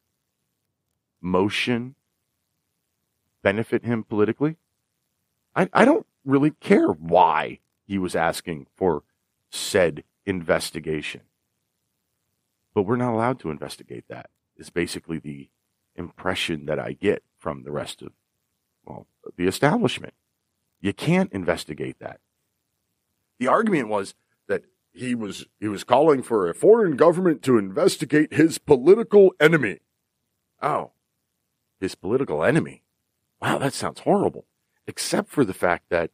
motion 1.20 1.94
benefit 3.42 3.84
him 3.84 4.04
politically? 4.04 4.56
I, 5.54 5.68
I 5.72 5.84
don't 5.84 6.06
really 6.24 6.52
care 6.52 6.88
why 6.88 7.58
he 7.86 7.98
was 7.98 8.14
asking 8.14 8.66
for 8.76 9.02
said 9.50 10.04
investigation. 10.26 11.22
But 12.74 12.82
we're 12.82 12.96
not 12.96 13.12
allowed 13.12 13.40
to 13.40 13.50
investigate 13.50 14.04
that, 14.08 14.30
is 14.56 14.70
basically 14.70 15.18
the 15.18 15.48
impression 15.94 16.66
that 16.66 16.78
I 16.78 16.92
get 16.92 17.22
from 17.38 17.64
the 17.64 17.72
rest 17.72 18.02
of, 18.02 18.12
well, 18.84 19.06
the 19.36 19.46
establishment. 19.46 20.14
You 20.80 20.92
can't 20.92 21.32
investigate 21.32 21.98
that. 21.98 22.20
The 23.38 23.48
argument 23.48 23.88
was 23.88 24.14
that 24.48 24.64
he 24.92 25.14
was, 25.14 25.46
he 25.58 25.68
was 25.68 25.84
calling 25.84 26.22
for 26.22 26.48
a 26.48 26.54
foreign 26.54 26.96
government 26.96 27.42
to 27.44 27.58
investigate 27.58 28.32
his 28.32 28.58
political 28.58 29.32
enemy. 29.40 29.78
Oh, 30.62 30.92
his 31.80 31.94
political 31.94 32.44
enemy. 32.44 32.82
Wow, 33.40 33.58
that 33.58 33.74
sounds 33.74 34.00
horrible 34.00 34.46
except 34.88 35.28
for 35.30 35.44
the 35.44 35.54
fact 35.54 35.84
that 35.90 36.10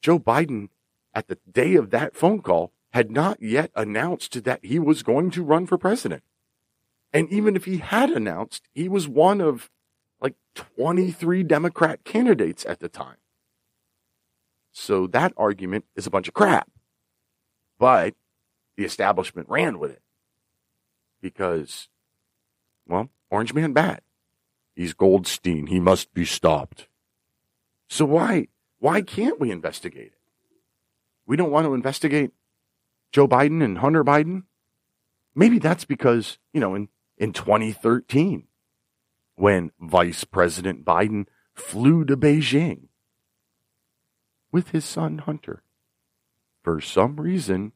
Joe 0.00 0.18
Biden, 0.18 0.70
at 1.14 1.28
the 1.28 1.38
day 1.50 1.74
of 1.74 1.90
that 1.90 2.16
phone 2.16 2.40
call, 2.40 2.72
had 2.96 3.10
not 3.10 3.42
yet 3.42 3.70
announced 3.74 4.42
that 4.44 4.64
he 4.64 4.78
was 4.78 5.02
going 5.02 5.30
to 5.30 5.42
run 5.42 5.66
for 5.66 5.76
president. 5.76 6.22
And 7.12 7.30
even 7.30 7.54
if 7.54 7.66
he 7.66 7.76
had 7.76 8.08
announced, 8.08 8.62
he 8.72 8.88
was 8.88 9.06
one 9.06 9.42
of 9.42 9.68
like 10.18 10.34
23 10.54 11.42
Democrat 11.42 12.04
candidates 12.04 12.64
at 12.64 12.80
the 12.80 12.88
time. 12.88 13.18
So 14.72 15.06
that 15.08 15.34
argument 15.36 15.84
is 15.94 16.06
a 16.06 16.10
bunch 16.10 16.26
of 16.26 16.32
crap. 16.32 16.70
But 17.78 18.14
the 18.78 18.86
establishment 18.86 19.50
ran 19.50 19.78
with 19.78 19.90
it 19.90 20.02
because, 21.20 21.88
well, 22.88 23.10
Orange 23.30 23.52
Man 23.52 23.74
bad. 23.74 24.00
He's 24.74 24.94
Goldstein. 24.94 25.66
He 25.66 25.80
must 25.80 26.14
be 26.14 26.24
stopped. 26.24 26.88
So 27.90 28.06
why 28.06 28.48
why 28.78 29.02
can't 29.02 29.38
we 29.38 29.50
investigate 29.50 30.06
it? 30.06 30.18
We 31.26 31.36
don't 31.36 31.50
want 31.50 31.66
to 31.66 31.74
investigate 31.74 32.30
Joe 33.12 33.28
Biden 33.28 33.62
and 33.62 33.78
Hunter 33.78 34.04
Biden. 34.04 34.44
Maybe 35.34 35.58
that's 35.58 35.84
because, 35.84 36.38
you 36.52 36.60
know, 36.60 36.74
in, 36.74 36.88
in 37.18 37.32
2013, 37.32 38.46
when 39.34 39.70
Vice 39.80 40.24
President 40.24 40.84
Biden 40.84 41.26
flew 41.54 42.04
to 42.04 42.16
Beijing 42.16 42.88
with 44.50 44.70
his 44.70 44.84
son 44.84 45.18
Hunter, 45.18 45.62
for 46.62 46.80
some 46.80 47.16
reason, 47.16 47.72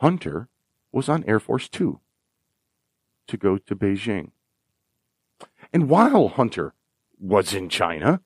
Hunter 0.00 0.48
was 0.90 1.08
on 1.08 1.24
Air 1.24 1.38
Force 1.38 1.68
Two 1.68 2.00
to 3.28 3.36
go 3.36 3.58
to 3.58 3.76
Beijing. 3.76 4.32
And 5.72 5.88
while 5.88 6.28
Hunter 6.28 6.74
was 7.18 7.54
in 7.54 7.68
China, 7.68 8.20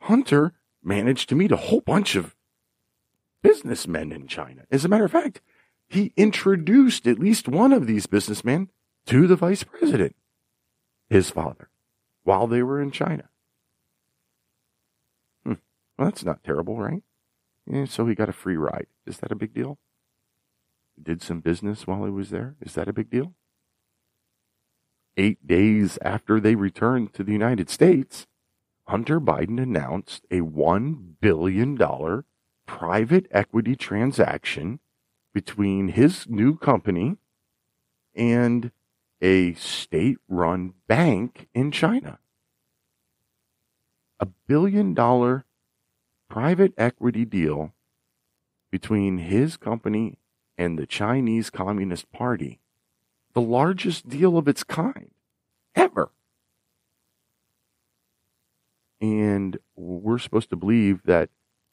Hunter 0.00 0.54
managed 0.82 1.28
to 1.28 1.34
meet 1.34 1.52
a 1.52 1.56
whole 1.56 1.80
bunch 1.80 2.16
of 2.16 2.34
businessmen 3.42 4.12
in 4.12 4.26
China. 4.26 4.62
As 4.70 4.84
a 4.84 4.88
matter 4.88 5.04
of 5.04 5.12
fact, 5.12 5.40
he 5.88 6.12
introduced 6.16 7.06
at 7.06 7.18
least 7.18 7.48
one 7.48 7.72
of 7.72 7.86
these 7.86 8.06
businessmen 8.06 8.70
to 9.06 9.26
the 9.26 9.36
vice 9.36 9.64
president, 9.64 10.16
his 11.10 11.30
father, 11.30 11.68
while 12.24 12.46
they 12.46 12.62
were 12.62 12.80
in 12.80 12.90
China. 12.90 13.28
Hmm. 15.44 15.54
Well, 15.98 16.08
that's 16.08 16.24
not 16.24 16.44
terrible, 16.44 16.78
right? 16.78 17.02
Yeah, 17.66 17.84
so 17.84 18.06
he 18.06 18.14
got 18.14 18.28
a 18.28 18.32
free 18.32 18.56
ride. 18.56 18.86
Is 19.06 19.18
that 19.18 19.32
a 19.32 19.36
big 19.36 19.52
deal? 19.52 19.78
Did 21.00 21.22
some 21.22 21.40
business 21.40 21.86
while 21.86 22.04
he 22.04 22.10
was 22.10 22.30
there. 22.30 22.56
Is 22.60 22.74
that 22.74 22.88
a 22.88 22.92
big 22.92 23.10
deal? 23.10 23.34
Eight 25.16 25.46
days 25.46 25.98
after 26.02 26.40
they 26.40 26.54
returned 26.54 27.12
to 27.14 27.22
the 27.22 27.32
United 27.32 27.68
States, 27.68 28.26
Hunter 28.86 29.20
Biden 29.20 29.62
announced 29.62 30.24
a 30.30 30.40
$1 30.40 31.14
billion 31.20 31.76
private 32.72 33.26
equity 33.30 33.76
transaction 33.76 34.80
between 35.34 35.88
his 35.88 36.26
new 36.26 36.56
company 36.56 37.18
and 38.14 38.70
a 39.20 39.52
state 39.52 40.16
run 40.26 40.72
bank 40.88 41.48
in 41.52 41.70
China. 41.70 42.18
A 44.18 44.24
billion 44.24 44.94
dollar 44.94 45.44
private 46.30 46.72
equity 46.78 47.26
deal 47.26 47.74
between 48.70 49.18
his 49.18 49.58
company 49.58 50.16
and 50.56 50.78
the 50.78 50.86
Chinese 50.86 51.50
Communist 51.50 52.10
Party. 52.10 52.58
The 53.34 53.42
largest 53.42 54.08
deal 54.08 54.38
of 54.38 54.48
its 54.48 54.64
kind 54.64 55.10
ever. 55.74 56.10
And 58.98 59.58
we're 59.76 60.18
supposed 60.18 60.48
to 60.48 60.56
believe 60.56 61.02
that 61.04 61.28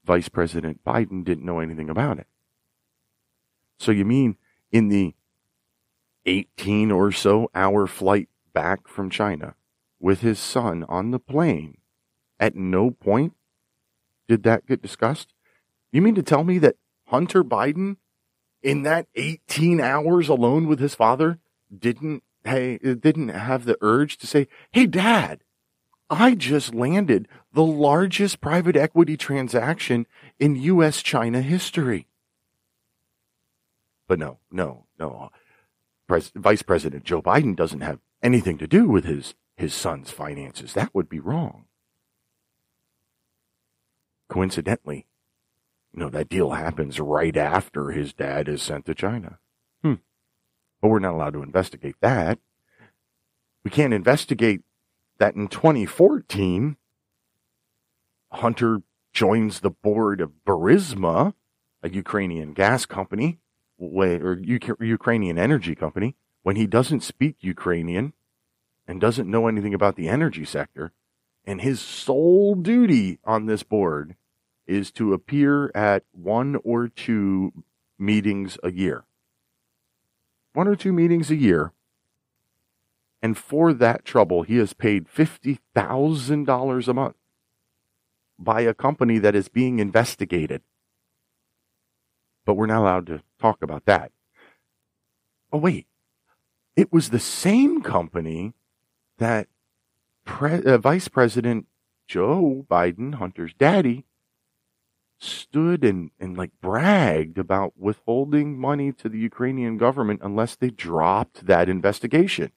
Vice 0.06 0.30
President 0.30 0.84
Biden 0.84 1.24
didn't 1.24 1.46
know 1.46 1.60
anything 1.60 1.90
about 1.90 2.20
it. 2.20 2.28
So 3.78 3.92
you 3.92 4.06
mean 4.06 4.38
in 4.72 4.90
the 4.90 5.16
18 6.26 6.92
or 6.92 7.12
so 7.12 7.50
hour 7.56 7.88
flight 7.88 8.30
back 8.54 8.88
from 8.88 9.10
China 9.10 9.56
with 10.00 10.22
his 10.22 10.40
son 10.40 10.86
on 10.90 11.12
the 11.12 11.20
plane, 11.20 11.78
at 12.40 12.56
no 12.56 12.92
point 12.92 13.34
did 14.28 14.44
that 14.44 14.68
get 14.68 14.82
discussed? 14.82 15.34
You 15.92 16.02
mean 16.02 16.16
to 16.16 16.24
tell 16.24 16.44
me 16.44 16.60
that 16.60 16.76
Hunter 17.08 17.44
Biden, 17.44 17.98
in 18.62 18.84
that 18.84 19.08
18 19.16 19.82
hours 19.82 20.30
alone 20.30 20.68
with 20.68 20.80
his 20.80 20.94
father, 20.94 21.40
didn't 21.76 22.24
hey, 22.46 22.78
didn't 22.78 23.30
have 23.30 23.66
the 23.66 23.78
urge 23.82 24.18
to 24.18 24.28
say, 24.28 24.48
"Hey, 24.72 24.86
Dad, 24.86 25.44
I 26.10 26.36
just 26.36 26.74
landed 26.74 27.28
the 27.54 27.64
largest 27.64 28.42
private 28.42 28.76
equity 28.76 29.18
transaction 29.18 30.08
in 30.40 30.56
U.S. 30.56 31.02
China 31.02 31.42
history." 31.42 32.08
But 34.08 34.20
no, 34.20 34.40
no, 34.52 34.86
no. 34.98 35.30
Pres- 36.08 36.32
Vice 36.36 36.64
President 36.64 37.04
Joe 37.04 37.22
Biden 37.22 37.56
doesn't 37.56 37.82
have 37.82 38.00
anything 38.24 38.58
to 38.58 38.68
do 38.68 38.90
with 38.90 39.06
his, 39.06 39.36
his 39.56 39.74
son's 39.74 40.10
finances. 40.10 40.74
That 40.74 40.94
would 40.94 41.08
be 41.08 41.20
wrong. 41.20 41.66
Coincidentally, 44.28 45.06
you 45.94 46.00
know, 46.00 46.10
that 46.10 46.30
deal 46.30 46.52
happens 46.52 47.00
right 47.00 47.38
after 47.38 47.92
his 47.92 48.14
dad 48.14 48.48
is 48.48 48.62
sent 48.62 48.86
to 48.86 48.96
China. 48.96 49.40
Hmm. 49.84 49.96
But 50.82 50.90
we're 50.90 51.00
not 51.00 51.14
allowed 51.14 51.34
to 51.34 51.44
investigate 51.44 51.96
that. 52.02 52.40
We 53.64 53.72
can't 53.72 53.94
investigate 53.94 54.62
that 55.20 55.36
in 55.36 55.48
2014, 55.48 56.78
Hunter 58.32 58.82
joins 59.14 59.60
the 59.60 59.70
board 59.70 60.22
of 60.22 60.32
Burisma, 60.46 61.34
a 61.84 61.90
Ukrainian 61.90 62.54
gas 62.54 62.86
company, 62.86 63.40
or 63.78 64.40
Ukrainian 64.42 65.38
energy 65.38 65.76
company 65.76 66.16
when 66.44 66.56
he 66.56 66.68
doesn't 66.68 67.02
speak 67.02 67.38
Ukrainian 67.42 68.14
and 68.88 69.00
doesn't 69.00 69.30
know 69.30 69.48
anything 69.48 69.74
about 69.74 69.96
the 69.96 70.10
energy 70.10 70.46
sector. 70.46 70.92
And 71.46 71.62
his 71.62 71.80
sole 71.80 72.56
duty 72.56 73.20
on 73.24 73.46
this 73.46 73.64
board 73.64 74.16
is 74.68 74.92
to 74.92 75.14
appear 75.14 75.72
at 75.74 76.04
one 76.12 76.58
or 76.64 76.88
two 76.88 77.54
meetings 77.98 78.58
a 78.64 78.72
year. 78.72 79.06
One 80.54 80.68
or 80.68 80.76
two 80.76 80.94
meetings 80.94 81.32
a 81.32 81.36
year. 81.36 81.74
And 83.22 83.38
for 83.38 83.74
that 83.74 84.06
trouble, 84.06 84.44
he 84.44 84.58
is 84.58 84.74
paid 84.74 85.08
$50,000 85.08 86.88
a 86.88 86.94
month 86.94 87.16
by 88.38 88.62
a 88.62 88.74
company 88.74 89.20
that 89.20 89.36
is 89.36 89.50
being 89.50 89.80
investigated 89.80 90.62
but 92.50 92.56
we're 92.56 92.66
not 92.66 92.82
allowed 92.82 93.06
to 93.06 93.22
talk 93.40 93.62
about 93.62 93.86
that. 93.86 94.12
Oh, 95.54 95.60
wait. 95.60 95.86
It 96.76 96.92
was 96.92 97.12
the 97.12 97.20
same 97.20 97.84
company 97.84 98.54
that 99.20 99.48
Pre- 100.26 100.64
uh, 100.64 100.80
Vice 100.80 101.08
President 101.10 101.68
Joe 102.08 102.66
Biden, 102.68 103.14
Hunter's 103.14 103.54
daddy, 103.54 104.06
stood 105.20 105.84
and, 105.84 106.10
and 106.20 106.36
like 106.36 106.50
bragged 106.60 107.38
about 107.38 107.74
withholding 107.78 108.58
money 108.58 108.92
to 108.94 109.10
the 109.10 109.20
Ukrainian 109.20 109.78
government 109.78 110.22
unless 110.24 110.56
they 110.56 110.72
dropped 110.72 111.46
that 111.46 111.70
investigation. 111.70 112.52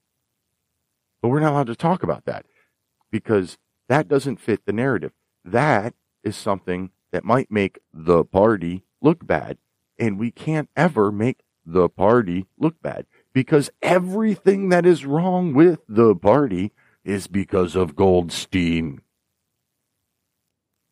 But 1.23 1.29
we're 1.29 1.39
not 1.39 1.53
allowed 1.53 1.67
to 1.67 1.75
talk 1.77 2.03
about 2.03 2.25
that 2.25 2.45
because 3.09 3.57
that 3.87 4.09
doesn't 4.09 4.41
fit 4.41 4.65
the 4.65 4.73
narrative. 4.73 5.13
That 5.45 5.93
is 6.21 6.35
something 6.35 6.91
that 7.13 7.23
might 7.23 7.49
make 7.49 7.79
the 7.93 8.25
party 8.25 8.83
look 9.01 9.25
bad 9.25 9.57
and 9.97 10.19
we 10.19 10.31
can't 10.31 10.69
ever 10.75 11.13
make 11.13 11.39
the 11.65 11.87
party 11.87 12.47
look 12.57 12.81
bad 12.81 13.05
because 13.31 13.69
everything 13.81 14.67
that 14.67 14.85
is 14.85 15.05
wrong 15.05 15.53
with 15.53 15.79
the 15.87 16.13
party 16.13 16.73
is 17.05 17.27
because 17.27 17.73
of 17.77 17.95
Goldstein. 17.95 18.99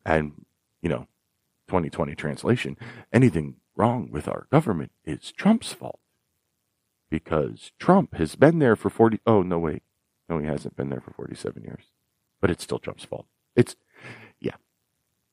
And, 0.06 0.46
you 0.80 0.88
know, 0.88 1.08
2020 1.68 2.14
translation, 2.14 2.78
anything 3.12 3.56
wrong 3.76 4.08
with 4.10 4.26
our 4.28 4.46
government 4.50 4.92
is 5.04 5.30
Trump's 5.32 5.74
fault. 5.74 6.00
Because 7.10 7.72
Trump 7.78 8.14
has 8.14 8.34
been 8.34 8.60
there 8.60 8.76
for 8.76 8.88
40, 8.88 9.20
oh, 9.26 9.42
no, 9.42 9.58
wait. 9.58 9.82
No, 10.32 10.38
he 10.38 10.46
hasn't 10.46 10.76
been 10.76 10.88
there 10.88 11.02
for 11.02 11.12
47 11.12 11.62
years. 11.62 11.84
But 12.40 12.50
it's 12.50 12.64
still 12.64 12.78
Trump's 12.78 13.04
fault. 13.04 13.26
It's, 13.54 13.76
yeah. 14.40 14.54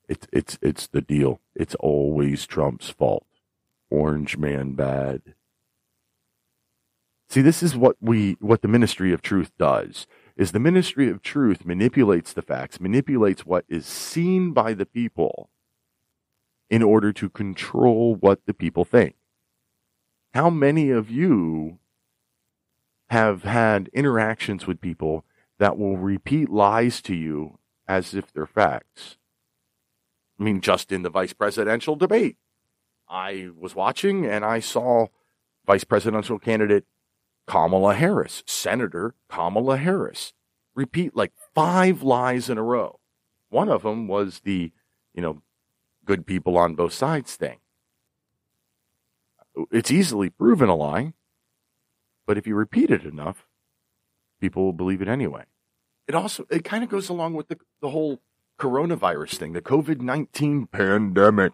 It's, 0.10 0.28
it's, 0.34 0.60
it's 0.62 0.88
the 0.88 1.00
deal. 1.00 1.40
It's 1.56 1.74
always 1.76 2.46
Trump's 2.46 2.90
fault. 2.90 3.26
Orange 3.90 4.38
Man 4.38 4.74
bad. 4.74 5.22
See, 7.30 7.42
this 7.42 7.64
is 7.64 7.78
what 7.78 7.96
we, 8.02 8.36
what 8.42 8.62
the 8.62 8.68
ministry 8.68 9.14
of 9.14 9.22
truth 9.22 9.54
does, 9.58 10.06
is 10.36 10.52
the 10.52 10.60
ministry 10.60 11.10
of 11.10 11.22
truth 11.22 11.64
manipulates 11.64 12.34
the 12.34 12.42
facts, 12.42 12.82
manipulates 12.82 13.46
what 13.46 13.64
is 13.70 13.86
seen 13.86 14.52
by 14.52 14.74
the 14.74 14.86
people 14.86 15.50
in 16.70 16.84
order 16.84 17.14
to 17.14 17.30
control 17.30 18.16
what 18.16 18.46
the 18.46 18.54
people 18.54 18.84
think. 18.84 19.16
How 20.34 20.50
many 20.50 20.90
of 20.90 21.10
you 21.10 21.80
have 23.10 23.44
had 23.44 23.90
interactions 23.94 24.68
with 24.68 24.82
people 24.82 25.26
that 25.58 25.78
will 25.78 25.98
repeat 25.98 26.50
lies 26.50 27.02
to 27.02 27.16
you 27.16 27.60
as 27.88 28.14
if 28.14 28.32
they're 28.32 28.46
facts? 28.46 29.18
I 30.40 30.44
mean, 30.44 30.62
just 30.62 30.92
in 30.92 31.04
the 31.04 31.10
vice 31.10 31.34
presidential 31.34 31.96
debate, 31.96 32.38
I 33.10 33.50
was 33.58 33.76
watching 33.76 34.26
and 34.26 34.46
I 34.46 34.60
saw 34.60 35.08
vice 35.66 35.84
presidential 35.84 36.40
candidate 36.40 36.86
Kamala 37.48 37.96
Harris, 37.96 38.44
Senator 38.46 39.16
Kamala 39.28 39.78
Harris, 39.78 40.34
repeat 40.76 41.16
like 41.16 41.34
five 41.56 42.04
lies 42.04 42.50
in 42.50 42.60
a 42.60 42.64
row. 42.64 43.00
One 43.50 43.70
of 43.70 43.82
them 43.82 44.08
was 44.08 44.42
the, 44.42 44.72
you 45.14 45.22
know, 45.22 45.42
good 46.06 46.28
people 46.28 46.58
on 46.58 46.76
both 46.76 46.94
sides 46.94 47.36
thing. 47.36 47.58
It's 49.72 49.92
easily 49.92 50.30
proven 50.30 50.70
a 50.70 50.76
lie, 50.76 51.14
but 52.30 52.38
if 52.38 52.46
you 52.46 52.54
repeat 52.54 52.92
it 52.92 53.06
enough, 53.06 53.48
people 54.40 54.64
will 54.64 54.72
believe 54.72 55.02
it 55.02 55.08
anyway. 55.08 55.46
It 56.08 56.14
also, 56.14 56.46
it 56.52 56.64
kind 56.64 56.84
of 56.84 56.90
goes 56.92 57.10
along 57.10 57.34
with 57.34 57.48
the, 57.48 57.58
the 57.82 57.90
whole 57.90 58.22
coronavirus 58.60 59.38
thing, 59.38 59.54
the 59.54 59.64
COVID 59.64 60.00
19 60.02 60.68
pandemic. 60.68 61.54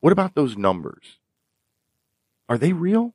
What 0.00 0.12
about 0.12 0.34
those 0.34 0.56
numbers? 0.56 1.20
Are 2.48 2.58
they 2.58 2.72
real? 2.72 3.14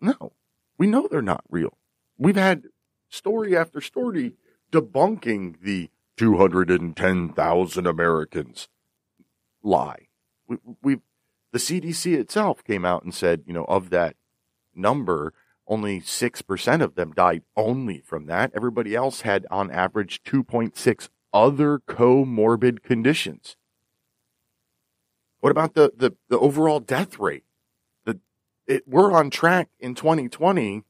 No, 0.00 0.34
we 0.78 0.86
know 0.86 1.08
they're 1.10 1.20
not 1.20 1.42
real. 1.50 1.76
We've 2.16 2.36
had 2.36 2.66
story 3.08 3.56
after 3.56 3.80
story 3.80 4.34
debunking 4.70 5.62
the 5.62 5.90
210,000 6.16 7.86
Americans 7.88 8.68
lie. 9.64 10.06
We, 10.46 10.58
we, 10.80 10.98
the 11.50 11.58
CDC 11.58 12.16
itself 12.16 12.62
came 12.62 12.84
out 12.84 13.02
and 13.02 13.12
said, 13.12 13.42
you 13.44 13.52
know, 13.52 13.64
of 13.64 13.90
that 13.90 14.14
number, 14.78 15.34
only 15.66 16.00
6% 16.00 16.82
of 16.82 16.94
them 16.94 17.12
died 17.12 17.42
only 17.56 18.00
from 18.00 18.26
that. 18.26 18.52
Everybody 18.54 18.94
else 18.94 19.20
had 19.20 19.46
on 19.50 19.70
average 19.70 20.22
2.6 20.24 21.08
other 21.32 21.78
comorbid 21.78 22.82
conditions. 22.82 23.56
What 25.40 25.50
about 25.50 25.74
the, 25.74 25.92
the, 25.94 26.16
the 26.28 26.38
overall 26.38 26.80
death 26.80 27.18
rate? 27.18 27.44
The, 28.04 28.18
it, 28.66 28.84
we're 28.86 29.12
on 29.12 29.30
track 29.30 29.68
in 29.78 29.94
2020 29.94 30.82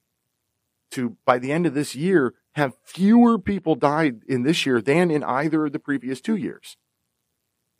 to, 0.92 1.16
by 1.26 1.38
the 1.38 1.52
end 1.52 1.66
of 1.66 1.74
this 1.74 1.94
year, 1.94 2.34
have 2.52 2.74
fewer 2.82 3.38
people 3.38 3.74
died 3.74 4.22
in 4.26 4.42
this 4.42 4.64
year 4.64 4.80
than 4.80 5.10
in 5.10 5.22
either 5.22 5.66
of 5.66 5.72
the 5.72 5.78
previous 5.78 6.20
two 6.20 6.36
years. 6.36 6.76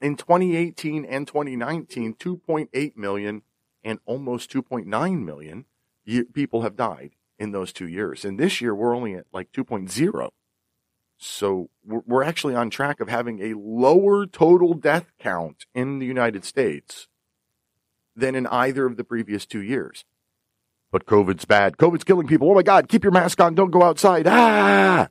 In 0.01 0.17
2018 0.17 1.05
and 1.05 1.27
2019, 1.27 2.15
2.8 2.15 2.97
million 2.97 3.43
and 3.83 3.99
almost 4.05 4.53
2.9 4.53 5.25
million 5.25 5.65
people 6.33 6.63
have 6.63 6.77
died 6.77 7.13
in 7.39 7.53
those 7.53 7.73
two 7.73 7.89
years. 7.89 8.25
And 8.25 8.39
this 8.39 8.61
year, 8.61 8.75
we're 8.75 8.95
only 8.95 9.15
at 9.15 9.27
like 9.33 9.53
2.0. 9.53 10.31
So 11.19 11.69
we're, 11.85 12.03
we're 12.07 12.23
actually 12.23 12.55
on 12.55 12.71
track 12.71 13.01
of 13.01 13.09
having 13.09 13.41
a 13.41 13.59
lower 13.59 14.27
total 14.27 14.75
death 14.75 15.13
count 15.19 15.67
in 15.75 15.99
the 15.99 16.07
United 16.07 16.45
States 16.45 17.09
than 18.15 18.35
in 18.35 18.47
either 18.47 18.87
of 18.87 18.97
the 18.97 19.05
previous 19.05 19.47
two 19.47 19.63
years. 19.63 20.05
But 20.91 21.07
COVID's 21.07 21.45
bad. 21.45 21.77
COVID's 21.77 22.05
killing 22.05 22.27
people. 22.27 22.51
Oh 22.51 22.55
my 22.55 22.63
God, 22.63 22.89
keep 22.89 23.05
your 23.05 23.13
mask 23.13 23.41
on. 23.41 23.55
Don't 23.55 23.71
go 23.71 23.83
outside. 23.83 24.27
Ah! 24.27 25.09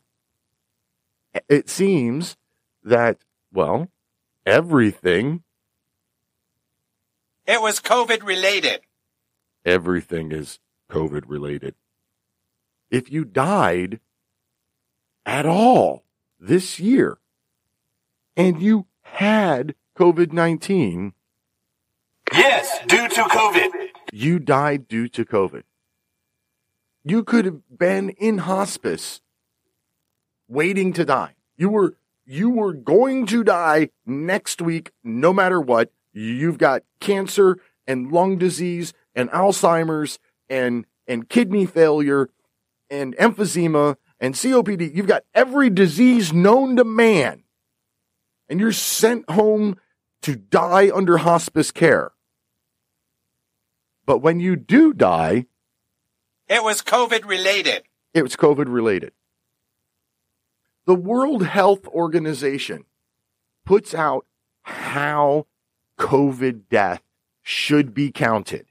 It 1.48 1.70
seems 1.70 2.36
that, 2.84 3.20
well, 3.54 3.90
everything. 4.46 5.44
It 7.46 7.62
was 7.62 7.80
COVID 7.80 8.24
related. 8.24 8.82
Everything 9.64 10.32
is 10.32 10.60
COVID 10.90 11.24
related. 11.28 11.76
If 12.90 13.12
you 13.12 13.26
died 13.26 14.00
at 15.26 15.46
all 15.46 16.04
this 16.40 16.80
year 16.80 17.18
and 18.36 18.62
you 18.62 18.88
had 19.02 19.76
COVID 19.98 20.32
19, 20.32 21.14
Yes, 22.34 22.80
due 22.88 23.08
to 23.08 23.22
COVID. 23.24 23.88
you 24.12 24.40
died 24.40 24.88
due 24.88 25.08
to 25.10 25.26
COVID. 25.26 25.64
You 27.04 27.24
could 27.24 27.46
have 27.46 27.62
been 27.78 28.10
in 28.12 28.40
hospice 28.40 29.22
waiting 30.48 30.92
to 30.94 31.06
die. 31.06 31.36
You 31.58 31.70
were 31.70 31.96
you 32.26 32.50
were 32.50 32.74
going 32.74 33.26
to 33.28 33.44
die 33.44 33.90
next 34.06 34.62
week 34.62 34.92
no 35.04 35.32
matter 35.32 35.62
what. 35.62 35.92
You've 36.12 36.58
got 36.58 36.84
cancer 37.00 37.58
and 37.88 38.12
lung 38.12 38.38
disease 38.38 38.94
and 39.16 39.30
Alzheimer's 39.32 40.20
and 40.50 40.86
and 41.08 41.30
kidney 41.30 41.66
failure 41.66 42.30
and 42.90 43.16
emphysema 43.18 43.96
and 44.20 44.34
COPD. 44.34 44.94
You've 44.96 45.08
got 45.08 45.24
every 45.34 45.70
disease 45.70 46.34
known 46.34 46.76
to 46.78 46.84
man. 46.84 47.44
And 48.50 48.60
you're 48.60 48.72
sent 48.72 49.30
home 49.30 49.78
to 50.22 50.36
die 50.36 50.90
under 50.94 51.18
hospice 51.18 51.72
care. 51.72 52.12
But 54.06 54.20
when 54.20 54.40
you 54.40 54.56
do 54.56 54.94
die, 54.94 55.46
It 56.48 56.64
was 56.64 56.82
COVID 56.82 57.26
related. 57.26 57.84
it 58.14 58.24
was 58.24 58.36
COVID 58.36 58.66
related. 58.74 59.12
The 60.86 60.96
World 60.96 61.44
Health 61.46 61.86
Organization 61.88 62.86
puts 63.66 63.94
out 63.94 64.26
how 64.64 65.48
COVID 66.00 66.70
death 66.70 67.02
should 67.44 67.94
be 67.94 68.12
counted. 68.12 68.66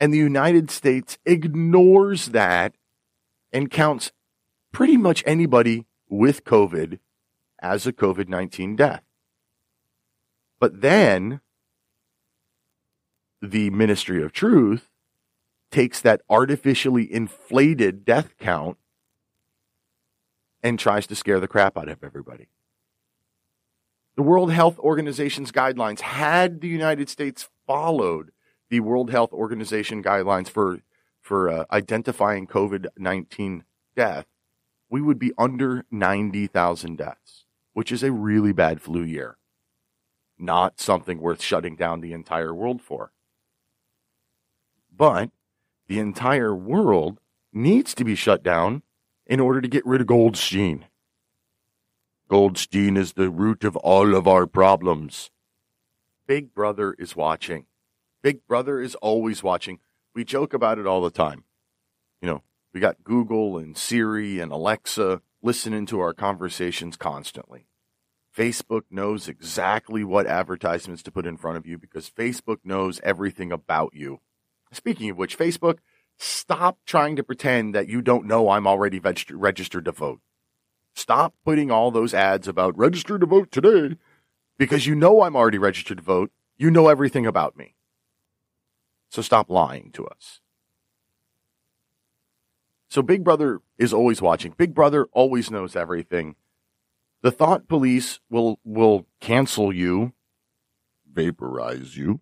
And 0.00 0.12
the 0.12 0.18
United 0.18 0.70
States 0.70 1.18
ignores 1.24 2.26
that 2.26 2.74
and 3.52 3.70
counts 3.70 4.12
pretty 4.72 4.96
much 4.96 5.24
anybody 5.26 5.86
with 6.08 6.44
COVID 6.44 7.00
as 7.60 7.86
a 7.86 7.92
COVID 7.92 8.28
19 8.28 8.76
death. 8.76 9.02
But 10.60 10.80
then 10.80 11.40
the 13.40 13.70
Ministry 13.70 14.22
of 14.22 14.32
Truth 14.32 14.88
takes 15.70 16.00
that 16.00 16.22
artificially 16.28 17.12
inflated 17.12 18.04
death 18.04 18.34
count 18.38 18.78
and 20.62 20.78
tries 20.78 21.06
to 21.06 21.14
scare 21.14 21.40
the 21.40 21.48
crap 21.48 21.76
out 21.76 21.88
of 21.88 22.02
everybody. 22.02 22.48
The 24.16 24.22
World 24.22 24.50
Health 24.50 24.78
Organization's 24.80 25.52
guidelines, 25.52 26.00
had 26.00 26.60
the 26.60 26.68
United 26.68 27.08
States 27.08 27.48
followed 27.66 28.32
the 28.70 28.80
World 28.80 29.10
Health 29.10 29.32
Organization 29.32 30.02
guidelines 30.02 30.48
for, 30.48 30.80
for 31.20 31.48
uh, 31.48 31.64
identifying 31.70 32.46
COVID 32.46 32.86
19 32.96 33.64
death, 33.96 34.26
we 34.90 35.00
would 35.00 35.18
be 35.18 35.32
under 35.36 35.84
90,000 35.90 36.96
deaths, 36.96 37.44
which 37.72 37.92
is 37.92 38.02
a 38.02 38.12
really 38.12 38.52
bad 38.52 38.80
flu 38.80 39.02
year. 39.02 39.36
Not 40.38 40.80
something 40.80 41.20
worth 41.20 41.42
shutting 41.42 41.76
down 41.76 42.00
the 42.00 42.12
entire 42.12 42.54
world 42.54 42.80
for. 42.80 43.12
But 44.94 45.30
the 45.88 45.98
entire 45.98 46.54
world 46.54 47.18
needs 47.52 47.94
to 47.94 48.04
be 48.04 48.14
shut 48.14 48.42
down 48.42 48.82
in 49.26 49.40
order 49.40 49.60
to 49.60 49.68
get 49.68 49.86
rid 49.86 50.00
of 50.00 50.06
Goldstein. 50.06 50.86
Goldstein 52.28 52.96
is 52.96 53.14
the 53.14 53.30
root 53.30 53.64
of 53.64 53.76
all 53.76 54.14
of 54.14 54.28
our 54.28 54.46
problems. 54.46 55.30
Big 56.26 56.52
Brother 56.54 56.94
is 56.98 57.16
watching. 57.16 57.66
Big 58.22 58.46
Brother 58.46 58.80
is 58.80 58.94
always 58.96 59.42
watching. 59.42 59.78
We 60.14 60.24
joke 60.24 60.52
about 60.52 60.78
it 60.78 60.86
all 60.86 61.02
the 61.02 61.10
time. 61.10 61.44
You 62.20 62.28
know, 62.28 62.42
we 62.74 62.80
got 62.80 63.04
Google 63.04 63.58
and 63.58 63.76
Siri 63.76 64.40
and 64.40 64.50
Alexa 64.50 65.22
listening 65.42 65.86
to 65.86 66.00
our 66.00 66.12
conversations 66.12 66.96
constantly. 66.96 67.68
Facebook 68.36 68.82
knows 68.90 69.28
exactly 69.28 70.04
what 70.04 70.26
advertisements 70.26 71.02
to 71.02 71.10
put 71.10 71.26
in 71.26 71.36
front 71.36 71.56
of 71.56 71.66
you 71.66 71.78
because 71.78 72.10
Facebook 72.10 72.58
knows 72.64 73.00
everything 73.02 73.50
about 73.52 73.94
you. 73.94 74.20
Speaking 74.72 75.10
of 75.10 75.16
which, 75.16 75.38
Facebook, 75.38 75.78
stop 76.18 76.78
trying 76.86 77.16
to 77.16 77.22
pretend 77.22 77.74
that 77.74 77.88
you 77.88 78.02
don't 78.02 78.26
know 78.26 78.50
I'm 78.50 78.66
already 78.66 78.98
veg- 78.98 79.30
registered 79.30 79.84
to 79.86 79.92
vote. 79.92 80.20
Stop 80.94 81.34
putting 81.44 81.70
all 81.70 81.90
those 81.90 82.12
ads 82.12 82.48
about 82.48 82.76
register 82.76 83.18
to 83.18 83.26
vote 83.26 83.50
today 83.50 83.96
because 84.58 84.86
you 84.86 84.94
know 84.94 85.22
I'm 85.22 85.36
already 85.36 85.58
registered 85.58 85.98
to 85.98 86.04
vote. 86.04 86.30
You 86.56 86.70
know 86.70 86.88
everything 86.88 87.24
about 87.24 87.56
me. 87.56 87.76
So 89.08 89.22
stop 89.22 89.50
lying 89.50 89.90
to 89.92 90.06
us. 90.06 90.40
So 92.90 93.02
Big 93.02 93.22
Brother 93.22 93.60
is 93.76 93.92
always 93.92 94.22
watching. 94.22 94.54
Big 94.56 94.74
Brother 94.74 95.06
always 95.12 95.50
knows 95.50 95.76
everything. 95.76 96.36
The 97.22 97.30
thought 97.30 97.68
police 97.68 98.20
will 98.30 98.60
will 98.64 99.06
cancel 99.20 99.72
you, 99.72 100.12
vaporize 101.10 101.96
you, 101.96 102.20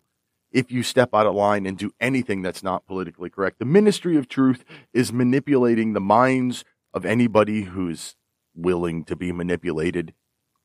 if 0.51 0.71
you 0.71 0.83
step 0.83 1.09
out 1.13 1.27
of 1.27 1.35
line 1.35 1.65
and 1.65 1.77
do 1.77 1.91
anything 1.99 2.41
that's 2.41 2.63
not 2.63 2.85
politically 2.85 3.29
correct. 3.29 3.59
The 3.59 3.65
Ministry 3.65 4.17
of 4.17 4.27
Truth 4.27 4.65
is 4.93 5.13
manipulating 5.13 5.93
the 5.93 6.01
minds 6.01 6.65
of 6.93 7.05
anybody 7.05 7.63
who's 7.63 8.15
willing 8.55 9.03
to 9.05 9.15
be 9.15 9.31
manipulated 9.31 10.13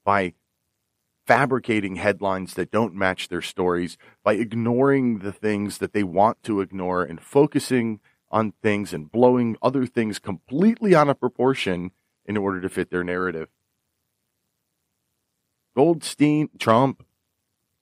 by 0.05 0.35
fabricating 1.27 1.97
headlines 1.97 2.55
that 2.55 2.71
don't 2.71 2.95
match 2.95 3.29
their 3.29 3.43
stories, 3.43 3.97
by 4.25 4.35
ignoring 4.35 5.21
the 5.21 5.33
things 5.33 5.79
that 5.79 5.93
they 5.93 6.03
want 6.03 6.43
to 6.43 6.61
ignore 6.61 7.03
and 7.03 7.21
focusing 7.21 8.01
on 8.31 8.53
things 8.63 8.93
and 8.93 9.13
blowing 9.13 9.57
other 9.63 9.87
things 9.87 10.19
completely 10.19 10.95
out 10.95 11.09
of 11.09 11.21
proportion 11.21 11.91
in 12.25 12.37
order 12.37 12.61
to 12.61 12.69
fit 12.69 12.91
their 12.91 13.05
narrative. 13.05 13.49
Goldstein, 15.75 16.49
Trump, 16.59 17.05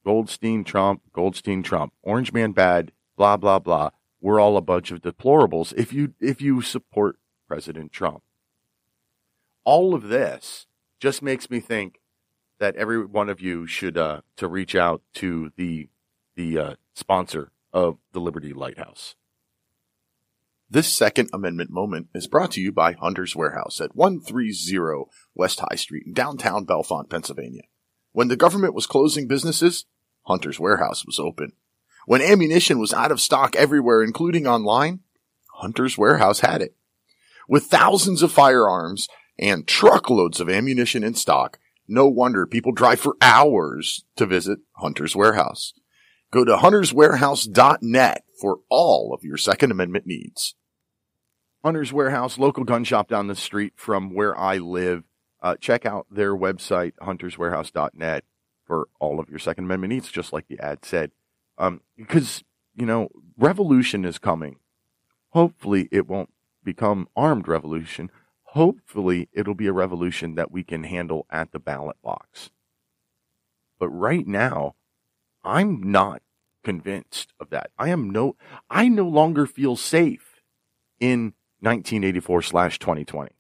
Goldstein, 0.05 0.65
Trump, 0.65 1.03
Goldstein, 1.13 1.63
Trump, 1.63 1.93
Orange 2.03 2.33
Man 2.33 2.53
bad, 2.53 2.93
blah 3.17 3.37
blah 3.37 3.59
blah. 3.59 3.91
We're 4.21 4.41
all 4.41 4.57
a 4.57 4.63
bunch 4.63 4.91
of 4.91 5.03
deplorables 5.03 5.73
if 5.77 5.93
you 5.93 6.15
if 6.21 6.41
you 6.41 6.63
support 6.63 7.19
President 7.49 7.93
Trump. 7.93 8.23
All 9.65 9.95
of 9.95 10.09
this 10.09 10.67
just 10.99 11.23
makes 11.23 11.51
me 11.51 11.61
think 11.61 12.00
that 12.61 12.77
every 12.77 13.05
one 13.05 13.29
of 13.29 13.41
you 13.41 13.67
should 13.67 13.99
uh, 13.99 14.21
to 14.37 14.47
reach 14.47 14.77
out 14.77 15.03
to 15.15 15.51
the 15.57 15.89
the 16.37 16.59
uh, 16.59 16.75
sponsor 16.95 17.51
of 17.73 17.99
the 18.13 18.21
Liberty 18.21 18.53
Lighthouse. 18.53 19.17
This 20.71 20.87
Second 20.87 21.31
Amendment 21.33 21.71
moment 21.71 22.09
is 22.15 22.29
brought 22.29 22.53
to 22.53 22.61
you 22.61 22.71
by 22.71 22.93
Hunter's 22.93 23.35
Warehouse 23.35 23.81
at 23.81 23.97
130 23.97 25.05
West 25.35 25.61
High 25.61 25.75
Street 25.75 26.05
in 26.07 26.13
downtown 26.13 26.65
Bellefonte, 26.65 27.11
Pennsylvania. 27.11 27.63
When 28.13 28.29
the 28.29 28.37
government 28.37 28.75
was 28.75 28.87
closing 28.87 29.27
businesses, 29.27 29.87
Hunter's 30.23 30.61
Warehouse 30.61 31.05
was 31.05 31.19
open. 31.19 31.53
When 32.07 32.23
ammunition 32.23 32.79
was 32.79 32.95
out 32.95 33.11
of 33.11 33.21
stock 33.21 33.57
everywhere, 33.57 34.03
including 34.03 34.47
online, 34.47 35.01
Hunter's 35.55 35.99
Warehouse 35.99 36.41
had 36.41 36.63
it. 36.63 36.77
With 37.49 37.65
thousands 37.65 38.23
of 38.23 38.31
firearms 38.31 39.09
and 39.39 39.67
truckloads 39.67 40.39
of 40.39 40.49
ammunition 40.49 41.03
in 41.03 41.15
stock, 41.15 41.59
no 41.91 42.07
wonder 42.07 42.47
people 42.47 42.73
drive 42.73 43.01
for 43.01 43.17
hours 43.21 44.05
to 44.17 44.27
visit 44.27 44.61
Hunter's 44.77 45.17
Warehouse. 45.17 45.75
Go 46.31 46.45
to 46.45 46.57
hunterswarehouse.net 46.57 48.23
for 48.41 48.61
all 48.71 49.13
of 49.13 49.25
your 49.25 49.37
Second 49.37 49.73
Amendment 49.73 50.07
needs. 50.07 50.55
Hunter's 51.65 51.93
Warehouse, 51.93 52.39
local 52.39 52.65
gun 52.65 52.85
shop 52.85 53.09
down 53.09 53.27
the 53.27 53.35
street 53.35 53.75
from 53.77 54.15
where 54.15 54.39
I 54.39 54.59
live. 54.59 55.05
Uh, 55.43 55.57
check 55.57 55.85
out 55.85 56.07
their 56.11 56.35
website, 56.35 56.93
hunterswarehouse.net, 57.03 58.25
for 58.65 58.89
all 59.01 59.19
of 59.19 59.29
your 59.29 59.39
Second 59.39 59.65
Amendment 59.65 59.93
needs, 59.93 60.11
just 60.11 60.33
like 60.33 60.47
the 60.49 60.61
ad 60.61 60.85
said. 60.85 61.11
Um, 61.59 61.81
because, 61.97 62.45
you 62.75 62.87
know, 62.87 63.09
revolution 63.37 64.05
is 64.05 64.19
coming. 64.19 64.57
Hopefully, 65.31 65.89
it 65.91 66.07
won't 66.07 66.31
become 66.63 67.09
armed 67.17 67.49
revolution. 67.49 68.11
Hopefully, 68.55 69.29
it'll 69.33 69.55
be 69.55 69.69
a 69.69 69.73
revolution 69.73 70.35
that 70.35 70.51
we 70.51 70.65
can 70.65 70.85
handle 70.85 71.27
at 71.31 71.53
the 71.53 71.61
ballot 71.61 71.97
box. 72.03 72.51
But 73.79 73.91
right 73.91 74.27
now, 74.27 74.75
I'm 75.45 75.83
not 75.93 76.23
convinced 76.65 77.33
of 77.39 77.51
that. 77.51 77.71
I 77.79 77.91
am 77.91 78.11
no, 78.11 78.37
I 78.69 78.89
no 78.89 79.07
longer 79.09 79.47
feel 79.47 79.77
safe 79.77 80.43
in 80.99 81.35
1984 81.61 82.43
slash 82.43 82.79
2020. 82.81 83.31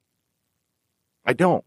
I 1.24 1.32
don't. 1.32 1.64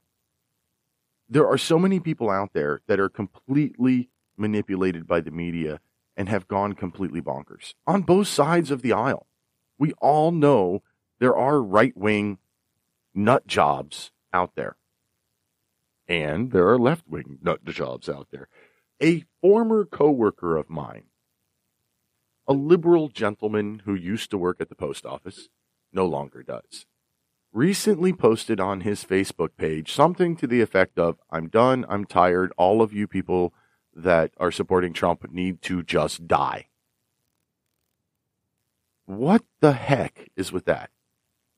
there 1.30 1.48
are 1.48 1.58
so 1.58 1.80
many 1.80 2.00
people 2.00 2.30
out 2.30 2.54
there 2.54 2.82
that 2.88 3.00
are 3.00 3.10
completely 3.10 4.10
manipulated 4.38 5.08
by 5.08 5.22
the 5.22 5.32
media 5.32 5.80
and 6.16 6.30
have 6.30 6.48
gone 6.48 6.74
completely 6.74 7.22
bonkers 7.22 7.74
on 7.88 8.04
both 8.04 8.28
sides 8.28 8.72
of 8.72 8.82
the 8.82 8.94
aisle. 8.94 9.28
We 9.78 9.94
all 9.94 10.32
know 10.32 10.84
there 11.20 11.36
are 11.36 11.62
right 11.62 11.96
wing 11.98 12.38
nut 13.14 13.48
jobs 13.48 14.12
out 14.34 14.56
there. 14.56 14.76
And 16.08 16.52
there 16.52 16.68
are 16.70 16.78
left 16.78 17.08
wing 17.08 17.40
nut 17.42 17.64
jobs 17.66 18.10
out 18.10 18.28
there. 18.32 18.48
A 19.02 19.24
former 19.42 19.86
coworker 19.86 20.58
of 20.58 20.70
mine, 20.70 21.06
a 22.48 22.54
liberal 22.54 23.10
gentleman 23.10 23.82
who 23.86 23.96
used 23.96 24.30
to 24.32 24.38
work 24.38 24.58
at 24.60 24.70
the 24.70 24.76
post 24.76 25.06
office, 25.06 25.50
no 25.92 26.06
longer 26.06 26.44
does, 26.44 26.86
recently 27.52 28.12
posted 28.14 28.60
on 28.60 28.82
his 28.82 29.06
Facebook 29.06 29.50
page 29.58 29.92
something 29.92 30.36
to 30.36 30.48
the 30.48 30.62
effect 30.62 30.98
of 30.98 31.20
I'm 31.30 31.48
done, 31.48 31.86
I'm 31.88 32.06
tired, 32.06 32.52
all 32.58 32.82
of 32.82 32.94
you 32.94 33.08
people 33.08 33.54
that 33.96 34.32
are 34.38 34.52
supporting 34.52 34.92
Trump 34.92 35.32
need 35.32 35.62
to 35.64 35.84
just 35.84 36.28
die. 36.28 36.68
What 39.06 39.44
the 39.60 39.74
heck 39.74 40.30
is 40.36 40.52
with 40.52 40.66
that? 40.66 40.90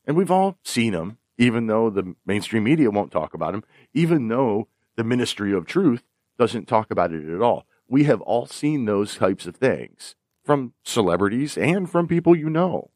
And 0.06 0.18
we've 0.18 0.32
all 0.32 0.58
seen 0.64 0.94
him, 0.94 1.18
even 1.38 1.68
though 1.68 1.90
the 1.90 2.16
mainstream 2.26 2.64
media 2.64 2.90
won't 2.90 3.12
talk 3.12 3.34
about 3.34 3.54
him, 3.54 3.64
even 3.94 4.28
though 4.28 4.68
the 4.96 5.04
Ministry 5.04 5.54
of 5.54 5.66
Truth 5.66 6.04
doesn't 6.38 6.68
talk 6.68 6.92
about 6.92 7.12
it 7.12 7.28
at 7.30 7.42
all. 7.42 7.66
We 7.88 8.06
have 8.06 8.22
all 8.22 8.46
seen 8.46 8.86
those 8.86 9.16
types 9.16 9.46
of 9.46 9.56
things 9.56 10.16
from 10.44 10.74
celebrities 10.84 11.58
and 11.58 11.90
from 11.90 12.08
people 12.08 12.36
you 12.36 12.50
know. 12.50 12.92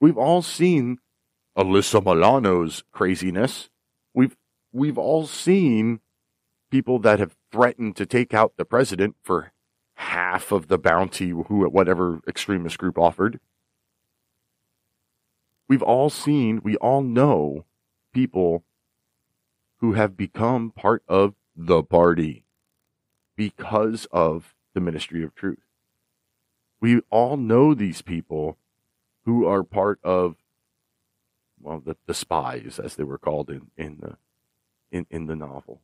We've 0.00 0.18
all 0.18 0.42
seen 0.42 0.98
Alyssa 1.56 2.04
Milano's 2.04 2.84
craziness. 2.92 3.70
We've 4.14 4.36
we've 4.72 4.98
all 4.98 5.26
seen 5.26 6.00
people 6.70 6.98
that 6.98 7.18
have 7.18 7.36
threatened 7.50 7.96
to 7.96 8.06
take 8.06 8.34
out 8.34 8.56
the 8.56 8.64
president 8.64 9.16
for 9.22 9.52
half 9.94 10.52
of 10.52 10.68
the 10.68 10.78
bounty 10.78 11.30
who 11.30 11.66
whatever 11.68 12.20
extremist 12.28 12.78
group 12.78 12.98
offered. 12.98 13.40
We've 15.68 15.82
all 15.82 16.10
seen, 16.10 16.60
we 16.62 16.76
all 16.76 17.02
know 17.02 17.64
people 18.12 18.64
who 19.78 19.92
have 19.94 20.16
become 20.16 20.70
part 20.70 21.02
of 21.08 21.34
the 21.54 21.82
party 21.82 22.44
because 23.36 24.06
of 24.10 24.54
the 24.74 24.80
ministry 24.80 25.22
of 25.22 25.34
truth. 25.34 25.64
We 26.80 27.00
all 27.10 27.36
know 27.36 27.74
these 27.74 28.02
people 28.02 28.58
who 29.24 29.46
are 29.46 29.62
part 29.62 29.98
of 30.04 30.36
well 31.60 31.80
the, 31.84 31.96
the 32.06 32.14
spies 32.14 32.78
as 32.82 32.94
they 32.94 33.04
were 33.04 33.18
called 33.18 33.50
in, 33.50 33.70
in 33.76 33.98
the 34.00 34.16
in, 34.90 35.06
in 35.10 35.26
the 35.26 35.36
novel. 35.36 35.80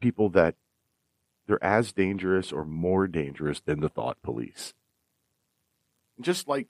People 0.00 0.28
that 0.30 0.54
they're 1.46 1.62
as 1.62 1.92
dangerous 1.92 2.52
or 2.52 2.64
more 2.64 3.06
dangerous 3.06 3.60
than 3.60 3.80
the 3.80 3.88
thought 3.88 4.20
police. 4.22 4.74
Just 6.20 6.46
like 6.46 6.68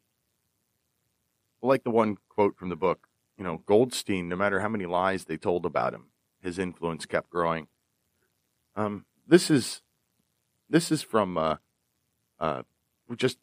like 1.64 1.84
the 1.84 1.90
one 1.90 2.18
quote 2.28 2.56
from 2.56 2.68
the 2.68 2.76
book, 2.76 3.08
you 3.38 3.44
know, 3.44 3.62
Goldstein, 3.66 4.28
no 4.28 4.36
matter 4.36 4.60
how 4.60 4.68
many 4.68 4.86
lies 4.86 5.24
they 5.24 5.36
told 5.36 5.66
about 5.66 5.94
him, 5.94 6.06
his 6.40 6.58
influence 6.58 7.06
kept 7.06 7.30
growing. 7.30 7.68
Um, 8.76 9.06
this 9.26 9.50
is 9.50 9.82
this 10.68 10.92
is 10.92 11.02
from 11.02 11.36
uh, 11.38 11.56
uh, 12.38 12.62
just 13.16 13.38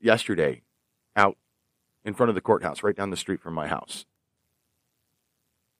yesterday 0.00 0.62
out 1.14 1.36
in 2.04 2.14
front 2.14 2.28
of 2.28 2.34
the 2.34 2.40
courthouse, 2.40 2.82
right 2.82 2.96
down 2.96 3.10
the 3.10 3.16
street 3.16 3.40
from 3.40 3.54
my 3.54 3.66
house. 3.66 4.06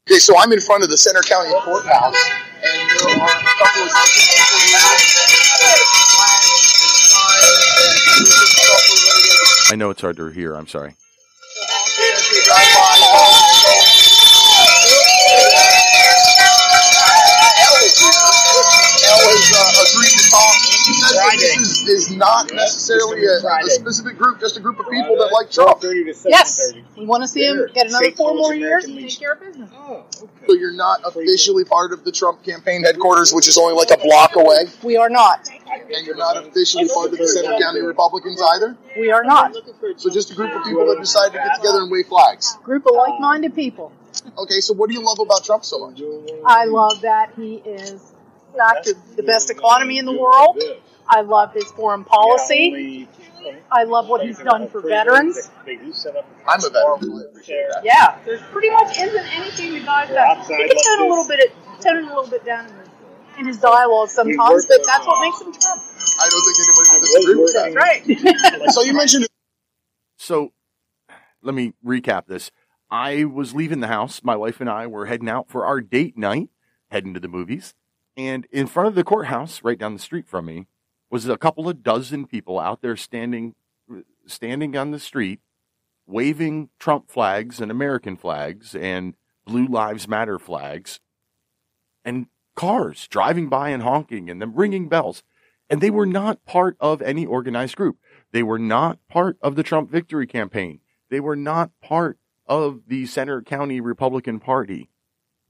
Okay, 0.09 0.19
so 0.19 0.39
I'm 0.39 0.53
in 0.53 0.61
front 0.61 0.85
of 0.85 0.91
the 0.91 0.97
Centre 0.97 1.23
County 1.23 1.51
Courthouse, 1.51 2.31
and 2.63 2.91
there 3.01 3.19
are 3.19 3.27
a 3.27 3.45
couple 3.59 3.83
of 3.83 3.91
people 3.91 4.59
here 4.67 4.79
flags 6.17 6.49
and 6.83 6.97
signs 7.11 8.19
and 8.19 8.27
stuff 8.27 8.91
related. 8.91 9.73
I 9.73 9.77
know 9.77 9.91
it's 9.91 10.01
hard 10.01 10.17
to 10.17 10.29
hear. 10.29 10.55
I'm 10.55 10.69
sorry. 10.69 10.95
Elle 19.07 19.23
has 19.23 19.53
uh, 19.55 19.95
agreed 19.95 20.11
to 20.19 20.31
talk. 20.31 20.55
She 20.87 20.93
says 20.95 21.13
that 21.15 21.37
this 21.39 21.83
is, 21.83 21.89
is 21.89 22.17
not 22.17 22.53
necessarily 22.53 23.25
a, 23.27 23.39
a 23.39 23.71
specific 23.71 24.19
group, 24.19 24.41
just 24.41 24.57
a 24.57 24.61
group 24.61 24.79
of 24.81 24.87
people 24.91 25.17
that 25.19 25.31
like 25.33 25.51
Trump. 25.51 25.83
Yes, 26.27 26.73
we 26.97 27.07
want 27.07 27.23
to 27.23 27.29
see 27.29 27.45
him 27.47 27.67
get 27.75 27.87
another 27.89 28.11
four 28.13 28.35
more 28.35 28.55
years 28.55 28.85
and 28.85 28.99
take 28.99 29.19
care 29.19 29.33
of 29.33 29.41
business. 29.41 29.71
So 30.47 30.55
you're 30.55 30.73
not 30.75 31.01
officially 31.05 31.65
part 31.65 31.93
of 31.93 32.05
the 32.05 32.13
Trump 32.13 32.45
campaign 32.45 32.85
headquarters, 32.85 33.33
which 33.33 33.49
is 33.49 33.59
only 33.59 33.75
like 33.75 33.91
a 33.91 34.03
block 34.03 34.37
away, 34.37 34.67
We 34.83 34.97
are 34.97 35.11
not. 35.11 35.49
and 35.49 36.07
you're 36.07 36.17
not 36.17 36.37
officially 36.37 36.89
part 36.89 37.13
of 37.13 37.19
the 37.19 37.29
Centre 37.29 37.57
County 37.61 37.81
Republicans 37.81 38.41
either. 38.55 38.77
We 38.97 39.11
are 39.11 39.25
not. 39.25 39.55
So 39.97 40.11
just 40.11 40.31
a 40.31 40.35
group 40.35 40.55
of 40.55 40.65
people 40.65 40.87
that 40.87 40.99
decided 41.01 41.33
to 41.33 41.39
get 41.39 41.57
together 41.57 41.81
and 41.83 41.91
wave 41.91 42.07
flags. 42.07 42.57
Group 42.63 42.87
of 42.87 42.95
like-minded 42.95 43.55
people. 43.55 43.93
Okay, 44.39 44.61
so 44.61 44.75
what 44.75 44.89
do 44.89 44.95
you 44.95 45.05
love 45.05 45.19
about 45.21 45.45
Trump 45.45 45.65
so 45.65 45.87
much? 45.87 46.01
I 46.45 46.65
love 46.65 47.03
that 47.03 47.33
he 47.37 47.57
is 47.57 48.13
back 48.57 48.83
to 48.83 48.95
the 49.17 49.23
best 49.23 49.51
economy 49.51 49.99
in 49.99 50.05
the 50.05 50.17
world. 50.17 50.61
I 51.09 51.21
love 51.21 51.53
his 51.53 51.71
foreign 51.73 52.05
policy. 52.05 53.09
I 53.71 53.85
love 53.85 54.09
what 54.09 54.27
he's 54.27 54.39
done 54.39 54.69
for 54.69 54.81
veterans. 54.81 55.51
I'm 55.67 56.61
a 56.65 56.71
veteran. 56.71 57.31
Yeah, 57.85 58.19
there's 58.25 58.41
pretty 58.51 58.71
much 58.71 58.99
isn't 58.99 59.35
anything 59.35 59.73
the 59.75 59.81
guy's 59.81 60.09
done. 60.09 60.39
He 60.41 60.69
can 60.69 60.69
tone 60.69 61.07
a 61.07 61.09
little 61.09 61.29
bit, 61.29 61.53
tone 61.81 61.99
it 61.99 62.05
a 62.05 62.07
little 62.07 62.27
bit 62.27 62.45
down 62.45 62.67
in, 62.67 62.73
the, 62.77 63.41
in 63.41 63.47
his 63.47 63.59
dialogue 63.59 64.09
sometimes, 64.09 64.67
but 64.67 64.81
that's 64.85 65.07
what 65.07 65.21
makes 65.21 65.41
him 65.41 65.53
Trump. 65.53 65.83
I 66.19 66.29
don't 66.29 66.43
think 66.45 66.57
anybody 66.65 66.89
would 66.93 67.03
disagree 67.03 67.43
with 67.43 67.55
that. 67.55 68.61
Right. 68.65 68.73
So 68.73 68.83
you 68.83 68.95
mentioned 68.95 69.27
So 70.17 70.53
let 71.43 71.55
me 71.55 71.75
recap 71.85 72.27
this. 72.27 72.51
I 72.91 73.25
was 73.25 73.55
leaving 73.55 73.81
the 73.81 73.89
house. 73.89 74.23
My 74.25 74.37
wife 74.37 74.61
and 74.61 74.71
I 74.71 74.87
were 74.87 75.07
heading 75.07 75.29
out 75.29 75.49
for 75.49 75.67
our 75.67 75.81
date 75.81 76.17
night, 76.17 76.49
heading 76.91 77.15
to 77.15 77.21
the 77.21 77.29
movies. 77.29 77.75
And 78.17 78.47
in 78.51 78.67
front 78.67 78.89
of 78.89 78.95
the 78.95 79.05
courthouse, 79.05 79.63
right 79.63 79.79
down 79.79 79.93
the 79.93 80.01
street 80.01 80.27
from 80.27 80.47
me, 80.47 80.67
was 81.11 81.29
a 81.29 81.37
couple 81.37 81.69
of 81.69 81.83
dozen 81.83 82.27
people 82.27 82.59
out 82.59 82.83
there 82.83 82.97
standing 82.97 83.55
standing 84.27 84.77
on 84.77 84.91
the 84.91 84.99
street, 84.99 85.41
waving 86.07 86.71
Trump 86.81 87.11
flags 87.11 87.61
and 87.61 87.71
American 87.71 88.17
flags 88.17 88.75
and 88.75 89.15
Blue 89.45 89.67
Lives 89.67 90.09
Matter 90.09 90.39
flags, 90.39 90.99
and 92.05 92.27
cars 92.57 93.07
driving 93.09 93.49
by 93.49 93.69
and 93.69 93.83
honking 93.83 94.29
and 94.29 94.43
them 94.43 94.55
ringing 94.57 94.89
bells. 94.89 95.23
And 95.69 95.81
they 95.81 95.91
were 95.91 96.07
not 96.07 96.45
part 96.45 96.77
of 96.81 97.03
any 97.03 97.27
organized 97.27 97.77
group. 97.77 97.99
They 98.33 98.43
were 98.43 98.59
not 98.59 98.99
part 99.09 99.37
of 99.43 99.57
the 99.57 99.63
Trump 99.63 99.91
victory 99.91 100.27
campaign. 100.27 100.81
They 101.11 101.21
were 101.21 101.37
not 101.37 101.71
part 101.83 102.19
of 102.47 102.83
the 102.87 103.07
Centre 103.07 103.43
County 103.43 103.81
Republican 103.81 104.39
Party. 104.41 104.91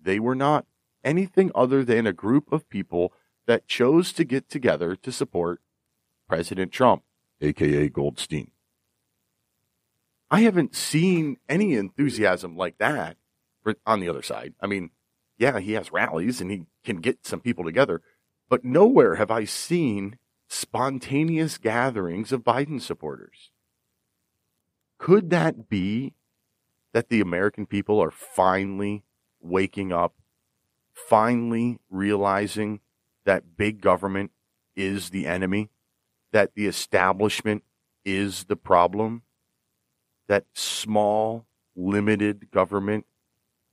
They 0.01 0.19
were 0.19 0.35
not 0.35 0.67
anything 1.07 1.51
other 1.55 1.85
than 1.85 2.07
a 2.07 2.13
group 2.13 2.53
of 2.53 2.69
people 2.69 3.15
that 3.47 3.69
chose 3.69 4.13
to 4.13 4.25
get 4.25 4.51
together 4.51 4.97
to 4.97 5.13
support 5.13 5.63
President 6.29 6.73
Trump, 6.73 7.05
aka 7.41 7.89
Goldstein. 7.89 8.51
I 10.31 10.41
haven't 10.41 10.75
seen 10.75 11.37
any 11.49 11.75
enthusiasm 11.75 12.57
like 12.57 12.79
that 12.79 13.17
on 13.87 14.01
the 14.01 14.09
other 14.09 14.23
side. 14.23 14.55
I 14.61 14.67
mean, 14.67 14.91
yeah, 15.39 15.61
he 15.61 15.73
has 15.73 15.93
rallies 15.93 16.41
and 16.41 16.51
he 16.51 16.67
can 16.85 16.97
get 16.97 17.25
some 17.25 17.41
people 17.41 17.65
together, 17.65 18.03
but 18.49 18.65
nowhere 18.65 19.15
have 19.15 19.31
I 19.31 19.45
seen 19.45 20.19
spontaneous 20.49 21.59
gatherings 21.59 22.33
of 22.33 22.45
Biden 22.45 22.81
supporters. 22.81 23.51
Could 24.99 25.31
that 25.31 25.69
be 25.69 26.15
that 26.93 27.09
the 27.09 27.21
American 27.21 27.67
people 27.67 28.01
are 28.03 28.11
finally 28.11 29.05
waking 29.41 29.93
up, 29.93 30.15
finally 30.97 31.79
realizing 31.91 32.81
that 33.25 33.57
big 33.57 33.81
government 33.81 34.31
is 34.75 35.11
the 35.11 35.27
enemy, 35.27 35.71
that 36.33 36.55
the 36.55 36.67
establishment 36.67 37.63
is 38.05 38.45
the 38.45 38.57
problem, 38.57 39.23
that 40.27 40.47
small, 40.55 41.47
limited 41.77 42.51
government 42.51 43.05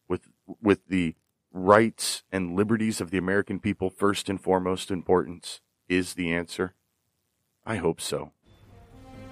with 0.07 0.27
with 0.61 0.85
the 0.87 1.15
rights 1.53 2.23
and 2.31 2.55
liberties 2.55 2.99
of 2.99 3.11
the 3.11 3.17
American 3.17 3.59
people 3.59 3.89
first 3.89 4.27
and 4.27 4.41
foremost 4.41 4.91
importance 4.91 5.61
is 5.87 6.15
the 6.15 6.33
answer? 6.33 6.73
I 7.65 7.77
hope 7.77 8.01
so. 8.01 8.31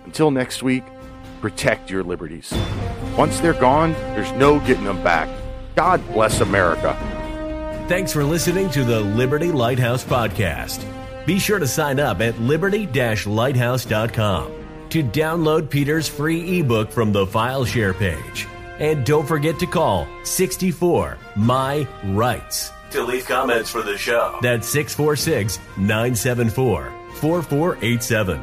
Until 0.06 0.32
next 0.32 0.64
week, 0.64 0.84
protect 1.42 1.90
your 1.90 2.04
liberties. 2.04 2.54
Once 3.18 3.40
they're 3.40 3.54
gone, 3.54 3.94
there's 4.14 4.32
no 4.34 4.60
getting 4.62 4.86
them 4.86 5.04
back. 5.04 5.28
God 5.76 6.02
bless 6.14 6.40
America. 6.40 7.21
Thanks 7.92 8.14
for 8.14 8.24
listening 8.24 8.70
to 8.70 8.86
the 8.86 9.02
Liberty 9.02 9.52
Lighthouse 9.52 10.02
Podcast. 10.02 10.86
Be 11.26 11.38
sure 11.38 11.60
to 11.60 11.68
sign 11.68 12.00
up 12.00 12.22
at 12.22 12.40
liberty 12.40 12.88
lighthouse.com 12.88 14.54
to 14.92 15.04
download 15.04 15.70
Peter's 15.70 16.08
free 16.08 16.62
ebook 16.62 16.90
from 16.90 17.12
the 17.12 17.28
file 17.28 17.66
share 17.66 17.94
page. 17.94 18.48
And 18.80 19.06
don't 19.06 19.28
forget 19.28 19.60
to 19.60 19.66
call 19.66 20.08
64 20.24 21.18
My 21.36 21.86
Rights 22.06 22.72
to 22.92 23.04
leave 23.04 23.26
comments 23.26 23.70
for 23.70 23.82
the 23.82 23.98
show. 23.98 24.40
That's 24.42 24.70
646 24.70 25.60
974 25.76 26.94
4487. 27.16 28.42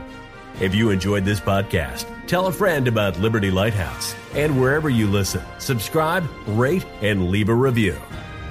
If 0.60 0.74
you 0.74 0.90
enjoyed 0.90 1.24
this 1.24 1.40
podcast, 1.40 2.04
tell 2.26 2.48
a 2.48 2.52
friend 2.52 2.86
about 2.86 3.18
Liberty 3.18 3.50
Lighthouse. 3.50 4.14
And 4.34 4.60
wherever 4.60 4.90
you 4.90 5.06
listen, 5.06 5.42
subscribe, 5.58 6.28
rate, 6.48 6.84
and 7.00 7.30
leave 7.30 7.48
a 7.48 7.54
review. 7.54 7.96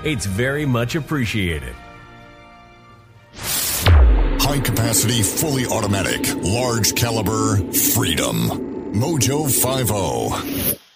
It's 0.03 0.25
very 0.25 0.65
much 0.65 0.95
appreciated. 0.95 1.75
High 3.35 4.59
capacity, 4.59 5.23
fully 5.23 5.65
automatic, 5.65 6.35
large 6.43 6.95
caliber, 6.95 7.57
freedom. 7.73 8.93
Mojo 8.93 9.45
50. 9.49 10.86